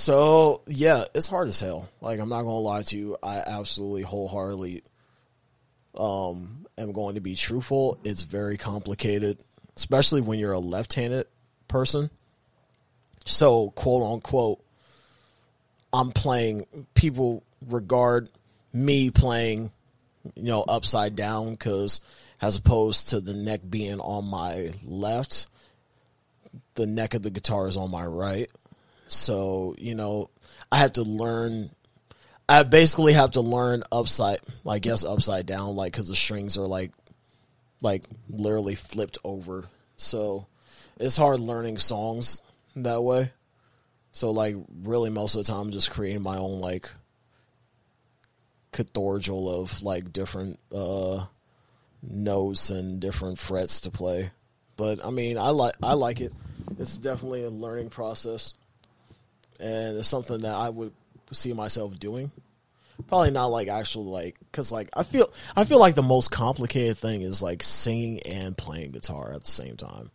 So 0.00 0.62
yeah, 0.66 1.04
it's 1.14 1.28
hard 1.28 1.48
as 1.48 1.60
hell. 1.60 1.86
Like 2.00 2.20
I'm 2.20 2.30
not 2.30 2.44
gonna 2.44 2.58
lie 2.58 2.80
to 2.84 2.96
you, 2.96 3.18
I 3.22 3.42
absolutely 3.46 4.00
wholeheartedly 4.00 4.80
um 5.94 6.66
am 6.78 6.92
going 6.92 7.16
to 7.16 7.20
be 7.20 7.34
truthful. 7.34 7.98
It's 8.02 8.22
very 8.22 8.56
complicated, 8.56 9.36
especially 9.76 10.22
when 10.22 10.38
you're 10.38 10.54
a 10.54 10.58
left 10.58 10.94
handed 10.94 11.26
person. 11.68 12.08
So 13.26 13.72
quote 13.72 14.02
unquote 14.02 14.64
I'm 15.92 16.12
playing 16.12 16.64
people 16.94 17.44
regard 17.68 18.30
me 18.72 19.10
playing 19.10 19.70
you 20.34 20.44
know 20.44 20.62
upside 20.62 21.14
down 21.14 21.50
because 21.50 22.00
as 22.40 22.56
opposed 22.56 23.10
to 23.10 23.20
the 23.20 23.34
neck 23.34 23.60
being 23.68 24.00
on 24.00 24.30
my 24.30 24.70
left 24.82 25.46
the 26.76 26.86
neck 26.86 27.12
of 27.12 27.22
the 27.22 27.30
guitar 27.30 27.68
is 27.68 27.76
on 27.76 27.90
my 27.90 28.06
right 28.06 28.50
so 29.10 29.74
you 29.78 29.94
know 29.94 30.30
i 30.70 30.78
have 30.78 30.92
to 30.92 31.02
learn 31.02 31.70
i 32.48 32.62
basically 32.62 33.12
have 33.12 33.32
to 33.32 33.40
learn 33.40 33.82
upside 33.90 34.38
i 34.68 34.78
guess 34.78 35.04
upside 35.04 35.46
down 35.46 35.74
like 35.76 35.92
because 35.92 36.08
the 36.08 36.14
strings 36.14 36.56
are 36.56 36.66
like 36.66 36.92
like 37.82 38.04
literally 38.28 38.74
flipped 38.74 39.18
over 39.24 39.64
so 39.96 40.46
it's 40.98 41.16
hard 41.16 41.40
learning 41.40 41.76
songs 41.78 42.42
that 42.76 43.02
way 43.02 43.30
so 44.12 44.30
like 44.30 44.56
really 44.82 45.10
most 45.10 45.34
of 45.34 45.44
the 45.44 45.52
time 45.52 45.62
I'm 45.62 45.70
just 45.70 45.90
creating 45.90 46.22
my 46.22 46.36
own 46.36 46.60
like 46.60 46.90
cathedral 48.72 49.62
of 49.62 49.82
like 49.82 50.12
different 50.12 50.58
uh 50.74 51.26
notes 52.02 52.70
and 52.70 53.00
different 53.00 53.38
frets 53.38 53.82
to 53.82 53.90
play. 53.90 54.30
But 54.76 55.04
I 55.04 55.10
mean 55.10 55.38
I 55.38 55.50
like 55.50 55.74
I 55.82 55.94
like 55.94 56.20
it. 56.20 56.32
It's 56.78 56.96
definitely 56.96 57.44
a 57.44 57.50
learning 57.50 57.90
process. 57.90 58.54
And 59.60 59.98
it's 59.98 60.08
something 60.08 60.40
that 60.40 60.54
I 60.54 60.68
would 60.70 60.92
see 61.32 61.52
myself 61.52 61.98
doing. 61.98 62.30
Probably 63.08 63.30
not 63.30 63.46
like 63.46 63.68
actual 63.68 64.04
like 64.04 64.36
cuz 64.52 64.70
like 64.70 64.90
I 64.94 65.04
feel 65.04 65.32
I 65.56 65.64
feel 65.64 65.78
like 65.78 65.94
the 65.94 66.02
most 66.02 66.30
complicated 66.30 66.98
thing 66.98 67.22
is 67.22 67.42
like 67.42 67.62
singing 67.62 68.20
and 68.20 68.56
playing 68.56 68.90
guitar 68.90 69.32
at 69.32 69.44
the 69.44 69.50
same 69.50 69.76
time. 69.76 70.10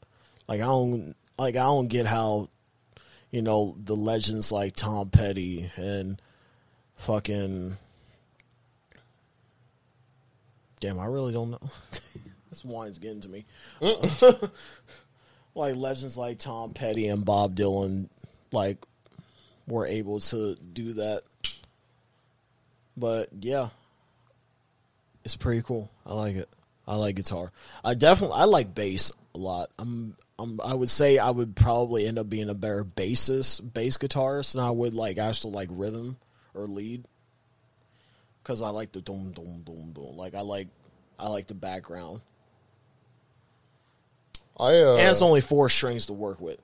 Like 0.48 0.62
I 0.62 0.66
don't 0.66 1.16
like 1.38 1.56
I 1.56 1.64
don't 1.64 1.88
get 1.88 2.06
how 2.06 2.50
you 3.36 3.42
know, 3.42 3.76
the 3.84 3.98
legends 3.98 4.50
like 4.50 4.78
Tom 4.78 5.10
Petty 5.10 5.70
and 5.76 6.22
fucking. 6.96 7.76
Damn, 10.80 11.00
I 11.02 11.06
really 11.08 11.34
don't 11.34 11.52
know. 11.52 11.60
this 12.50 12.64
wine's 12.64 12.98
getting 12.98 13.20
to 13.20 13.28
me. 13.28 13.46
Mm. 13.82 14.52
like 15.56 15.76
legends 15.76 16.18
like 16.18 16.40
Tom 16.40 16.74
Petty 16.74 17.10
and 17.10 17.26
Bob 17.26 17.58
Dylan, 17.58 18.08
like, 18.54 18.78
were 19.68 19.86
able 19.86 20.20
to 20.20 20.56
do 20.56 20.94
that. 20.94 21.22
But 22.98 23.30
yeah, 23.40 23.70
it's 25.24 25.36
pretty 25.36 25.62
cool. 25.62 25.92
I 26.06 26.14
like 26.14 26.36
it. 26.36 26.50
I 26.88 26.96
like 26.96 27.16
guitar. 27.16 27.52
I 27.84 27.96
definitely 27.96 28.38
I 28.38 28.46
like 28.46 28.76
bass 28.76 29.12
a 29.34 29.38
lot. 29.38 29.70
I'm 29.80 30.16
um, 30.38 30.60
I 30.64 30.74
would 30.74 30.90
say 30.90 31.18
I 31.18 31.30
would 31.30 31.56
probably 31.56 32.08
end 32.08 32.20
up 32.20 32.30
being 32.30 32.50
a 32.50 32.54
better 32.54 32.84
bassist, 32.84 33.74
bass 33.74 33.98
guitarist 33.98 34.54
than 34.54 34.64
I 34.64 34.72
would 34.72 34.94
like 34.94 35.18
actual 35.18 35.52
like 35.52 35.70
rhythm 35.72 36.18
or 36.54 36.66
lead. 36.66 37.08
Because 38.44 38.62
I 38.62 38.70
like 38.70 38.92
the 38.92 39.02
boom, 39.02 39.32
boom, 39.32 39.64
boom, 39.66 39.92
boom. 39.94 40.18
Like 40.18 40.36
I 40.36 40.42
like, 40.42 40.68
I 41.18 41.30
like 41.30 41.48
the 41.48 41.56
background, 41.56 42.22
I 44.60 44.82
uh, 44.82 44.96
and 44.98 45.10
it's 45.10 45.22
only 45.22 45.42
four 45.42 45.70
strings 45.70 46.08
to 46.08 46.14
work 46.14 46.40
with. 46.40 46.60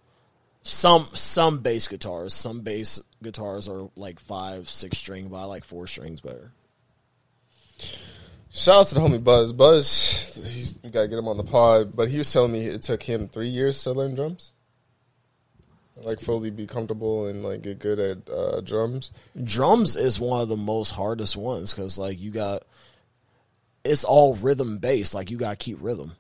Some 0.64 1.06
some 1.14 1.60
bass 1.60 1.88
guitars, 1.88 2.34
some 2.34 2.62
bass 2.62 3.02
guitars 3.24 3.68
are 3.68 3.90
like 3.96 4.20
five, 4.20 4.70
six 4.70 4.98
string, 4.98 5.30
but 5.30 5.38
I 5.38 5.46
like 5.46 5.64
four 5.64 5.88
strings 5.88 6.22
better. 6.22 6.52
Shout 8.52 8.82
out 8.82 8.88
to 8.88 8.96
the 8.96 9.02
homie 9.02 9.24
Buzz. 9.24 9.54
Buzz, 9.54 10.52
he's 10.54 10.78
we 10.84 10.90
gotta 10.90 11.08
get 11.08 11.18
him 11.18 11.28
on 11.28 11.38
the 11.38 11.44
pod. 11.44 11.96
But 11.96 12.10
he 12.10 12.18
was 12.18 12.32
telling 12.32 12.52
me 12.52 12.66
it 12.66 12.84
took 12.84 13.02
him 13.02 13.28
three 13.28 13.48
years 13.48 13.82
to 13.84 13.94
learn 13.94 14.14
drums, 14.14 14.52
like 15.96 16.20
fully 16.20 16.52
be 16.52 16.68
comfortable 16.68 17.26
and 17.26 17.44
like 17.44 17.64
get 17.64 17.80
good 17.80 18.00
at 18.00 18.30
uh, 18.30 18.62
drums. 18.62 19.12
Drums 19.42 19.96
is 19.96 20.20
one 20.20 20.42
of 20.42 20.50
the 20.50 20.58
most 20.58 20.92
hardest 20.92 21.36
ones 21.38 21.74
because 21.74 21.98
like 21.98 22.20
you 22.20 22.30
got, 22.30 22.64
it's 23.84 24.04
all 24.04 24.36
rhythm 24.36 24.78
based. 24.78 25.16
Like 25.16 25.32
you 25.32 25.38
got 25.38 25.52
to 25.52 25.64
keep 25.64 25.78
rhythm. 25.82 26.12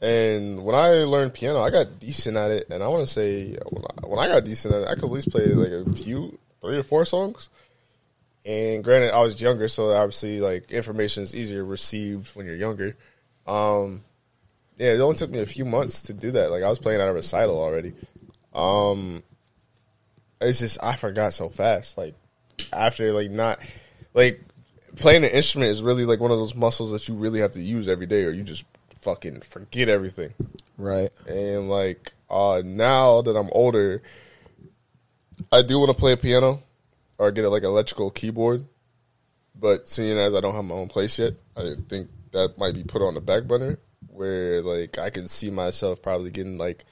And 0.00 0.64
when 0.64 0.74
I 0.74 1.04
learned 1.04 1.34
piano, 1.34 1.60
I 1.60 1.70
got 1.70 1.98
decent 1.98 2.36
at 2.36 2.50
it. 2.50 2.68
And 2.70 2.82
I 2.82 2.88
want 2.88 3.06
to 3.06 3.12
say 3.12 3.56
when 3.70 3.84
I, 3.84 4.06
when 4.06 4.18
I 4.18 4.26
got 4.26 4.44
decent 4.44 4.74
at 4.74 4.82
it, 4.82 4.88
I 4.88 4.94
could 4.94 5.04
at 5.04 5.10
least 5.10 5.30
play 5.30 5.46
like 5.46 5.86
a 5.86 5.92
few, 5.92 6.38
three 6.60 6.76
or 6.76 6.82
four 6.82 7.04
songs. 7.04 7.48
And 8.44 8.84
granted, 8.84 9.12
I 9.12 9.20
was 9.20 9.40
younger, 9.40 9.66
so 9.66 9.90
obviously, 9.90 10.40
like 10.40 10.70
information 10.70 11.24
is 11.24 11.34
easier 11.34 11.64
received 11.64 12.36
when 12.36 12.46
you're 12.46 12.54
younger. 12.54 12.94
Um, 13.46 14.04
yeah, 14.76 14.92
it 14.92 15.00
only 15.00 15.16
took 15.16 15.30
me 15.30 15.40
a 15.40 15.46
few 15.46 15.64
months 15.64 16.02
to 16.02 16.12
do 16.12 16.30
that. 16.32 16.50
Like 16.50 16.62
I 16.62 16.68
was 16.68 16.78
playing 16.78 17.00
at 17.00 17.08
a 17.08 17.12
recital 17.12 17.58
already. 17.58 17.94
Um, 18.54 19.22
it's 20.40 20.60
just 20.60 20.78
I 20.82 20.94
forgot 20.94 21.34
so 21.34 21.48
fast. 21.48 21.98
Like 21.98 22.14
after 22.72 23.12
like 23.12 23.30
not 23.30 23.58
like 24.14 24.40
playing 24.96 25.24
an 25.24 25.30
instrument 25.30 25.70
is 25.70 25.82
really 25.82 26.04
like 26.04 26.20
one 26.20 26.30
of 26.30 26.38
those 26.38 26.54
muscles 26.54 26.92
that 26.92 27.08
you 27.08 27.14
really 27.14 27.40
have 27.40 27.52
to 27.52 27.60
use 27.60 27.88
every 27.88 28.06
day, 28.06 28.24
or 28.24 28.30
you 28.30 28.42
just 28.42 28.64
fucking 29.00 29.40
forget 29.42 29.88
everything. 29.88 30.34
Right. 30.76 31.10
And 31.26 31.68
like 31.68 32.12
uh 32.28 32.62
now 32.64 33.22
that 33.22 33.36
I'm 33.36 33.50
older, 33.52 34.02
I 35.52 35.62
do 35.62 35.78
want 35.78 35.90
to 35.90 35.96
play 35.96 36.12
a 36.12 36.16
piano 36.16 36.62
or 37.18 37.30
get 37.30 37.44
a, 37.44 37.48
like 37.48 37.62
an 37.62 37.68
electrical 37.68 38.10
keyboard. 38.10 38.66
But 39.58 39.88
seeing 39.88 40.18
as 40.18 40.34
I 40.34 40.40
don't 40.40 40.54
have 40.54 40.64
my 40.64 40.74
own 40.74 40.88
place 40.88 41.18
yet, 41.18 41.34
I 41.56 41.74
think 41.88 42.10
that 42.32 42.58
might 42.58 42.74
be 42.74 42.84
put 42.84 43.02
on 43.02 43.14
the 43.14 43.20
back 43.20 43.44
burner. 43.44 43.78
Where 44.08 44.62
like 44.62 44.98
I 44.98 45.10
can 45.10 45.28
see 45.28 45.50
myself 45.50 46.02
probably 46.02 46.30
getting 46.30 46.58
like, 46.58 46.84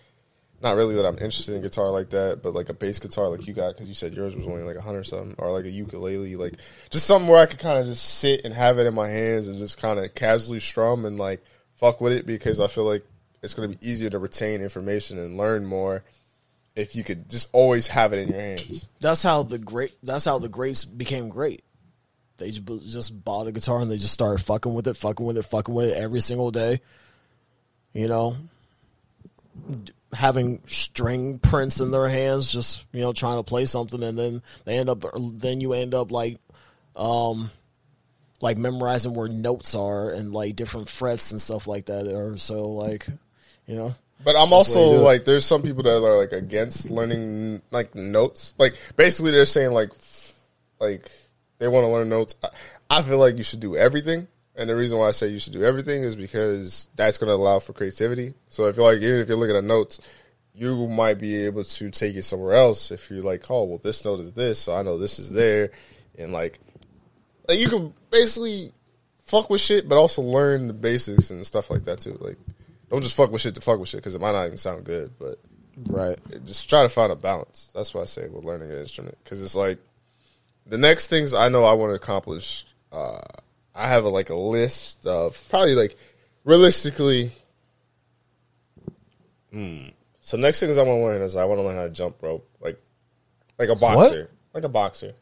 not 0.63 0.77
really 0.77 0.95
that 0.95 1.05
I'm 1.05 1.15
interested 1.15 1.55
in 1.55 1.63
guitar 1.63 1.91
like 1.91 2.11
that, 2.11 2.41
but 2.43 2.55
like 2.55 2.71
a 2.71 2.75
bass 2.75 2.99
guitar 2.99 3.29
like 3.29 3.47
you 3.47 3.53
got 3.53 3.75
because 3.75 3.89
you 3.89 3.95
said 3.95 4.15
yours 4.15 4.35
was 4.35 4.47
only 4.47 4.63
like 4.63 4.77
a 4.77 4.83
hundred 4.83 5.05
something, 5.05 5.35
or 5.39 5.53
like 5.53 5.67
a 5.67 5.71
ukulele, 5.71 6.37
like 6.37 6.55
just 6.91 7.07
something 7.07 7.29
where 7.29 7.41
I 7.41 7.47
could 7.47 7.59
kind 7.59 7.79
of 7.79 7.87
just 7.87 8.05
sit 8.05 8.45
and 8.45 8.55
have 8.55 8.79
it 8.79 8.87
in 8.87 8.95
my 8.95 9.09
hands 9.09 9.47
and 9.47 9.59
just 9.59 9.79
kind 9.79 9.99
of 9.99 10.15
casually 10.15 10.61
strum 10.61 11.05
and 11.05 11.19
like 11.19 11.45
fuck 11.77 12.01
with 12.01 12.12
it 12.12 12.27
because 12.27 12.61
I 12.61 12.66
feel 12.66 12.85
like 12.85 13.05
it's 13.43 13.55
going 13.55 13.70
to 13.70 13.79
be 13.79 13.87
easier 13.87 14.11
to 14.11 14.18
retain 14.18 14.62
information 14.62 15.18
and 15.18 15.37
learn 15.37 15.66
more 15.66 16.03
if 16.77 16.97
you 16.97 17.05
could 17.05 17.29
just 17.31 17.49
always 17.53 17.89
have 17.89 18.12
it 18.12 18.20
in 18.20 18.29
your 18.29 18.41
hands. 18.41 18.89
That's 19.01 19.22
how 19.22 19.43
the 19.43 19.59
great. 19.59 19.95
That's 20.03 20.25
how 20.25 20.39
the 20.39 20.49
greats 20.49 20.85
became 20.85 21.29
great. 21.29 21.62
They 22.39 22.51
just, 22.51 23.25
bought 23.25 23.47
a 23.47 23.53
guitar 23.53 23.81
and 23.81 23.91
they 23.91 23.97
just 23.97 24.12
started 24.12 24.45
fucking 24.45 24.75
with 24.75 24.89
it, 24.89 24.97
fucking 24.97 25.25
with 25.25 25.39
it, 25.39 25.45
fucking 25.45 25.75
with 25.75 25.91
it 25.91 25.97
every 25.97 26.20
single 26.20 26.51
day. 26.51 26.81
You 27.93 28.09
know, 28.09 28.37
having 30.12 30.61
string 30.66 31.39
prints 31.39 31.81
in 31.81 31.93
their 31.93 32.09
hands, 32.09 32.53
just 32.53 32.85
you 32.93 33.03
know, 33.03 33.12
trying 33.12 33.39
to 33.39 33.45
play 33.45 33.66
something, 33.66 34.03
and 34.03 34.18
then 34.18 34.43
they 34.64 34.79
end 34.79 34.89
up. 34.89 35.05
Then 35.14 35.61
you 35.61 35.75
end 35.75 35.95
up 35.95 36.11
like, 36.11 36.39
um, 36.97 37.53
like 38.45 38.59
memorizing 38.59 39.15
where 39.15 39.27
notes 39.27 39.75
are 39.75 40.11
and 40.11 40.35
like 40.35 40.55
different 40.55 40.87
frets 40.87 41.33
and 41.33 41.41
stuff 41.41 41.67
like 41.67 41.87
that. 41.87 42.07
Or 42.07 42.37
so 42.37 42.69
like, 42.69 43.07
you 43.67 43.75
know. 43.75 43.95
But 44.23 44.37
I'm 44.37 44.51
That's 44.51 44.73
the 44.73 44.79
way 44.79 44.85
to 44.85 44.91
also 44.91 45.03
like, 45.03 45.25
there's 45.25 45.47
some 45.47 45.63
people 45.63 45.83
that 45.85 45.97
are 45.97 46.19
like 46.19 46.33
against 46.33 46.91
learning 46.91 47.63
like 47.71 47.95
notes. 47.95 48.55
Like 48.59 48.75
basically, 48.97 49.33
they're 49.33 49.47
saying 49.47 49.73
like, 49.73 49.91
f- 49.91 50.35
like 50.79 51.11
they 51.59 51.69
want 51.69 51.87
to 51.87 51.91
learn 51.91 52.11
notes. 52.11 52.35
I, 52.45 52.49
I 52.91 53.03
feel 53.03 53.19
like 53.19 53.39
you 53.39 53.43
should 53.43 53.61
do 53.61 53.77
everything, 53.77 54.29
and 54.55 54.69
the 54.69 54.77
reason 54.77 54.99
why 54.99 55.09
I 55.09 55.13
say 55.13 55.29
you 55.29 55.39
should 55.39 55.55
do 55.55 55.65
everything 55.65 56.03
is 56.03 56.15
because 56.15 56.91
that's 56.97 57.17
going 57.17 57.29
to 57.29 57.35
allow 57.35 57.59
for 57.61 57.73
creativity. 57.73 58.35
So 58.49 58.67
if 58.67 58.77
you're 58.77 58.93
like, 58.93 59.03
even 59.03 59.21
if 59.21 59.29
you're 59.29 59.39
looking 59.39 59.57
at 59.57 59.65
notes, 59.65 60.01
you 60.55 60.87
might 60.87 61.19
be 61.19 61.47
able 61.47 61.65
to 61.65 61.91
take 61.91 62.15
it 62.15 62.25
somewhere 62.25 62.53
else. 62.55 62.91
If 62.91 63.11
you're 63.11 63.23
like, 63.23 63.51
oh 63.51 63.65
well, 63.65 63.79
this 63.79 64.05
note 64.05 64.21
is 64.21 64.35
this, 64.35 64.59
so 64.59 64.77
I 64.77 64.83
know 64.83 64.99
this 64.99 65.19
is 65.19 65.33
there, 65.33 65.71
and 66.19 66.31
like, 66.33 66.61
like 67.49 67.59
you 67.59 67.69
can 67.69 67.93
basically 68.11 68.73
fuck 69.23 69.51
with 69.51 69.61
shit, 69.61 69.89
but 69.89 69.97
also 69.97 70.23
learn 70.23 70.67
the 70.67 70.73
basics 70.73 71.31
and 71.31 71.45
stuff 71.47 71.71
like 71.71 71.85
that 71.85 72.01
too. 72.01 72.17
Like, 72.21 72.37
don't 72.91 73.03
just 73.03 73.17
fuck 73.17 73.31
with 73.31 73.41
shit 73.41 73.55
to 73.55 73.61
fuck 73.61 73.79
with 73.79 73.89
shit 73.89 73.99
because 74.01 74.15
it 74.15 74.21
might 74.21 74.33
not 74.33 74.47
even 74.47 74.59
sound 74.59 74.85
good, 74.85 75.13
but 75.19 75.39
Right. 75.87 76.17
just 76.45 76.69
try 76.69 76.83
to 76.83 76.89
find 76.89 77.11
a 77.11 77.17
balance. 77.17 77.71
That's 77.75 77.93
what 77.95 78.03
I 78.03 78.05
say 78.05 78.29
with 78.29 78.45
learning 78.45 78.71
an 78.71 78.79
instrument 78.79 79.19
because 79.25 79.43
it's 79.43 79.57
like 79.57 79.79
the 80.67 80.79
next 80.79 81.09
things 81.09 81.35
I 81.35 81.49
know 81.49 81.65
I 81.65 81.73
want 81.73 81.91
to 81.91 81.95
accomplish. 81.95 82.65
Uh, 82.93 83.19
I 83.75 83.89
have 83.89 84.05
a, 84.05 84.09
like 84.09 84.31
a 84.31 84.37
list 84.37 85.07
of 85.07 85.43
probably 85.49 85.75
like 85.75 85.97
realistically. 86.45 87.33
Hmm. 89.51 89.89
So 90.21 90.37
next 90.37 90.61
things 90.61 90.79
I 90.79 90.83
want 90.83 90.99
to 91.01 91.05
learn 91.05 91.23
is 91.23 91.37
I 91.37 91.45
want 91.45 91.59
to 91.59 91.63
learn 91.65 91.77
how 91.77 91.85
to 91.85 91.91
jump 91.91 92.23
rope, 92.23 92.49
like 92.61 92.81
like 93.59 93.69
a 93.69 93.77
boxer, 93.77 94.31
like 94.53 94.65
a 94.65 94.69
boxer. 94.69 95.15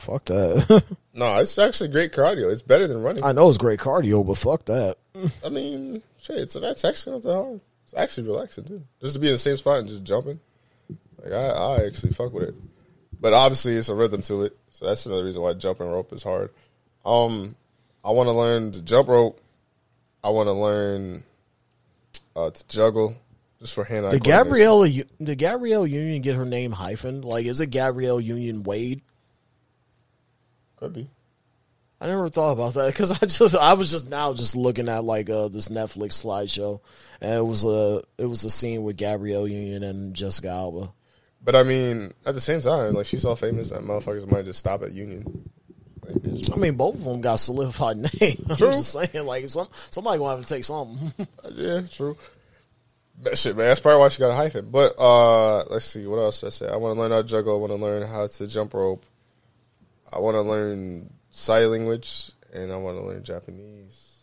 Fuck 0.00 0.24
that. 0.26 0.82
No, 1.12 1.36
it's 1.38 1.58
actually 1.58 1.88
great 1.88 2.12
cardio. 2.12 2.52
It's 2.52 2.62
better 2.62 2.86
than 2.86 3.02
running. 3.02 3.24
I 3.24 3.32
know 3.32 3.48
it's 3.48 3.58
great 3.58 3.80
cardio, 3.80 4.24
but 4.24 4.38
fuck 4.38 4.64
that. 4.66 4.94
I 5.44 5.48
mean, 5.48 6.02
shit, 6.20 6.36
it's 6.36 6.54
that's 6.54 6.84
actually 6.84 7.14
not 7.14 7.22
that 7.24 7.34
hard. 7.34 7.60
It's 7.84 7.94
actually 7.94 8.28
relaxing 8.28 8.64
too. 8.64 8.84
Just 9.00 9.14
to 9.14 9.20
be 9.20 9.26
in 9.26 9.34
the 9.34 9.38
same 9.38 9.56
spot 9.56 9.80
and 9.80 9.88
just 9.88 10.04
jumping. 10.04 10.38
Like 11.20 11.32
I, 11.32 11.48
I 11.48 11.84
actually 11.84 12.12
fuck 12.12 12.32
with 12.32 12.50
it. 12.50 12.54
But 13.20 13.32
obviously 13.32 13.74
it's 13.74 13.88
a 13.88 13.94
rhythm 13.94 14.22
to 14.22 14.44
it. 14.44 14.56
So 14.70 14.86
that's 14.86 15.04
another 15.04 15.24
reason 15.24 15.42
why 15.42 15.52
jumping 15.54 15.90
rope 15.90 16.12
is 16.12 16.22
hard. 16.22 16.50
Um 17.04 17.56
I 18.04 18.12
wanna 18.12 18.32
learn 18.32 18.70
to 18.72 18.80
jump 18.80 19.08
rope. 19.08 19.40
I 20.22 20.30
wanna 20.30 20.54
learn 20.54 21.24
uh 22.36 22.50
to 22.50 22.68
juggle. 22.68 23.16
Just 23.58 23.74
for 23.74 23.84
hand 23.84 24.06
eye 24.06 24.12
Did. 24.12 24.22
Gabrielle 24.22 24.84
did 24.84 25.38
Gabrielle 25.38 25.86
Union 25.86 26.22
get 26.22 26.36
her 26.36 26.46
name 26.46 26.70
hyphen? 26.70 27.20
Like, 27.20 27.46
is 27.46 27.60
it 27.60 27.66
Gabrielle 27.70 28.20
Union 28.20 28.62
Wade? 28.62 29.02
Could 30.80 30.94
be. 30.94 31.10
I 32.00 32.06
never 32.06 32.30
thought 32.30 32.52
about 32.52 32.74
that 32.74 32.86
because 32.86 33.12
I 33.12 33.26
just 33.26 33.54
I 33.54 33.74
was 33.74 33.90
just 33.90 34.08
now 34.08 34.32
just 34.32 34.56
looking 34.56 34.88
at 34.88 35.04
like 35.04 35.28
uh, 35.28 35.48
this 35.48 35.68
Netflix 35.68 36.24
slideshow, 36.24 36.80
and 37.20 37.34
it 37.34 37.44
was 37.46 37.64
a 37.66 38.02
it 38.16 38.24
was 38.24 38.44
a 38.44 38.50
scene 38.50 38.82
with 38.82 38.96
Gabrielle 38.96 39.46
Union 39.46 39.82
and 39.82 40.14
Jessica 40.14 40.48
Alba. 40.48 40.92
But 41.42 41.56
I 41.56 41.62
mean, 41.62 42.12
at 42.24 42.34
the 42.34 42.40
same 42.40 42.60
time, 42.60 42.94
like 42.94 43.04
she's 43.06 43.22
so 43.22 43.34
famous 43.34 43.68
that 43.70 43.82
motherfuckers 43.82 44.30
might 44.30 44.46
just 44.46 44.58
stop 44.58 44.82
at 44.82 44.92
Union. 44.92 45.50
Like, 46.06 46.52
I 46.52 46.56
mean, 46.56 46.74
both 46.74 46.94
of 46.94 47.04
them 47.04 47.20
got 47.20 47.36
solidified 47.36 47.96
name. 48.20 48.46
I'm 48.48 48.56
True. 48.56 48.72
just 48.72 48.92
saying, 48.92 49.26
like 49.26 49.46
some 49.48 49.68
somebody 49.90 50.18
gonna 50.18 50.36
have 50.36 50.46
to 50.46 50.54
take 50.54 50.64
something. 50.64 51.12
Yeah, 51.52 51.82
true. 51.82 52.16
That 53.22 53.36
shit, 53.36 53.54
man. 53.56 53.66
That's 53.66 53.80
probably 53.80 54.00
why 54.00 54.08
she 54.08 54.20
got 54.20 54.30
a 54.30 54.34
hyphen. 54.34 54.70
But 54.70 54.94
uh 54.98 55.64
let's 55.64 55.84
see, 55.84 56.06
what 56.06 56.16
else 56.16 56.40
did 56.40 56.46
I 56.46 56.50
say? 56.50 56.68
I 56.70 56.76
want 56.76 56.96
to 56.96 57.00
learn 57.02 57.10
how 57.10 57.18
to 57.20 57.28
juggle. 57.28 57.56
I 57.56 57.58
want 57.58 57.72
to 57.72 57.76
learn 57.76 58.08
how 58.08 58.26
to 58.26 58.46
jump 58.46 58.72
rope. 58.72 59.04
I 60.12 60.18
want 60.18 60.34
to 60.34 60.42
learn 60.42 61.12
sign 61.30 61.70
language, 61.70 62.32
and 62.52 62.72
I 62.72 62.76
want 62.76 62.98
to 62.98 63.04
learn 63.04 63.22
Japanese. 63.22 64.18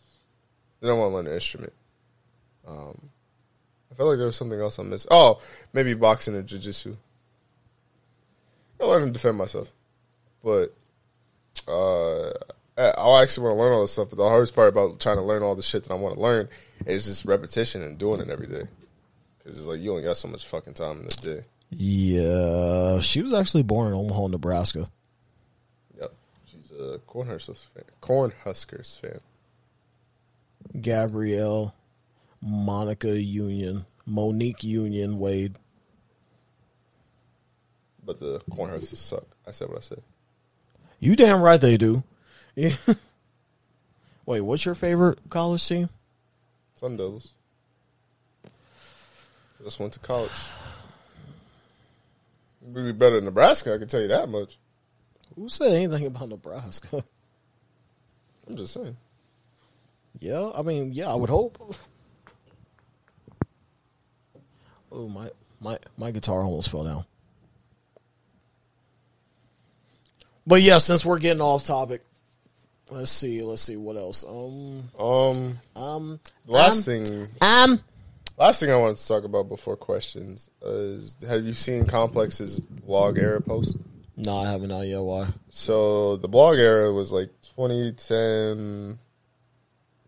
Then 0.80 0.90
I 0.90 0.94
want 0.94 1.10
to 1.10 1.16
learn 1.16 1.26
an 1.26 1.32
instrument. 1.34 1.72
Um, 2.66 3.10
I 3.90 3.94
felt 3.94 4.10
like 4.10 4.18
there 4.18 4.26
was 4.26 4.36
something 4.36 4.60
else 4.60 4.78
I 4.78 4.82
missed. 4.82 5.08
Oh, 5.10 5.40
maybe 5.72 5.94
boxing 5.94 6.34
and 6.36 6.46
jiu-jitsu. 6.46 6.96
I 8.80 8.84
learn 8.84 9.06
to 9.06 9.10
defend 9.10 9.36
myself, 9.36 9.68
but 10.44 10.68
uh, 11.66 12.28
I 12.76 13.22
actually 13.22 13.44
want 13.46 13.56
to 13.56 13.60
learn 13.60 13.72
all 13.72 13.80
this 13.80 13.92
stuff. 13.92 14.10
But 14.10 14.16
the 14.16 14.28
hardest 14.28 14.54
part 14.54 14.68
about 14.68 15.00
trying 15.00 15.16
to 15.16 15.22
learn 15.22 15.42
all 15.42 15.56
the 15.56 15.62
shit 15.62 15.84
that 15.84 15.92
I 15.92 15.96
want 15.96 16.14
to 16.14 16.20
learn 16.20 16.48
is 16.86 17.06
just 17.06 17.24
repetition 17.24 17.82
and 17.82 17.98
doing 17.98 18.20
it 18.20 18.30
every 18.30 18.46
day. 18.46 18.68
Because 19.38 19.58
it's 19.58 19.66
like 19.66 19.80
you 19.80 19.90
only 19.90 20.04
got 20.04 20.16
so 20.16 20.28
much 20.28 20.46
fucking 20.46 20.74
time 20.74 20.98
in 20.98 21.06
the 21.06 21.16
day. 21.20 21.44
yeah, 21.70 23.00
she 23.00 23.22
was 23.22 23.34
actually 23.34 23.64
born 23.64 23.88
in 23.88 23.94
Omaha, 23.94 24.28
Nebraska. 24.28 24.88
Cornhuskers 26.78 27.66
fan. 27.66 27.84
Cornhuskers 28.00 28.98
fan. 28.98 29.20
Gabrielle, 30.80 31.74
Monica 32.40 33.20
Union, 33.20 33.86
Monique 34.06 34.64
Union 34.64 35.18
Wade. 35.18 35.56
But 38.04 38.20
the 38.20 38.40
Cornhuskers 38.50 38.96
suck. 38.96 39.24
I 39.46 39.50
said 39.50 39.68
what 39.68 39.78
I 39.78 39.80
said. 39.80 40.02
You 41.00 41.16
damn 41.16 41.42
right 41.42 41.60
they 41.60 41.76
do. 41.76 42.02
Yeah. 42.54 42.74
Wait, 44.26 44.40
what's 44.40 44.64
your 44.64 44.74
favorite 44.74 45.18
college 45.30 45.66
team? 45.66 45.88
Sun 46.74 46.96
Devils. 46.96 47.32
Just 49.62 49.80
went 49.80 49.92
to 49.94 49.98
college. 49.98 50.30
Really 52.62 52.92
better 52.92 53.16
than 53.16 53.24
Nebraska, 53.24 53.74
I 53.74 53.78
can 53.78 53.88
tell 53.88 54.00
you 54.00 54.08
that 54.08 54.28
much. 54.28 54.58
Who 55.36 55.48
said 55.48 55.72
anything 55.72 56.06
about 56.06 56.28
Nebraska? 56.28 57.04
I'm 58.48 58.56
just 58.56 58.74
saying. 58.74 58.96
yeah, 60.20 60.50
I 60.54 60.62
mean, 60.62 60.92
yeah, 60.92 61.10
I 61.10 61.14
would 61.14 61.30
hope. 61.30 61.76
Oh 64.90 65.08
my 65.08 65.28
my 65.60 65.78
my 65.96 66.10
guitar 66.10 66.40
almost 66.40 66.70
fell 66.70 66.84
down. 66.84 67.04
But 70.46 70.62
yeah, 70.62 70.78
since 70.78 71.04
we're 71.04 71.18
getting 71.18 71.42
off 71.42 71.66
topic, 71.66 72.00
let's 72.90 73.10
see, 73.10 73.42
let's 73.42 73.60
see 73.60 73.76
what 73.76 73.96
else. 73.96 74.24
Um, 74.26 74.88
Um, 74.98 75.58
um, 75.76 76.20
last 76.46 76.78
um, 76.78 77.04
thing, 77.04 77.28
um, 77.42 77.80
last 78.38 78.60
thing 78.60 78.70
I 78.70 78.76
wanted 78.76 78.96
to 78.96 79.06
talk 79.06 79.24
about 79.24 79.50
before 79.50 79.76
questions 79.76 80.48
is: 80.62 81.16
Have 81.28 81.44
you 81.44 81.52
seen 81.52 81.84
Complex's 81.84 82.60
blog 82.60 83.18
era 83.18 83.42
post? 83.42 83.76
No, 84.18 84.36
I 84.38 84.50
haven't. 84.50 84.72
idea. 84.72 85.00
Why? 85.02 85.28
So 85.48 86.16
the 86.16 86.28
blog 86.28 86.58
era 86.58 86.92
was 86.92 87.12
like 87.12 87.30
2010, 87.56 88.98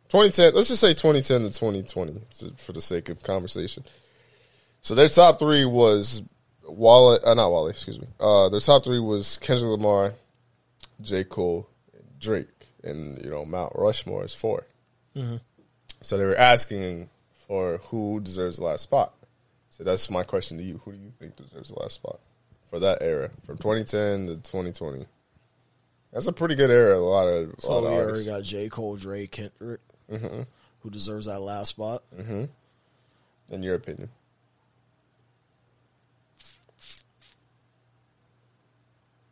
2010. 0.09 0.55
Let's 0.55 0.69
just 0.69 0.81
say 0.81 0.93
2010 0.93 1.43
to 1.43 1.47
2020 1.49 2.21
to- 2.39 2.51
for 2.57 2.73
the 2.73 2.81
sake 2.81 3.09
of 3.09 3.23
conversation. 3.23 3.85
So 4.83 4.95
their 4.95 5.09
top 5.09 5.39
three 5.39 5.65
was 5.65 6.23
Wale, 6.65 7.19
uh, 7.25 7.35
not 7.35 7.51
Wale, 7.51 7.69
excuse 7.69 8.01
me. 8.01 8.07
Uh, 8.19 8.49
their 8.49 8.61
top 8.61 8.85
three 8.85 8.99
was 8.99 9.39
Kendrick 9.39 9.71
Lamar, 9.71 10.15
J. 11.01 11.25
Cole, 11.25 11.69
and 11.95 12.05
Drake, 12.19 12.49
and 12.83 13.23
you 13.25 13.31
know 13.31 13.45
Mount 13.45 13.73
Rushmore 13.77 14.25
is 14.25 14.35
4 14.35 14.67
So 16.03 16.17
they 16.17 16.25
were 16.25 16.37
asking 16.37 17.11
for 17.35 17.79
who 17.85 18.21
deserves 18.21 18.57
the 18.57 18.65
last 18.65 18.83
spot. 18.83 19.15
So 19.71 19.85
that's 19.85 20.09
my 20.11 20.23
question 20.25 20.57
to 20.59 20.65
you: 20.65 20.81
Who 20.85 20.93
do 20.93 20.99
you 20.99 21.13
think 21.19 21.37
deserves 21.37 21.69
the 21.71 21.79
last 21.79 21.95
spot 21.95 22.21
for 22.71 22.79
that 22.79 22.99
era, 23.03 23.31
from 23.45 23.59
2010 23.59 24.29
to 24.29 24.35
2020? 24.37 25.05
That's 26.13 26.27
a 26.29 26.33
pretty 26.33 26.55
good 26.55 26.71
era. 26.71 26.97
A 26.97 27.01
lot 27.01 27.27
of, 27.27 27.55
So 27.59 27.73
lot 27.73 27.83
we 27.83 27.89
of 27.99 28.09
already 28.09 28.25
got 28.25 28.43
J. 28.45 28.69
Cole, 28.69 28.97
Drake, 28.97 29.33
Kendrick, 29.33 29.81
who 30.09 30.91
deserves 30.91 31.27
that 31.27 31.41
last 31.41 31.69
spot. 31.71 32.03
in 32.17 33.63
your 33.63 33.75
opinion. 33.75 34.09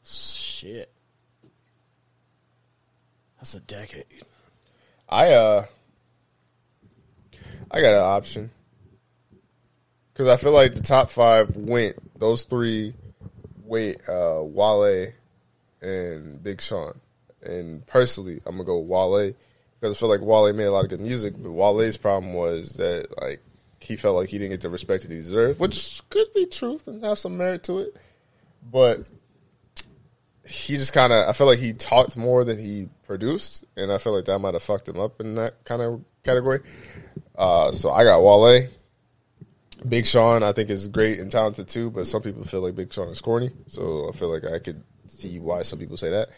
Shit, 0.05 0.91
that's 3.39 3.55
a 3.55 3.61
decade. 3.61 4.05
I 5.09 5.33
uh, 5.33 5.65
I 7.71 7.81
got 7.81 7.93
an 7.95 8.03
option 8.03 8.51
because 10.13 10.29
I 10.29 10.37
feel 10.37 10.53
like 10.53 10.75
the 10.75 10.83
top 10.83 11.11
five 11.11 11.55
went. 11.57 11.97
Those 12.19 12.43
three 12.43 12.95
wait. 13.69 14.09
Uh, 14.09 14.43
Wale 14.43 15.13
and 15.81 16.43
Big 16.43 16.61
Sean, 16.61 17.01
and 17.43 17.87
personally, 17.87 18.41
I'm 18.47 18.57
gonna 18.57 18.65
go 18.65 18.79
Wale 18.79 19.33
because 19.81 19.97
I 19.97 19.99
feel 19.99 20.09
like 20.09 20.21
Wale 20.21 20.53
made 20.53 20.65
a 20.65 20.73
lot 20.73 20.85
of 20.85 20.91
good 20.91 21.01
music, 21.01 21.35
but 21.41 21.51
Wale's 21.51 21.97
problem 21.97 22.35
was 22.35 22.75
that 22.75 23.07
like 23.21 23.41
he 23.81 23.97
felt 23.97 24.17
like 24.17 24.29
he 24.29 24.39
didn't 24.39 24.51
get 24.51 24.61
the 24.61 24.71
respect 24.71 25.03
that 25.03 25.11
he 25.11 25.19
deserved, 25.19 25.61
which 25.61 26.03
could 26.11 26.33
be 26.35 26.47
truth 26.47 26.89
and 26.89 27.05
have 27.05 27.19
some 27.19 27.37
merit 27.39 27.63
to 27.65 27.79
it, 27.79 27.97
but 28.71 29.05
he 30.47 30.77
just 30.77 30.93
kind 30.93 31.13
of 31.13 31.29
I 31.29 31.33
feel 31.33 31.47
like 31.47 31.59
he 31.59 31.73
talked 31.73 32.17
more 32.17 32.45
than 32.45 32.59
he 32.59 32.89
produced, 33.07 33.65
and 33.77 33.93
I 33.93 33.99
feel 33.99 34.15
like 34.15 34.25
that 34.25 34.39
might 34.39 34.55
have 34.55 34.63
fucked 34.63 34.89
him 34.89 34.99
up 34.99 35.21
in 35.21 35.35
that 35.37 35.65
kind 35.65 35.83
of 35.83 36.03
category. 36.25 36.61
Uh, 37.37 37.71
so 37.73 37.91
I 37.91 38.05
got 38.05 38.23
Wale. 38.23 38.69
Big 39.87 40.07
Sean, 40.07 40.43
I 40.43 40.53
think 40.53 40.71
is 40.71 40.89
great 40.89 41.19
and 41.19 41.31
talented 41.31 41.69
too, 41.69 41.91
but 41.91 42.07
some 42.07 42.23
people 42.23 42.43
feel 42.45 42.61
like 42.63 42.75
Big 42.75 42.93
Sean 42.93 43.09
is 43.09 43.21
corny. 43.21 43.51
So 43.67 44.09
I 44.09 44.13
feel 44.17 44.33
like 44.33 44.45
I 44.45 44.59
could 44.59 44.83
see 45.07 45.39
why 45.39 45.63
some 45.63 45.79
people 45.79 45.97
say 45.97 46.11
that. 46.11 46.29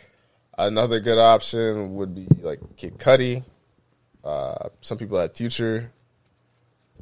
Another 0.59 1.01
good 1.01 1.18
option 1.18 1.95
would 1.95 2.14
be 2.14 2.26
like 2.43 2.61
Kid 2.76 2.99
Cudi. 2.99 3.45
Uh, 4.22 4.68
some 4.82 4.99
people 4.99 5.18
had 5.18 5.34
Future. 5.34 5.91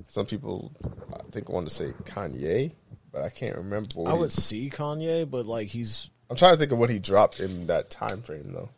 Some 0.07 0.27
people, 0.27 0.73
I 1.13 1.23
think, 1.33 1.49
want 1.49 1.69
to 1.69 1.75
say 1.75 1.91
Kanye, 2.05 2.73
but 3.13 3.23
I 3.23 3.31
can't 3.31 3.57
remember. 3.57 3.89
what 3.95 4.09
I 4.11 4.15
he- 4.15 4.21
would 4.21 4.33
see 4.33 4.71
Kanye, 4.71 5.29
but 5.29 5.45
like 5.47 5.69
he's 5.69 6.09
I'm 6.31 6.37
trying 6.37 6.53
to 6.53 6.57
think 6.59 6.71
of 6.73 6.79
what 6.79 6.91
he 6.91 6.99
dropped 7.01 7.41
in 7.41 7.67
that 7.67 7.91
time 7.91 8.23
frame 8.23 8.53
though. 8.53 8.69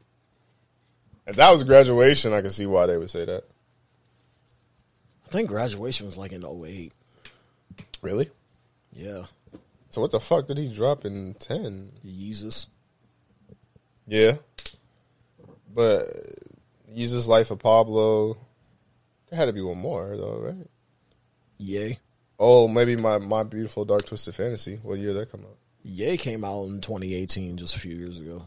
If 1.27 1.37
that 1.37 1.51
was 1.51 1.63
graduation, 1.63 2.33
I 2.33 2.41
can 2.41 2.51
see 2.51 2.65
why 2.67 2.87
they 2.87 2.97
would 2.97 3.11
say 3.11 3.25
that. 3.27 3.45
I 5.27 5.29
think 5.31 5.49
graduation 5.49 6.07
was 6.07 6.17
like 6.17 6.33
in 6.33 6.43
08. 6.45 6.93
Really? 8.03 8.31
Yeah, 8.93 9.25
So 9.91 10.01
what 10.01 10.11
the 10.11 10.21
fuck 10.21 10.49
did 10.49 10.59
he 10.59 10.69
drop 10.73 11.05
in 11.05 11.35
ten? 11.35 11.93
Yeezus. 12.05 12.67
Yeah, 14.07 14.37
but 15.73 16.05
Jesus 16.95 17.27
Life 17.29 17.51
of 17.51 17.61
Pablo. 17.61 18.37
There 19.29 19.39
had 19.39 19.45
to 19.47 19.53
be 19.53 19.61
one 19.61 19.79
more 19.79 20.17
though, 20.17 20.39
right? 20.39 20.67
Ye. 21.59 21.99
Oh, 22.39 22.67
maybe 22.67 22.97
my 22.97 23.19
my 23.19 23.45
beautiful 23.45 23.85
dark 23.85 24.07
twisted 24.07 24.35
fantasy. 24.35 24.81
What 24.83 24.99
year 24.99 25.13
did 25.13 25.21
that 25.21 25.31
come 25.31 25.43
out? 25.43 25.57
Ye 25.83 26.17
came 26.17 26.45
out 26.45 26.65
in 26.65 26.81
2018, 26.81 27.57
just 27.57 27.77
a 27.77 27.81
few 27.81 27.95
years 27.95 28.19
ago. 28.19 28.43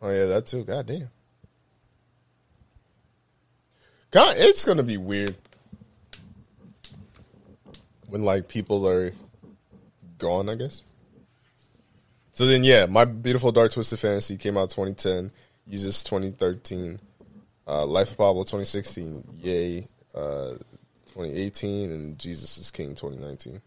Oh 0.00 0.10
yeah, 0.10 0.26
that 0.26 0.46
too. 0.46 0.64
God 0.64 0.86
damn. 0.86 1.10
God, 4.10 4.34
it's 4.38 4.64
gonna 4.64 4.82
be 4.82 4.96
weird 4.96 5.36
when 8.12 8.24
like 8.26 8.46
people 8.46 8.86
are 8.86 9.14
gone. 10.18 10.50
I 10.50 10.54
guess 10.54 10.82
So 12.34 12.44
then, 12.44 12.62
yeah, 12.62 12.84
my 12.84 13.06
beautiful 13.06 13.52
dark 13.52 13.72
twisted 13.72 13.98
fantasy 13.98 14.36
came 14.36 14.58
out 14.58 14.68
2010. 14.68 15.32
Yeezus 15.66 16.04
2013. 16.04 17.00
Uh, 17.66 17.86
Life 17.86 18.10
of 18.10 18.18
Pablo 18.18 18.42
2016. 18.42 19.38
Ye 19.40 19.88
uh, 20.14 20.58
2018, 21.14 21.90
and 21.90 22.18
Jesus 22.18 22.58
is 22.58 22.70
King 22.70 22.90
2019. 22.90 23.62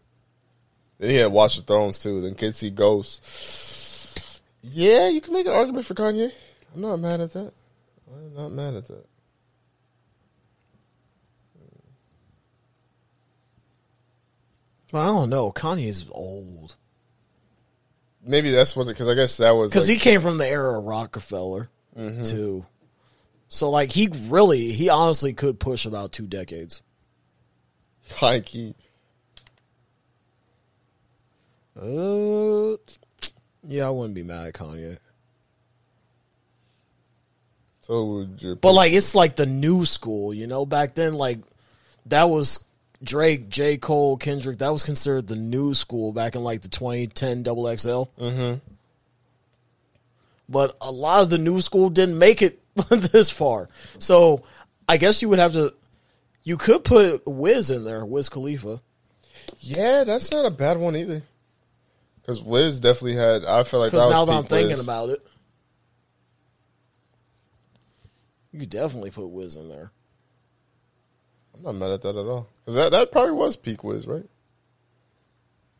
Then 0.98 1.10
he 1.10 1.16
had 1.16 1.32
Watch 1.32 1.56
the 1.56 1.62
Thrones 1.62 1.98
too. 1.98 2.20
Then 2.20 2.36
Kids 2.36 2.58
See 2.58 2.70
Ghosts. 2.70 4.40
Yeah, 4.62 5.08
you 5.08 5.20
can 5.20 5.32
make 5.32 5.46
an 5.46 5.54
argument 5.54 5.86
for 5.86 5.94
Kanye. 5.94 6.30
I'm 6.72 6.80
not 6.80 6.98
mad 6.98 7.20
at 7.20 7.32
that. 7.32 7.52
I'm 8.14 8.34
not 8.34 8.52
mad 8.52 8.74
at 8.74 8.86
that. 8.86 9.06
Well, 14.92 15.02
I 15.02 15.06
don't 15.06 15.30
know. 15.30 15.50
Kanye's 15.52 16.06
old 16.10 16.76
Maybe 18.26 18.50
that's 18.50 18.74
what 18.74 18.88
because 18.88 19.08
I 19.08 19.14
guess 19.14 19.36
that 19.36 19.52
was 19.52 19.70
because 19.70 19.88
like, 19.88 19.98
he 19.98 20.00
came 20.02 20.20
from 20.20 20.38
the 20.38 20.48
era 20.48 20.76
of 20.78 20.84
Rockefeller 20.84 21.70
too. 21.94 22.66
So 23.48 23.70
like 23.70 23.92
he 23.92 24.08
really, 24.28 24.72
he 24.72 24.88
honestly 24.88 25.32
could 25.32 25.60
push 25.60 25.86
about 25.86 26.10
two 26.10 26.26
decades. 26.26 26.82
high 28.16 28.40
key. 28.40 28.74
Uh, 31.80 32.76
yeah, 33.68 33.86
I 33.86 33.90
wouldn't 33.90 34.14
be 34.14 34.24
mad 34.24 34.48
at 34.48 34.54
Kanye. 34.54 34.98
So 37.80 38.04
would 38.06 38.42
your 38.42 38.56
But 38.56 38.72
like 38.72 38.92
it's 38.92 39.14
like 39.14 39.36
the 39.36 39.46
new 39.46 39.84
school, 39.84 40.34
you 40.34 40.48
know. 40.48 40.66
Back 40.66 40.94
then, 40.94 41.14
like 41.14 41.38
that 42.06 42.28
was 42.28 42.64
Drake, 43.02 43.48
J. 43.48 43.76
Cole, 43.76 44.16
Kendrick. 44.16 44.58
That 44.58 44.72
was 44.72 44.82
considered 44.82 45.26
the 45.26 45.36
new 45.36 45.74
school 45.74 46.12
back 46.12 46.34
in 46.34 46.42
like 46.42 46.62
the 46.62 46.68
2010 46.68 47.42
double 47.42 47.64
XL. 47.76 48.04
Mm-hmm. 48.18 48.58
But 50.48 50.76
a 50.80 50.90
lot 50.90 51.22
of 51.22 51.30
the 51.30 51.38
new 51.38 51.60
school 51.60 51.90
didn't 51.90 52.18
make 52.18 52.42
it 52.42 52.60
this 52.90 53.30
far. 53.30 53.68
So 53.98 54.44
I 54.88 54.96
guess 54.96 55.22
you 55.22 55.28
would 55.28 55.38
have 55.38 55.52
to. 55.52 55.74
You 56.44 56.56
could 56.56 56.84
put 56.84 57.26
Wiz 57.26 57.70
in 57.70 57.84
there, 57.84 58.04
Wiz 58.04 58.28
Khalifa. 58.28 58.80
Yeah, 59.58 60.04
that's 60.04 60.30
not 60.30 60.44
a 60.44 60.50
bad 60.50 60.78
one 60.78 60.94
either. 60.94 61.22
Because 62.20 62.42
Wiz 62.42 62.80
definitely 62.80 63.16
had. 63.16 63.44
I 63.44 63.64
feel 63.64 63.80
like 63.80 63.90
that 63.92 63.98
was 63.98 64.10
now 64.10 64.24
that 64.24 64.32
I'm 64.32 64.44
thinking 64.44 64.70
Wiz. 64.70 64.84
about 64.84 65.10
it, 65.10 65.26
you 68.52 68.60
could 68.60 68.70
definitely 68.70 69.10
put 69.10 69.26
Wiz 69.26 69.56
in 69.56 69.68
there. 69.68 69.90
I'm 71.58 71.64
not 71.64 71.74
mad 71.74 71.90
at 71.90 72.02
that 72.02 72.16
at 72.16 72.26
all. 72.26 72.48
Because 72.64 72.74
that, 72.74 72.92
that 72.92 73.12
probably 73.12 73.32
was 73.32 73.56
peak 73.56 73.82
Wiz, 73.84 74.06
right? 74.06 74.26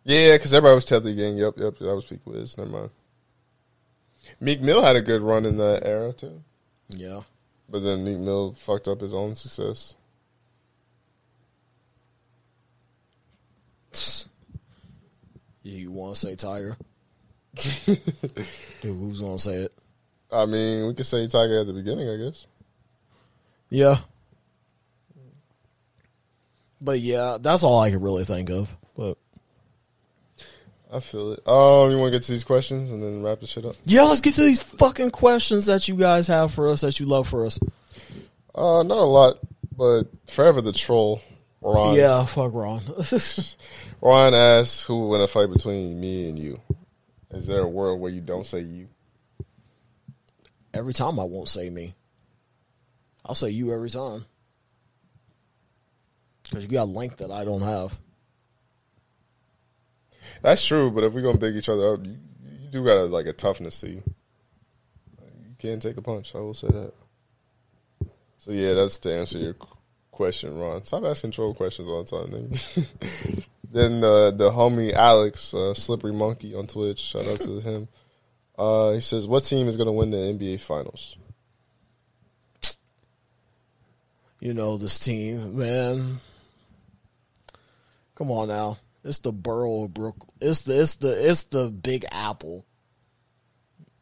Yeah, 0.05 0.35
because 0.37 0.55
everybody 0.55 0.75
was 0.77 0.85
telling 0.85 1.05
the 1.05 1.15
gang, 1.15 1.37
yep, 1.37 1.55
yep, 1.57 1.79
that 1.79 1.95
was 1.95 2.05
peak 2.05 2.21
Wiz. 2.25 2.57
Never 2.57 2.71
mind. 2.71 2.91
Meek 4.41 4.61
Mill 4.61 4.83
had 4.83 4.97
a 4.97 5.03
good 5.03 5.23
run 5.23 5.45
in 5.45 5.57
that 5.59 5.85
era, 5.85 6.13
too. 6.13 6.43
Yeah. 6.89 7.23
But 7.69 7.81
then 7.81 8.05
Meek 8.05 8.19
Mill 8.19 8.53
fucked 8.55 8.89
up 8.89 9.01
his 9.01 9.15
own 9.15 9.35
success. 9.37 9.95
You 15.67 15.91
want 15.91 16.15
to 16.15 16.21
say 16.21 16.37
Tyga? 16.37 16.77
Dude, 18.81 18.97
who's 18.97 19.21
gonna 19.21 19.37
say 19.37 19.63
it? 19.63 19.73
I 20.31 20.47
mean, 20.47 20.87
we 20.87 20.95
could 20.95 21.07
say 21.07 21.27
Tyga 21.27 21.63
at 21.63 21.67
the 21.67 21.73
beginning, 21.73 22.09
I 22.09 22.17
guess. 22.17 22.47
Yeah. 23.69 23.97
But 26.87 27.01
yeah, 27.01 27.39
that's 27.41 27.65
all 27.65 27.81
I 27.81 27.91
can 27.91 28.01
really 28.01 28.23
think 28.23 28.49
of. 28.49 28.75
But 28.97 29.19
I 30.93 31.01
feel 31.01 31.33
it. 31.33 31.41
Um, 31.47 31.91
you 31.91 31.99
want 31.99 32.13
to 32.13 32.19
get 32.19 32.23
to 32.23 32.31
these 32.31 32.45
questions 32.45 32.93
and 32.93 33.03
then 33.03 33.25
wrap 33.25 33.41
the 33.41 33.47
shit 33.49 33.65
up? 33.65 33.75
yeah, 33.85 34.03
let's 34.03 34.21
get 34.21 34.35
to 34.37 34.43
these 34.43 34.63
fucking 34.63 35.11
questions 35.11 35.67
that 35.67 35.89
you 35.89 35.97
guys 35.97 36.29
have 36.29 36.55
for 36.55 36.69
us 36.71 36.83
that 36.83 37.01
you 37.01 37.07
love 37.07 37.29
for 37.29 37.45
us. 37.45 37.59
Uh, 38.55 38.85
not 38.85 38.99
a 38.99 39.05
lot, 39.05 39.41
but 39.77 40.05
forever 40.29 40.61
the 40.61 40.73
troll. 40.73 41.21
Ron. 41.61 41.97
Yeah, 41.97 42.25
fuck 42.25 42.55
Ron. 42.55 42.83
Ron 44.01 44.35
asks, 44.35 44.85
"Who 44.85 45.01
will 45.01 45.11
win 45.11 45.21
a 45.23 45.27
fight 45.27 45.53
between 45.53 46.01
me 46.01 46.29
and 46.29 46.39
you? 46.39 46.61
Is 47.33 47.49
there 47.49 47.63
a 47.63 47.69
world 47.69 48.01
where 48.01 48.13
you 48.13 48.21
don't 48.21 48.47
say 48.47 48.61
you?" 48.61 48.87
every 50.73 50.93
time 50.93 51.19
I 51.19 51.25
won't 51.25 51.49
say 51.49 51.71
me. 51.71 51.95
I'll 53.25 53.35
say 53.35 53.51
you 53.51 53.73
every 53.73 53.91
time. 53.91 54.27
Because 56.49 56.65
you 56.65 56.71
got 56.71 56.89
length 56.89 57.19
that 57.19 57.31
I 57.31 57.45
don't 57.45 57.63
have. 57.63 57.99
That's 60.43 60.65
true, 60.65 60.91
but 60.91 61.05
if 61.05 61.13
we're 61.13 61.23
gonna 61.23 61.39
big 61.39 61.57
each 61.57 61.69
other 61.69 61.95
up, 61.95 62.05
you, 62.05 62.17
you 62.63 62.69
do 62.71 62.85
got 62.85 62.99
a, 62.99 63.05
like 63.05 63.27
a 63.27 63.33
toughness 63.33 63.81
to 63.81 63.89
you. 63.89 64.03
You 65.19 65.55
can't 65.59 65.81
take 65.81 65.97
a 65.97 66.03
punch. 66.03 66.35
I 66.35 66.39
will 66.39 66.55
say 66.55 66.69
that. 66.69 66.93
So 68.39 68.53
yeah, 68.53 68.75
that's 68.75 68.99
to 69.01 69.13
answer 69.13 69.39
your 69.39 69.57
question, 70.13 70.59
Ron. 70.59 70.85
Stop 70.85 71.05
asking 71.05 71.33
troll 71.33 71.55
questions 71.55 71.89
all 71.89 72.05
the 72.05 72.11
time. 72.11 72.29
Nigga. 72.29 73.45
then 73.73 74.05
uh, 74.05 74.31
the 74.31 74.51
homie 74.51 74.93
Alex, 74.93 75.53
uh, 75.55 75.75
Slippery 75.75 76.13
Monkey 76.13 76.55
on 76.55 76.67
Twitch, 76.67 77.01
shout 77.01 77.27
out 77.27 77.41
to 77.41 77.61
him. 77.61 77.89
Uh, 78.59 78.93
he 78.93 79.01
says, 79.01 79.27
"What 79.27 79.45
team 79.45 79.69
is 79.69 79.77
gonna 79.77 79.93
win 79.93 80.11
the 80.11 80.17
NBA 80.17 80.61
Finals?" 80.61 81.17
You 84.41 84.55
know 84.55 84.77
this 84.77 84.99
team, 84.99 85.59
man. 85.59 86.21
Come 88.17 88.31
on 88.31 88.49
now. 88.49 88.79
It's 89.05 89.19
the 89.19 89.33
borough 89.33 89.85
of 89.85 89.95
Brooklyn. 89.95 90.31
It's 90.41 90.63
the 90.63 90.81
it's 90.81 90.97
the 90.97 91.29
it's 91.31 91.45
the 91.45 91.71
Big 91.71 92.05
Apple. 92.11 92.67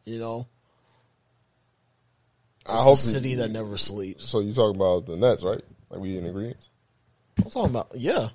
You 0.05 0.19
know, 0.19 0.47
I 2.65 2.73
it's 2.73 2.83
hope 2.83 2.97
the 2.97 3.03
you- 3.05 3.11
city 3.13 3.35
that 3.35 3.51
never 3.51 3.77
sleeps. 3.77 4.25
So 4.27 4.39
you 4.39 4.53
talking 4.53 4.75
about 4.75 5.05
the 5.05 5.15
Nets, 5.17 5.43
right? 5.43 5.61
Like 5.89 5.99
we 5.99 6.17
in 6.17 6.25
agreement? 6.25 6.57
I'm 7.37 7.51
talking 7.51 7.69
about 7.71 7.91
yeah. 7.95 8.29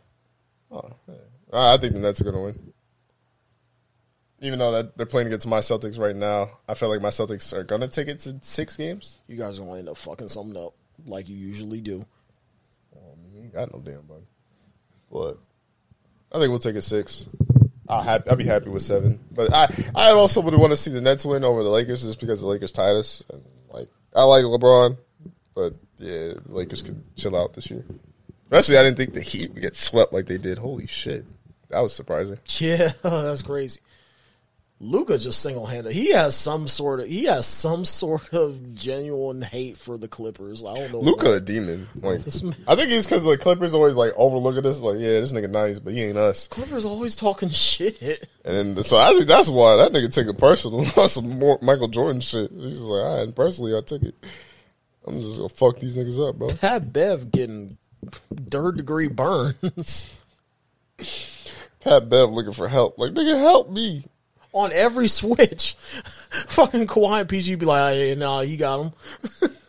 Oh, 0.70 0.88
yeah. 1.08 1.14
I 1.52 1.74
I 1.74 1.76
think 1.78 1.94
the 1.94 2.00
Nets 2.00 2.20
are 2.20 2.24
gonna 2.24 2.40
win. 2.42 2.72
Even 4.42 4.58
though 4.58 4.72
that 4.72 4.96
they're 4.96 5.06
playing 5.06 5.26
against 5.26 5.46
my 5.46 5.58
Celtics 5.58 5.98
right 5.98 6.16
now, 6.16 6.50
I 6.68 6.74
feel 6.74 6.88
like 6.88 7.02
my 7.02 7.08
Celtics 7.10 7.52
are 7.52 7.64
gonna 7.64 7.88
take 7.88 8.08
it 8.08 8.20
to 8.20 8.36
six 8.42 8.76
games. 8.76 9.18
You 9.26 9.36
guys 9.36 9.58
are 9.58 9.62
gonna 9.62 9.78
end 9.78 9.88
up 9.88 9.96
fucking 9.98 10.28
something 10.28 10.56
up 10.62 10.74
like 11.06 11.28
you 11.28 11.36
usually 11.36 11.80
do. 11.80 12.04
Oh, 12.96 13.14
you 13.32 13.42
ain't 13.42 13.52
got 13.52 13.72
no 13.72 13.80
damn 13.80 14.02
body. 14.02 14.24
But 15.12 15.38
I 16.32 16.38
think 16.38 16.50
we'll 16.50 16.58
take 16.58 16.76
a 16.76 16.82
six. 16.82 17.26
I'll, 17.88 18.22
I'll 18.28 18.36
be 18.36 18.44
happy 18.44 18.70
with 18.70 18.82
seven. 18.82 19.18
But 19.32 19.52
I, 19.52 19.66
I 19.94 20.10
also 20.10 20.40
would 20.40 20.54
want 20.54 20.70
to 20.70 20.76
see 20.76 20.92
the 20.92 21.00
Nets 21.00 21.26
win 21.26 21.42
over 21.44 21.62
the 21.62 21.68
Lakers 21.70 22.04
just 22.04 22.20
because 22.20 22.40
the 22.40 22.46
Lakers 22.46 22.70
tied 22.70 22.94
us. 22.96 23.24
And 23.32 23.42
like 23.70 23.88
I 24.14 24.22
like 24.22 24.44
LeBron, 24.44 24.96
but 25.54 25.74
yeah, 25.98 26.34
the 26.34 26.42
Lakers 26.46 26.82
can 26.82 27.04
chill 27.16 27.36
out 27.36 27.54
this 27.54 27.70
year. 27.70 27.84
Especially, 28.44 28.78
I 28.78 28.82
didn't 28.82 28.96
think 28.96 29.14
the 29.14 29.20
Heat 29.20 29.52
would 29.52 29.62
get 29.62 29.76
swept 29.76 30.12
like 30.12 30.26
they 30.26 30.38
did. 30.38 30.58
Holy 30.58 30.86
shit, 30.86 31.24
that 31.68 31.80
was 31.80 31.94
surprising. 31.94 32.38
Yeah, 32.58 32.92
that's 33.02 33.42
crazy. 33.42 33.80
Luka 34.82 35.18
just 35.18 35.42
single 35.42 35.66
handed. 35.66 35.92
He 35.92 36.12
has 36.12 36.34
some 36.34 36.66
sort 36.66 37.00
of 37.00 37.06
he 37.06 37.24
has 37.24 37.46
some 37.46 37.84
sort 38.00 38.32
of 38.32 38.74
genuine 38.74 39.42
hate 39.42 39.78
for 39.78 39.96
the 39.96 40.08
Clippers. 40.08 40.64
I 40.64 40.74
don't 40.74 40.92
know. 40.92 41.00
Luka 41.00 41.34
a 41.34 41.40
demon. 41.40 41.88
Like 41.94 42.20
I 42.20 42.74
think 42.76 42.90
it's 42.90 43.06
because 43.06 43.24
the 43.24 43.38
Clippers 43.38 43.74
always 43.74 43.96
like 43.96 44.12
overlook 44.16 44.40
overlooking 44.40 44.62
this. 44.62 44.80
Like, 44.80 44.98
yeah, 44.98 45.20
this 45.20 45.32
nigga 45.32 45.50
nice, 45.50 45.78
but 45.78 45.92
he 45.92 46.02
ain't 46.04 46.16
us. 46.16 46.48
Clippers 46.48 46.84
always 46.84 47.16
talking 47.16 47.48
shit. 47.50 48.00
And 48.44 48.76
then, 48.76 48.82
so 48.82 48.96
I 48.96 49.12
think 49.12 49.26
that's 49.26 49.48
why 49.48 49.76
that 49.76 49.92
nigga 49.92 50.12
took 50.12 50.26
it 50.26 50.38
personal. 50.38 50.84
That's 50.96 51.12
some 51.12 51.38
more 51.38 51.58
Michael 51.60 51.88
Jordan 51.88 52.20
shit. 52.20 52.50
He's 52.50 52.78
just 52.78 52.80
like, 52.80 53.04
all 53.04 53.24
right, 53.24 53.34
personally, 53.34 53.76
I 53.76 53.80
took 53.82 54.02
it. 54.02 54.14
I'm 55.06 55.20
just 55.20 55.36
gonna 55.36 55.48
fuck 55.48 55.78
these 55.78 55.98
niggas 55.98 56.28
up, 56.28 56.36
bro. 56.36 56.48
Pat 56.48 56.92
Bev 56.92 57.30
getting 57.30 57.76
third 58.50 58.76
degree 58.76 59.08
burns 59.08 60.16
Pat 61.80 62.08
Bev 62.08 62.30
looking 62.30 62.52
for 62.52 62.68
help. 62.68 62.98
Like, 62.98 63.12
nigga, 63.12 63.38
help 63.38 63.70
me. 63.70 64.04
On 64.52 64.72
every 64.72 65.08
switch. 65.08 65.74
Fucking 66.48 66.86
Kawhi 66.86 67.20
and 67.20 67.28
PG 67.28 67.56
be 67.56 67.66
like, 67.66 67.92
oh, 67.92 67.94
hey, 67.94 68.14
nah, 68.14 68.40
he 68.40 68.56
got 68.56 68.84
him. 68.84 68.92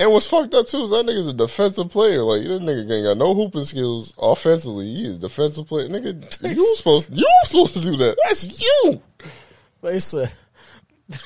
And 0.00 0.10
what's 0.12 0.24
fucked 0.24 0.54
up 0.54 0.66
too 0.66 0.82
is 0.84 0.90
that 0.90 1.04
nigga's 1.04 1.28
a 1.28 1.34
defensive 1.34 1.90
player. 1.90 2.22
Like, 2.22 2.40
this 2.42 2.62
nigga 2.62 2.90
ain't 2.90 3.04
got 3.04 3.18
no 3.18 3.34
hooping 3.34 3.64
skills 3.64 4.14
offensively. 4.18 4.86
He 4.86 5.04
is 5.04 5.18
defensive 5.18 5.66
player. 5.66 5.90
Nigga, 5.90 6.42
you 6.56 6.76
supposed 6.76 7.14
you 7.14 7.28
supposed 7.44 7.74
to 7.74 7.82
do 7.82 7.96
that. 7.98 8.16
That's 8.24 8.62
you. 8.62 9.02
They 9.82 10.00
said, 10.00 10.32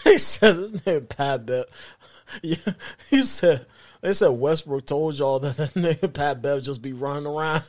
they 0.05 0.19
said 0.19 0.57
this 0.57 0.73
nigga 0.73 1.09
Pat 1.09 1.47
Bev. 1.47 1.67
Yeah, 2.43 2.57
he 3.11 3.23
said. 3.23 3.67
They 4.01 4.13
said 4.13 4.31
Westbrook 4.31 4.87
told 4.87 5.19
y'all 5.19 5.39
that 5.39 5.57
that 5.57 5.75
nigga 5.75 6.13
Pat 6.13 6.43
Bev 6.43 6.61
just 6.61 6.83
be 6.83 6.93
running 6.93 7.27
around. 7.27 7.63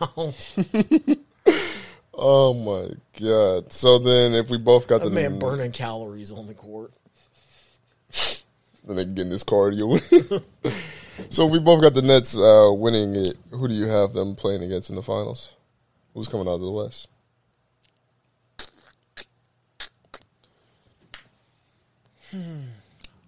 Oh 2.18 2.54
my 2.54 2.92
god. 3.20 3.74
So 3.74 4.00
then, 4.00 4.34
if 4.34 4.50
we 4.50 4.58
both 4.58 4.88
got 4.88 5.02
That 5.02 5.10
the 5.10 5.16
man 5.16 5.38
burning 5.38 5.72
calories 5.72 6.32
on 6.32 6.48
the 6.48 6.54
court. 6.54 6.94
then 8.86 8.96
they 8.96 9.06
getting 9.06 9.30
this 9.30 9.44
cardio. 9.44 10.00
so 11.30 11.46
if 11.46 11.52
we 11.52 11.60
both 11.60 11.82
got 11.82 11.94
the 11.94 12.02
Nets 12.02 12.38
uh, 12.38 12.72
winning 12.72 13.16
it. 13.16 13.36
Who 13.52 13.68
do 13.68 13.74
you 13.74 13.88
have 13.88 14.14
them 14.14 14.36
playing 14.36 14.64
against 14.64 14.90
in 14.90 14.96
the 14.96 15.04
finals? 15.04 15.54
Who's 16.14 16.28
coming 16.28 16.48
out 16.48 16.56
of 16.56 16.62
the 16.62 16.72
West? 16.72 17.10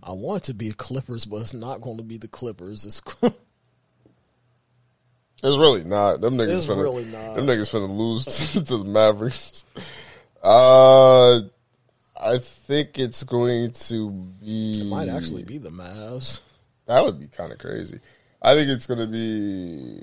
I 0.03 0.11
want 0.11 0.43
it 0.43 0.45
to 0.47 0.53
be 0.53 0.69
the 0.69 0.75
Clippers, 0.75 1.25
but 1.25 1.37
it's 1.37 1.53
not 1.53 1.81
going 1.81 1.97
to 1.97 2.03
be 2.03 2.17
the 2.17 2.27
Clippers. 2.27 2.85
It's 2.85 3.01
It's 5.43 5.57
really 5.57 5.83
not. 5.83 6.19
Them 6.21 6.35
niggas 6.35 6.57
It's 6.57 6.67
finna, 6.67 6.83
really 6.83 7.05
not. 7.05 7.35
Them 7.35 7.45
niggas 7.45 7.71
finna 7.71 7.95
lose 7.95 8.25
to, 8.53 8.59
the 8.59 8.83
Mavericks. 8.83 9.65
Uh, 10.43 11.41
I 12.19 12.37
think 12.39 12.97
it's 12.97 13.23
going 13.23 13.71
to 13.71 14.11
be. 14.11 14.81
it 14.81 14.87
might 14.87 15.09
actually 15.09 15.43
be 15.43 15.57
the 15.59 15.69
Mavs. 15.69 16.39
That 16.87 17.03
would 17.03 17.19
be 17.19 17.27
kind 17.27 17.51
of 17.51 17.59
crazy. 17.59 17.99
I 18.41 18.55
think 18.55 18.69
it's 18.69 18.87
going 18.87 18.99
to 18.99 19.07
be 19.07 20.01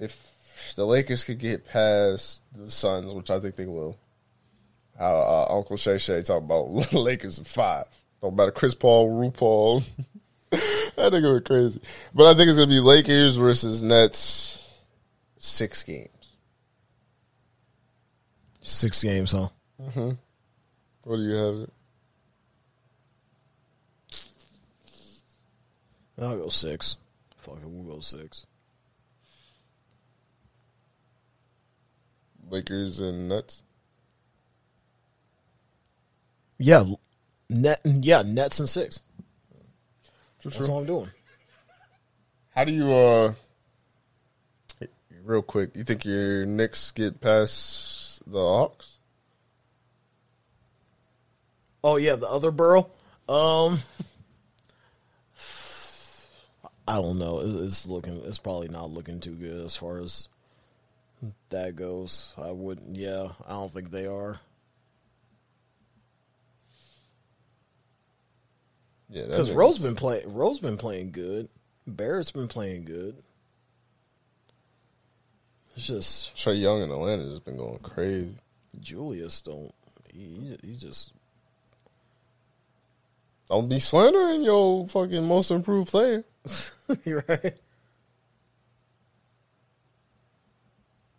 if 0.00 0.74
the 0.76 0.84
Lakers 0.84 1.24
could 1.24 1.38
get 1.38 1.64
past 1.64 2.42
the 2.54 2.70
Suns, 2.70 3.12
which 3.14 3.30
I 3.30 3.40
think 3.40 3.56
they 3.56 3.66
will. 3.66 3.96
How 4.98 5.14
uh, 5.14 5.54
Uncle 5.56 5.76
Shay 5.76 5.98
Shay 5.98 6.22
talk 6.22 6.42
about 6.42 6.70
Lakers 6.92 7.38
in 7.38 7.44
five. 7.44 7.84
Don't 8.20 8.34
matter 8.36 8.50
Chris 8.50 8.74
Paul, 8.74 9.08
RuPaul. 9.10 9.82
that 11.10 11.12
nigga 11.12 11.32
went 11.32 11.44
crazy. 11.44 11.80
But 12.14 12.26
I 12.26 12.34
think 12.34 12.48
it's 12.48 12.56
going 12.56 12.70
to 12.70 12.74
be 12.74 12.80
Lakers 12.80 13.36
versus 13.36 13.82
Nets. 13.82 14.80
Six 15.38 15.82
games. 15.82 16.08
Six 18.62 19.02
games, 19.02 19.32
huh? 19.32 19.48
Mm-hmm. 19.80 20.10
What 21.04 21.16
do 21.16 21.22
you 21.22 21.34
have? 21.34 21.54
It? 21.56 21.72
I'll 26.18 26.38
go 26.38 26.48
six. 26.48 26.96
Fuck 27.36 27.58
it, 27.62 27.68
we'll 27.68 27.94
go 27.94 28.00
six. 28.00 28.46
Lakers 32.48 33.00
and 33.00 33.28
Nets. 33.28 33.62
Yeah, 36.58 36.84
net. 37.50 37.80
Yeah, 37.84 38.22
Nets 38.22 38.60
and 38.60 38.68
six. 38.68 39.00
True, 40.50 40.58
That's 40.60 40.68
all 40.68 40.78
I'm 40.80 40.86
doing. 40.86 41.10
How 42.54 42.64
do 42.64 42.72
you 42.72 42.92
uh 42.92 43.34
real 45.26 45.42
quick, 45.42 45.74
you 45.74 45.84
think 45.84 46.04
your 46.04 46.46
Knicks 46.46 46.92
get 46.92 47.20
past 47.20 48.20
the 48.30 48.38
Hawks? 48.38 48.92
Oh 51.82 51.96
yeah, 51.96 52.14
the 52.16 52.28
other 52.28 52.50
borough. 52.50 52.90
Um, 53.28 53.78
I 56.88 56.94
don't 56.94 57.18
know. 57.18 57.40
It's, 57.40 57.60
it's 57.60 57.86
looking. 57.86 58.20
It's 58.24 58.38
probably 58.38 58.68
not 58.68 58.90
looking 58.90 59.20
too 59.20 59.34
good 59.34 59.64
as 59.64 59.76
far 59.76 60.00
as 60.00 60.28
that 61.50 61.76
goes. 61.76 62.32
I 62.36 62.52
wouldn't. 62.52 62.96
Yeah, 62.96 63.28
I 63.46 63.50
don't 63.50 63.72
think 63.72 63.90
they 63.90 64.06
are. 64.06 64.38
Yeah, 69.08 69.24
Because 69.26 69.52
Rose 69.52 69.78
been 69.78 69.94
playing. 69.94 70.34
Rose 70.34 70.58
been 70.58 70.76
playing 70.76 71.12
good. 71.12 71.48
Barrett's 71.86 72.32
been 72.32 72.48
playing 72.48 72.84
good. 72.84 73.16
It's 75.76 75.86
just 75.86 76.34
Trae 76.36 76.60
Young 76.60 76.82
in 76.82 76.90
Atlanta 76.90 77.24
has 77.24 77.38
been 77.38 77.56
going 77.56 77.78
crazy. 77.78 78.34
Julius 78.80 79.42
don't. 79.42 79.70
He, 80.12 80.56
he 80.62 80.74
just 80.74 81.12
Don't 83.48 83.68
be 83.68 83.78
slandering 83.78 84.42
your 84.42 84.88
fucking 84.88 85.26
most 85.26 85.50
improved 85.50 85.88
player. 85.88 86.24
You're 87.04 87.24
right. 87.28 87.58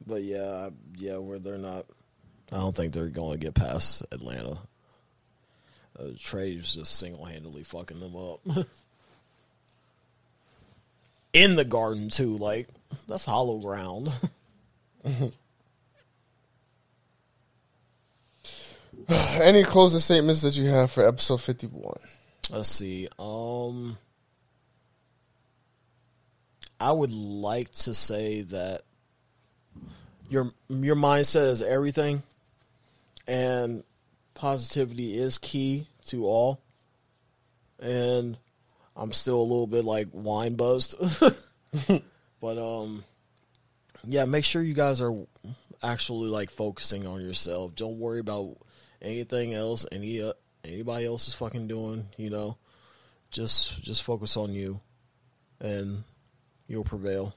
But 0.06 0.24
yeah, 0.24 0.70
yeah, 0.98 1.18
where 1.18 1.38
they're 1.40 1.58
not. 1.58 1.86
I 2.52 2.58
don't 2.58 2.76
think 2.76 2.94
they're 2.94 3.10
going 3.10 3.38
to 3.40 3.46
get 3.46 3.54
past 3.54 4.04
Atlanta. 4.12 4.58
Uh, 6.00 6.10
Trae's 6.20 6.76
just 6.76 6.98
single 6.98 7.26
handedly 7.26 7.64
fucking 7.64 8.00
them 8.00 8.16
up. 8.16 8.40
In 11.34 11.56
the 11.56 11.66
garden 11.66 12.10
too, 12.10 12.38
like 12.38 12.68
that's 13.08 13.26
hollow 13.26 13.58
ground. 13.60 14.10
Any 19.10 19.64
closing 19.64 20.00
statements 20.00 20.42
that 20.42 20.58
you 20.58 20.68
have 20.70 20.92
for 20.92 21.08
episode 21.08 21.42
fifty 21.42 21.68
one? 21.68 22.00
Let's 22.50 22.70
see. 22.70 23.08
Um, 23.20 23.98
I 26.80 26.92
would 26.92 27.12
like 27.12 27.72
to 27.72 27.94
say 27.94 28.42
that 28.44 28.82
your 30.30 30.52
your 30.70 30.96
mindset 30.96 31.50
is 31.50 31.62
everything, 31.62 32.24
and 33.28 33.84
positivity 34.38 35.18
is 35.18 35.38
key 35.38 35.88
to 36.06 36.26
all. 36.26 36.62
And 37.80 38.38
I'm 38.96 39.12
still 39.12 39.38
a 39.38 39.44
little 39.44 39.68
bit 39.68 39.84
like 39.84 40.08
wine 40.12 40.56
buzzed, 40.56 40.96
but 42.42 42.58
um, 42.58 43.04
yeah. 44.04 44.26
Make 44.26 44.46
sure 44.46 44.64
you 44.64 44.74
guys 44.74 45.02
are 45.02 45.14
actually 45.84 46.30
like 46.30 46.50
focusing 46.50 47.06
on 47.06 47.22
yourself. 47.22 47.76
Don't 47.76 48.00
worry 48.00 48.20
about 48.20 48.58
anything 49.02 49.54
else. 49.54 49.86
Any 49.92 50.24
uh, 50.24 50.34
anybody 50.64 51.06
else 51.06 51.28
is 51.28 51.36
fucking 51.36 51.68
doing. 51.68 52.06
You 52.18 52.32
know, 52.32 52.58
just 53.30 53.80
just 53.84 54.02
focus 54.02 54.38
on 54.38 54.54
you, 54.56 54.80
and 55.60 56.04
you'll 56.68 56.84
prevail. 56.84 57.36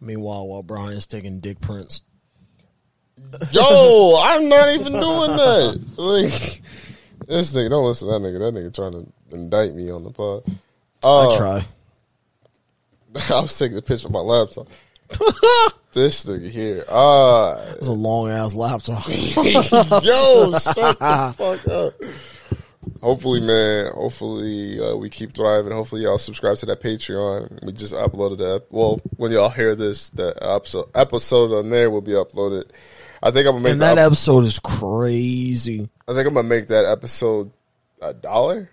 Meanwhile, 0.00 0.48
while 0.48 0.62
Brian's 0.64 1.06
taking 1.06 1.38
dick 1.38 1.60
prints. 1.60 2.00
Yo, 3.50 4.20
I'm 4.22 4.48
not 4.48 4.68
even 4.74 4.92
doing 4.92 5.36
that. 5.36 5.84
Like 5.96 6.62
this 7.26 7.54
nigga, 7.54 7.70
don't 7.70 7.86
listen 7.86 8.08
to 8.08 8.18
that 8.18 8.20
nigga. 8.20 8.38
That 8.38 8.54
nigga 8.54 8.74
trying 8.74 8.92
to 8.92 9.34
indict 9.34 9.74
me 9.74 9.90
on 9.90 10.04
the 10.04 10.10
pod. 10.10 10.44
Uh, 11.02 11.28
I 11.28 11.36
try. 11.36 11.64
I 13.36 13.40
was 13.40 13.56
taking 13.56 13.76
a 13.78 13.82
picture 13.82 14.08
of 14.08 14.12
my 14.12 14.20
laptop. 14.20 14.68
this 15.92 16.24
nigga 16.24 16.50
here. 16.50 16.84
Uh 16.88 17.74
It's 17.76 17.88
a 17.88 17.92
long 17.92 18.28
ass 18.30 18.54
laptop. 18.54 19.06
Yo, 19.08 20.58
shut 20.58 20.98
the 20.98 21.34
fuck 21.36 21.68
up. 21.68 21.94
Hopefully, 23.00 23.40
man. 23.40 23.92
Hopefully, 23.92 24.80
uh, 24.80 24.96
we 24.96 25.10
keep 25.10 25.34
thriving. 25.34 25.72
Hopefully, 25.72 26.02
y'all 26.02 26.18
subscribe 26.18 26.56
to 26.58 26.66
that 26.66 26.82
Patreon. 26.82 27.64
We 27.64 27.72
just 27.72 27.94
uploaded 27.94 28.38
that. 28.38 28.64
Well, 28.70 29.00
when 29.16 29.30
y'all 29.30 29.50
hear 29.50 29.74
this, 29.74 30.08
that 30.10 30.38
episode 30.42 30.88
episode 30.94 31.52
on 31.52 31.70
there 31.70 31.90
will 31.90 32.00
be 32.00 32.12
uploaded. 32.12 32.70
I 33.24 33.30
think 33.30 33.46
I'm 33.46 33.54
gonna 33.54 33.64
make 33.64 33.72
and 33.72 33.80
that 33.80 33.96
episode 33.96 34.44
is 34.44 34.58
crazy. 34.58 35.88
I 36.06 36.12
think 36.12 36.28
I'm 36.28 36.34
gonna 36.34 36.46
make 36.46 36.66
that 36.66 36.84
episode 36.84 37.50
a 38.02 38.12
dollar. 38.12 38.70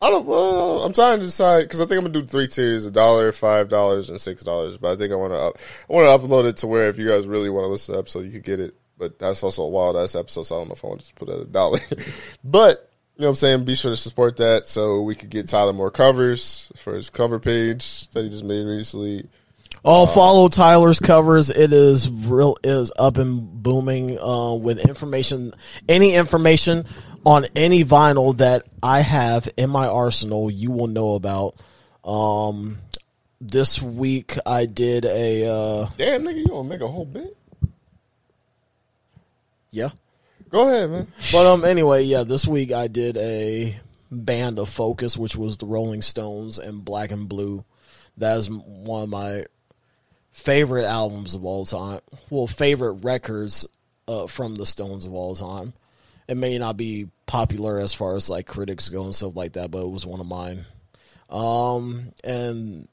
I 0.00 0.08
don't. 0.08 0.26
Uh, 0.26 0.84
I'm 0.84 0.94
trying 0.94 1.18
to 1.18 1.26
decide 1.26 1.64
because 1.64 1.82
I 1.82 1.84
think 1.84 1.98
I'm 1.98 2.06
gonna 2.06 2.20
do 2.20 2.26
three 2.26 2.48
tiers: 2.48 2.86
a 2.86 2.90
dollar, 2.90 3.30
five 3.30 3.68
dollars, 3.68 4.08
and 4.08 4.18
six 4.18 4.42
dollars. 4.42 4.78
But 4.78 4.92
I 4.92 4.96
think 4.96 5.12
I 5.12 5.16
want 5.16 5.34
to. 5.34 5.38
Up, 5.38 5.58
I 5.88 5.92
want 5.92 6.22
to 6.22 6.26
upload 6.26 6.46
it 6.46 6.56
to 6.58 6.66
where 6.66 6.88
if 6.88 6.98
you 6.98 7.06
guys 7.06 7.26
really 7.26 7.50
want 7.50 7.64
to 7.64 7.68
listen 7.68 7.92
to 7.92 7.96
the 7.96 7.98
episode, 7.98 8.24
you 8.24 8.32
could 8.32 8.42
get 8.42 8.58
it. 8.58 8.74
But 8.96 9.18
that's 9.18 9.42
also 9.42 9.64
a 9.64 9.68
wild 9.68 9.96
ass 9.96 10.14
episode, 10.14 10.44
so 10.44 10.56
I 10.56 10.58
don't 10.60 10.68
know 10.68 10.74
if 10.74 10.84
I 10.84 10.88
want 10.88 11.00
to 11.00 11.06
just 11.06 11.16
put 11.16 11.28
it 11.28 11.34
at 11.34 11.40
a 11.40 11.44
dollar. 11.44 11.80
but 12.44 12.90
you 13.16 13.22
know 13.22 13.28
what 13.28 13.30
I'm 13.30 13.34
saying. 13.34 13.64
Be 13.64 13.74
sure 13.74 13.90
to 13.90 13.96
support 13.98 14.38
that 14.38 14.66
so 14.66 15.02
we 15.02 15.14
could 15.14 15.30
get 15.30 15.48
Tyler 15.48 15.74
more 15.74 15.90
covers 15.90 16.72
for 16.76 16.94
his 16.94 17.10
cover 17.10 17.38
page 17.38 18.08
that 18.10 18.24
he 18.24 18.30
just 18.30 18.44
made 18.44 18.64
recently. 18.64 19.28
Oh, 19.86 20.06
follow 20.06 20.48
Tyler's 20.48 20.98
covers. 20.98 21.50
It 21.50 21.72
is 21.72 22.10
real 22.10 22.56
is 22.64 22.90
up 22.98 23.18
and 23.18 23.62
booming 23.62 24.18
uh, 24.18 24.54
with 24.54 24.78
information. 24.78 25.52
Any 25.88 26.14
information 26.14 26.86
on 27.26 27.44
any 27.54 27.84
vinyl 27.84 28.34
that 28.38 28.62
I 28.82 29.00
have 29.00 29.46
in 29.58 29.68
my 29.68 29.86
arsenal, 29.86 30.50
you 30.50 30.70
will 30.70 30.86
know 30.86 31.14
about. 31.14 31.56
Um, 32.02 32.78
this 33.42 33.82
week 33.82 34.36
I 34.46 34.64
did 34.64 35.04
a 35.04 35.46
uh, 35.46 35.86
Damn 35.98 36.22
nigga, 36.22 36.36
you 36.38 36.46
gonna 36.46 36.68
make 36.68 36.80
a 36.80 36.88
whole 36.88 37.04
bit? 37.04 37.36
yeah. 39.70 39.90
Go 40.50 40.68
ahead, 40.68 40.90
man. 40.90 41.08
But 41.32 41.46
um, 41.46 41.64
anyway, 41.64 42.04
yeah, 42.04 42.22
this 42.22 42.46
week 42.46 42.72
I 42.72 42.86
did 42.86 43.16
a 43.16 43.76
band 44.10 44.58
of 44.58 44.68
focus, 44.68 45.16
which 45.16 45.34
was 45.36 45.56
the 45.56 45.66
Rolling 45.66 46.00
Stones 46.00 46.58
and 46.58 46.84
Black 46.84 47.10
and 47.10 47.28
Blue. 47.28 47.64
That 48.18 48.36
is 48.36 48.48
one 48.48 49.02
of 49.02 49.08
my 49.08 49.46
favorite 50.34 50.84
albums 50.84 51.34
of 51.34 51.44
all 51.44 51.64
time. 51.64 52.00
Well, 52.28 52.48
favorite 52.48 53.04
records 53.04 53.66
uh, 54.08 54.26
from 54.26 54.56
the 54.56 54.66
Stones 54.66 55.06
of 55.06 55.14
all 55.14 55.34
time. 55.34 55.72
It 56.26 56.36
may 56.36 56.58
not 56.58 56.76
be 56.76 57.08
popular 57.24 57.78
as 57.78 57.94
far 57.94 58.16
as 58.16 58.28
like 58.28 58.46
critics 58.46 58.88
go 58.88 59.04
and 59.04 59.14
stuff 59.14 59.36
like 59.36 59.52
that, 59.52 59.70
but 59.70 59.82
it 59.82 59.90
was 59.90 60.04
one 60.04 60.20
of 60.20 60.26
mine. 60.26 60.66
Um, 61.30 62.12
and 62.24 62.88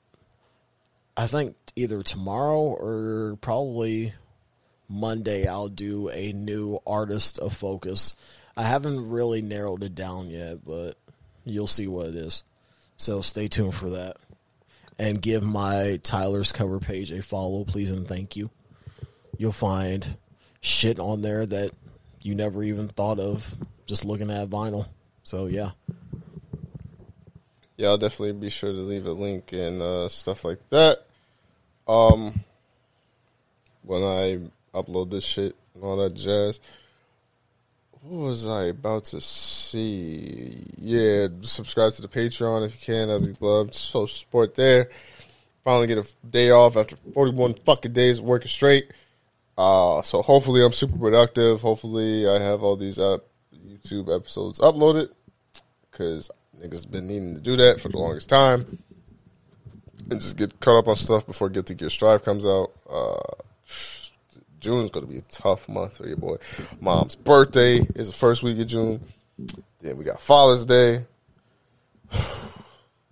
I 1.17 1.27
think 1.27 1.55
either 1.75 2.03
tomorrow 2.03 2.61
or 2.61 3.37
probably 3.41 4.13
Monday 4.87 5.47
I'll 5.47 5.67
do 5.67 6.09
a 6.09 6.31
new 6.33 6.79
artist 6.85 7.39
of 7.39 7.53
focus. 7.53 8.15
I 8.55 8.63
haven't 8.63 9.09
really 9.09 9.41
narrowed 9.41 9.83
it 9.83 9.95
down 9.95 10.29
yet, 10.29 10.63
but 10.65 10.93
you'll 11.43 11.67
see 11.67 11.87
what 11.87 12.07
it 12.07 12.15
is. 12.15 12.43
So 12.97 13.21
stay 13.21 13.47
tuned 13.47 13.73
for 13.73 13.89
that. 13.89 14.17
And 15.01 15.19
give 15.19 15.41
my 15.41 15.99
Tyler's 16.03 16.51
cover 16.51 16.79
page 16.79 17.11
a 17.11 17.23
follow, 17.23 17.63
please 17.63 17.89
and 17.89 18.07
thank 18.07 18.35
you. 18.35 18.51
You'll 19.37 19.51
find 19.51 20.15
shit 20.61 20.99
on 20.99 21.21
there 21.21 21.43
that 21.45 21.71
you 22.21 22.35
never 22.35 22.63
even 22.63 22.87
thought 22.87 23.19
of 23.19 23.55
just 23.87 24.05
looking 24.05 24.29
at 24.29 24.49
vinyl. 24.49 24.87
So 25.23 25.47
yeah, 25.47 25.71
Yeah, 27.77 27.89
I'll 27.89 27.97
definitely 27.97 28.33
be 28.33 28.51
sure 28.51 28.71
to 28.71 28.77
leave 28.77 29.07
a 29.07 29.11
link 29.13 29.51
and 29.53 29.81
uh, 29.81 30.07
stuff 30.07 30.45
like 30.45 30.59
that. 30.69 31.05
Um, 31.87 32.43
when 33.81 34.03
I 34.03 34.39
upload 34.73 35.09
this 35.09 35.23
shit 35.25 35.55
and 35.73 35.83
all 35.83 35.97
that 35.97 36.13
jazz. 36.13 36.59
What 38.01 38.27
was 38.29 38.47
I 38.47 38.63
about 38.63 39.05
to 39.05 39.21
see? 39.21 40.63
Yeah, 40.77 41.27
subscribe 41.41 41.93
to 41.93 42.01
the 42.01 42.07
Patreon 42.07 42.65
if 42.65 42.73
you 42.75 42.93
can. 42.93 43.07
That'd 43.09 43.39
be 43.39 43.45
loved. 43.45 43.75
So 43.75 44.07
support 44.07 44.55
there. 44.55 44.89
Finally 45.63 45.87
get 45.87 45.97
a 45.99 46.27
day 46.27 46.49
off 46.49 46.75
after 46.75 46.95
41 47.13 47.55
fucking 47.63 47.93
days 47.93 48.17
of 48.17 48.25
working 48.25 48.47
straight. 48.47 48.91
Uh, 49.55 50.01
so 50.01 50.23
hopefully 50.23 50.65
I'm 50.65 50.73
super 50.73 50.97
productive. 50.97 51.61
Hopefully 51.61 52.27
I 52.27 52.39
have 52.39 52.63
all 52.63 52.75
these 52.75 52.97
uh, 52.97 53.19
YouTube 53.55 54.13
episodes 54.13 54.59
uploaded 54.59 55.09
because 55.91 56.31
niggas 56.59 56.89
been 56.89 57.07
needing 57.07 57.35
to 57.35 57.41
do 57.41 57.55
that 57.57 57.79
for 57.79 57.89
the 57.89 57.97
longest 57.97 58.29
time 58.29 58.79
and 60.09 60.19
just 60.19 60.37
get 60.37 60.59
caught 60.59 60.79
up 60.79 60.87
on 60.87 60.95
stuff 60.95 61.27
before 61.27 61.49
Guilty 61.49 61.75
Gear 61.75 61.89
Strive 61.91 62.23
comes 62.23 62.47
out. 62.47 62.71
Uh, 62.89 63.19
June 64.61 64.85
is 64.85 64.91
going 64.91 65.05
to 65.05 65.11
be 65.11 65.17
a 65.19 65.23
tough 65.23 65.67
month 65.67 65.97
for 65.97 66.07
your 66.07 66.17
boy. 66.17 66.37
Mom's 66.79 67.15
birthday 67.15 67.79
is 67.95 68.07
the 68.07 68.15
first 68.15 68.43
week 68.43 68.59
of 68.59 68.67
June. 68.67 69.01
Then 69.81 69.97
we 69.97 70.05
got 70.05 70.21
Father's 70.21 70.65
Day. 70.65 71.05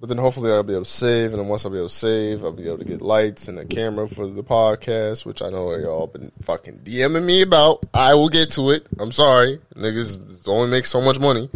But 0.02 0.08
then 0.08 0.18
hopefully 0.18 0.50
I'll 0.50 0.64
be 0.64 0.72
able 0.72 0.86
to 0.86 0.90
save, 0.90 1.32
and 1.32 1.42
then 1.42 1.50
once 1.50 1.66
I'll 1.66 1.72
be 1.72 1.78
able 1.78 1.90
to 1.90 1.94
save, 1.94 2.46
I'll 2.46 2.54
be 2.54 2.68
able 2.68 2.78
to 2.78 2.86
get 2.86 3.02
lights 3.02 3.50
and 3.50 3.60
a 3.60 3.66
camera 3.66 4.08
for 4.08 4.28
the 4.28 4.44
podcast, 4.44 5.26
which 5.26 5.42
I 5.42 5.50
know 5.50 5.76
y'all 5.76 6.08
been 6.08 6.32
fucking 6.42 6.84
DMing 6.86 7.26
me 7.26 7.42
about. 7.42 7.86
I 7.94 8.14
will 8.14 8.30
get 8.30 8.52
to 8.52 8.70
it. 8.70 8.88
I'm 8.98 9.12
sorry, 9.12 9.60
niggas 9.76 10.48
only 10.48 10.72
make 10.72 10.86
so 10.86 11.02
much 11.02 11.20
money. 11.20 11.50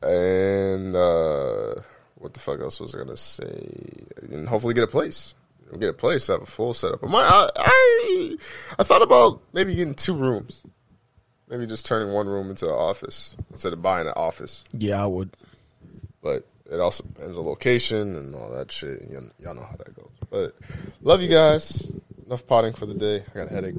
And 0.00 0.96
uh, 0.96 1.74
what 2.14 2.32
the 2.32 2.40
fuck 2.40 2.60
else 2.60 2.80
was 2.80 2.94
I 2.94 2.98
gonna 3.00 3.18
say? 3.18 4.06
And 4.30 4.48
hopefully 4.48 4.72
get 4.72 4.84
a 4.84 4.86
place. 4.86 5.34
Get 5.78 5.88
a 5.88 5.92
place, 5.92 6.26
to 6.26 6.32
have 6.32 6.42
a 6.42 6.46
full 6.46 6.72
setup. 6.74 7.00
But 7.00 7.10
my, 7.10 7.20
I, 7.20 7.48
I, 7.56 8.36
I 8.78 8.82
thought 8.84 9.02
about 9.02 9.40
maybe 9.52 9.74
getting 9.74 9.94
two 9.94 10.14
rooms. 10.14 10.62
Maybe 11.48 11.66
just 11.66 11.84
turning 11.84 12.12
one 12.12 12.26
room 12.28 12.48
into 12.50 12.66
an 12.66 12.72
office 12.74 13.36
instead 13.50 13.72
of 13.72 13.82
buying 13.82 14.06
an 14.06 14.12
office. 14.16 14.64
yeah, 14.72 15.02
I 15.02 15.06
would. 15.06 15.36
But 16.22 16.46
it 16.70 16.80
also 16.80 17.04
depends 17.04 17.36
on 17.36 17.44
location 17.44 18.16
and 18.16 18.34
all 18.34 18.50
that 18.52 18.70
shit. 18.72 19.02
Y'all, 19.10 19.24
y'all 19.38 19.54
know 19.54 19.66
how 19.68 19.76
that 19.76 19.94
goes. 19.94 20.10
But 20.30 20.52
love 21.02 21.20
you 21.22 21.28
guys. 21.28 21.90
Enough 22.26 22.46
potting 22.46 22.72
for 22.72 22.86
the 22.86 22.94
day. 22.94 23.24
I 23.34 23.38
got 23.38 23.50
a 23.50 23.54
headache. 23.54 23.74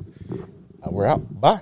Uh, 0.84 0.90
We're 0.92 1.08
out. 1.08 1.42
Bye. 1.42 1.62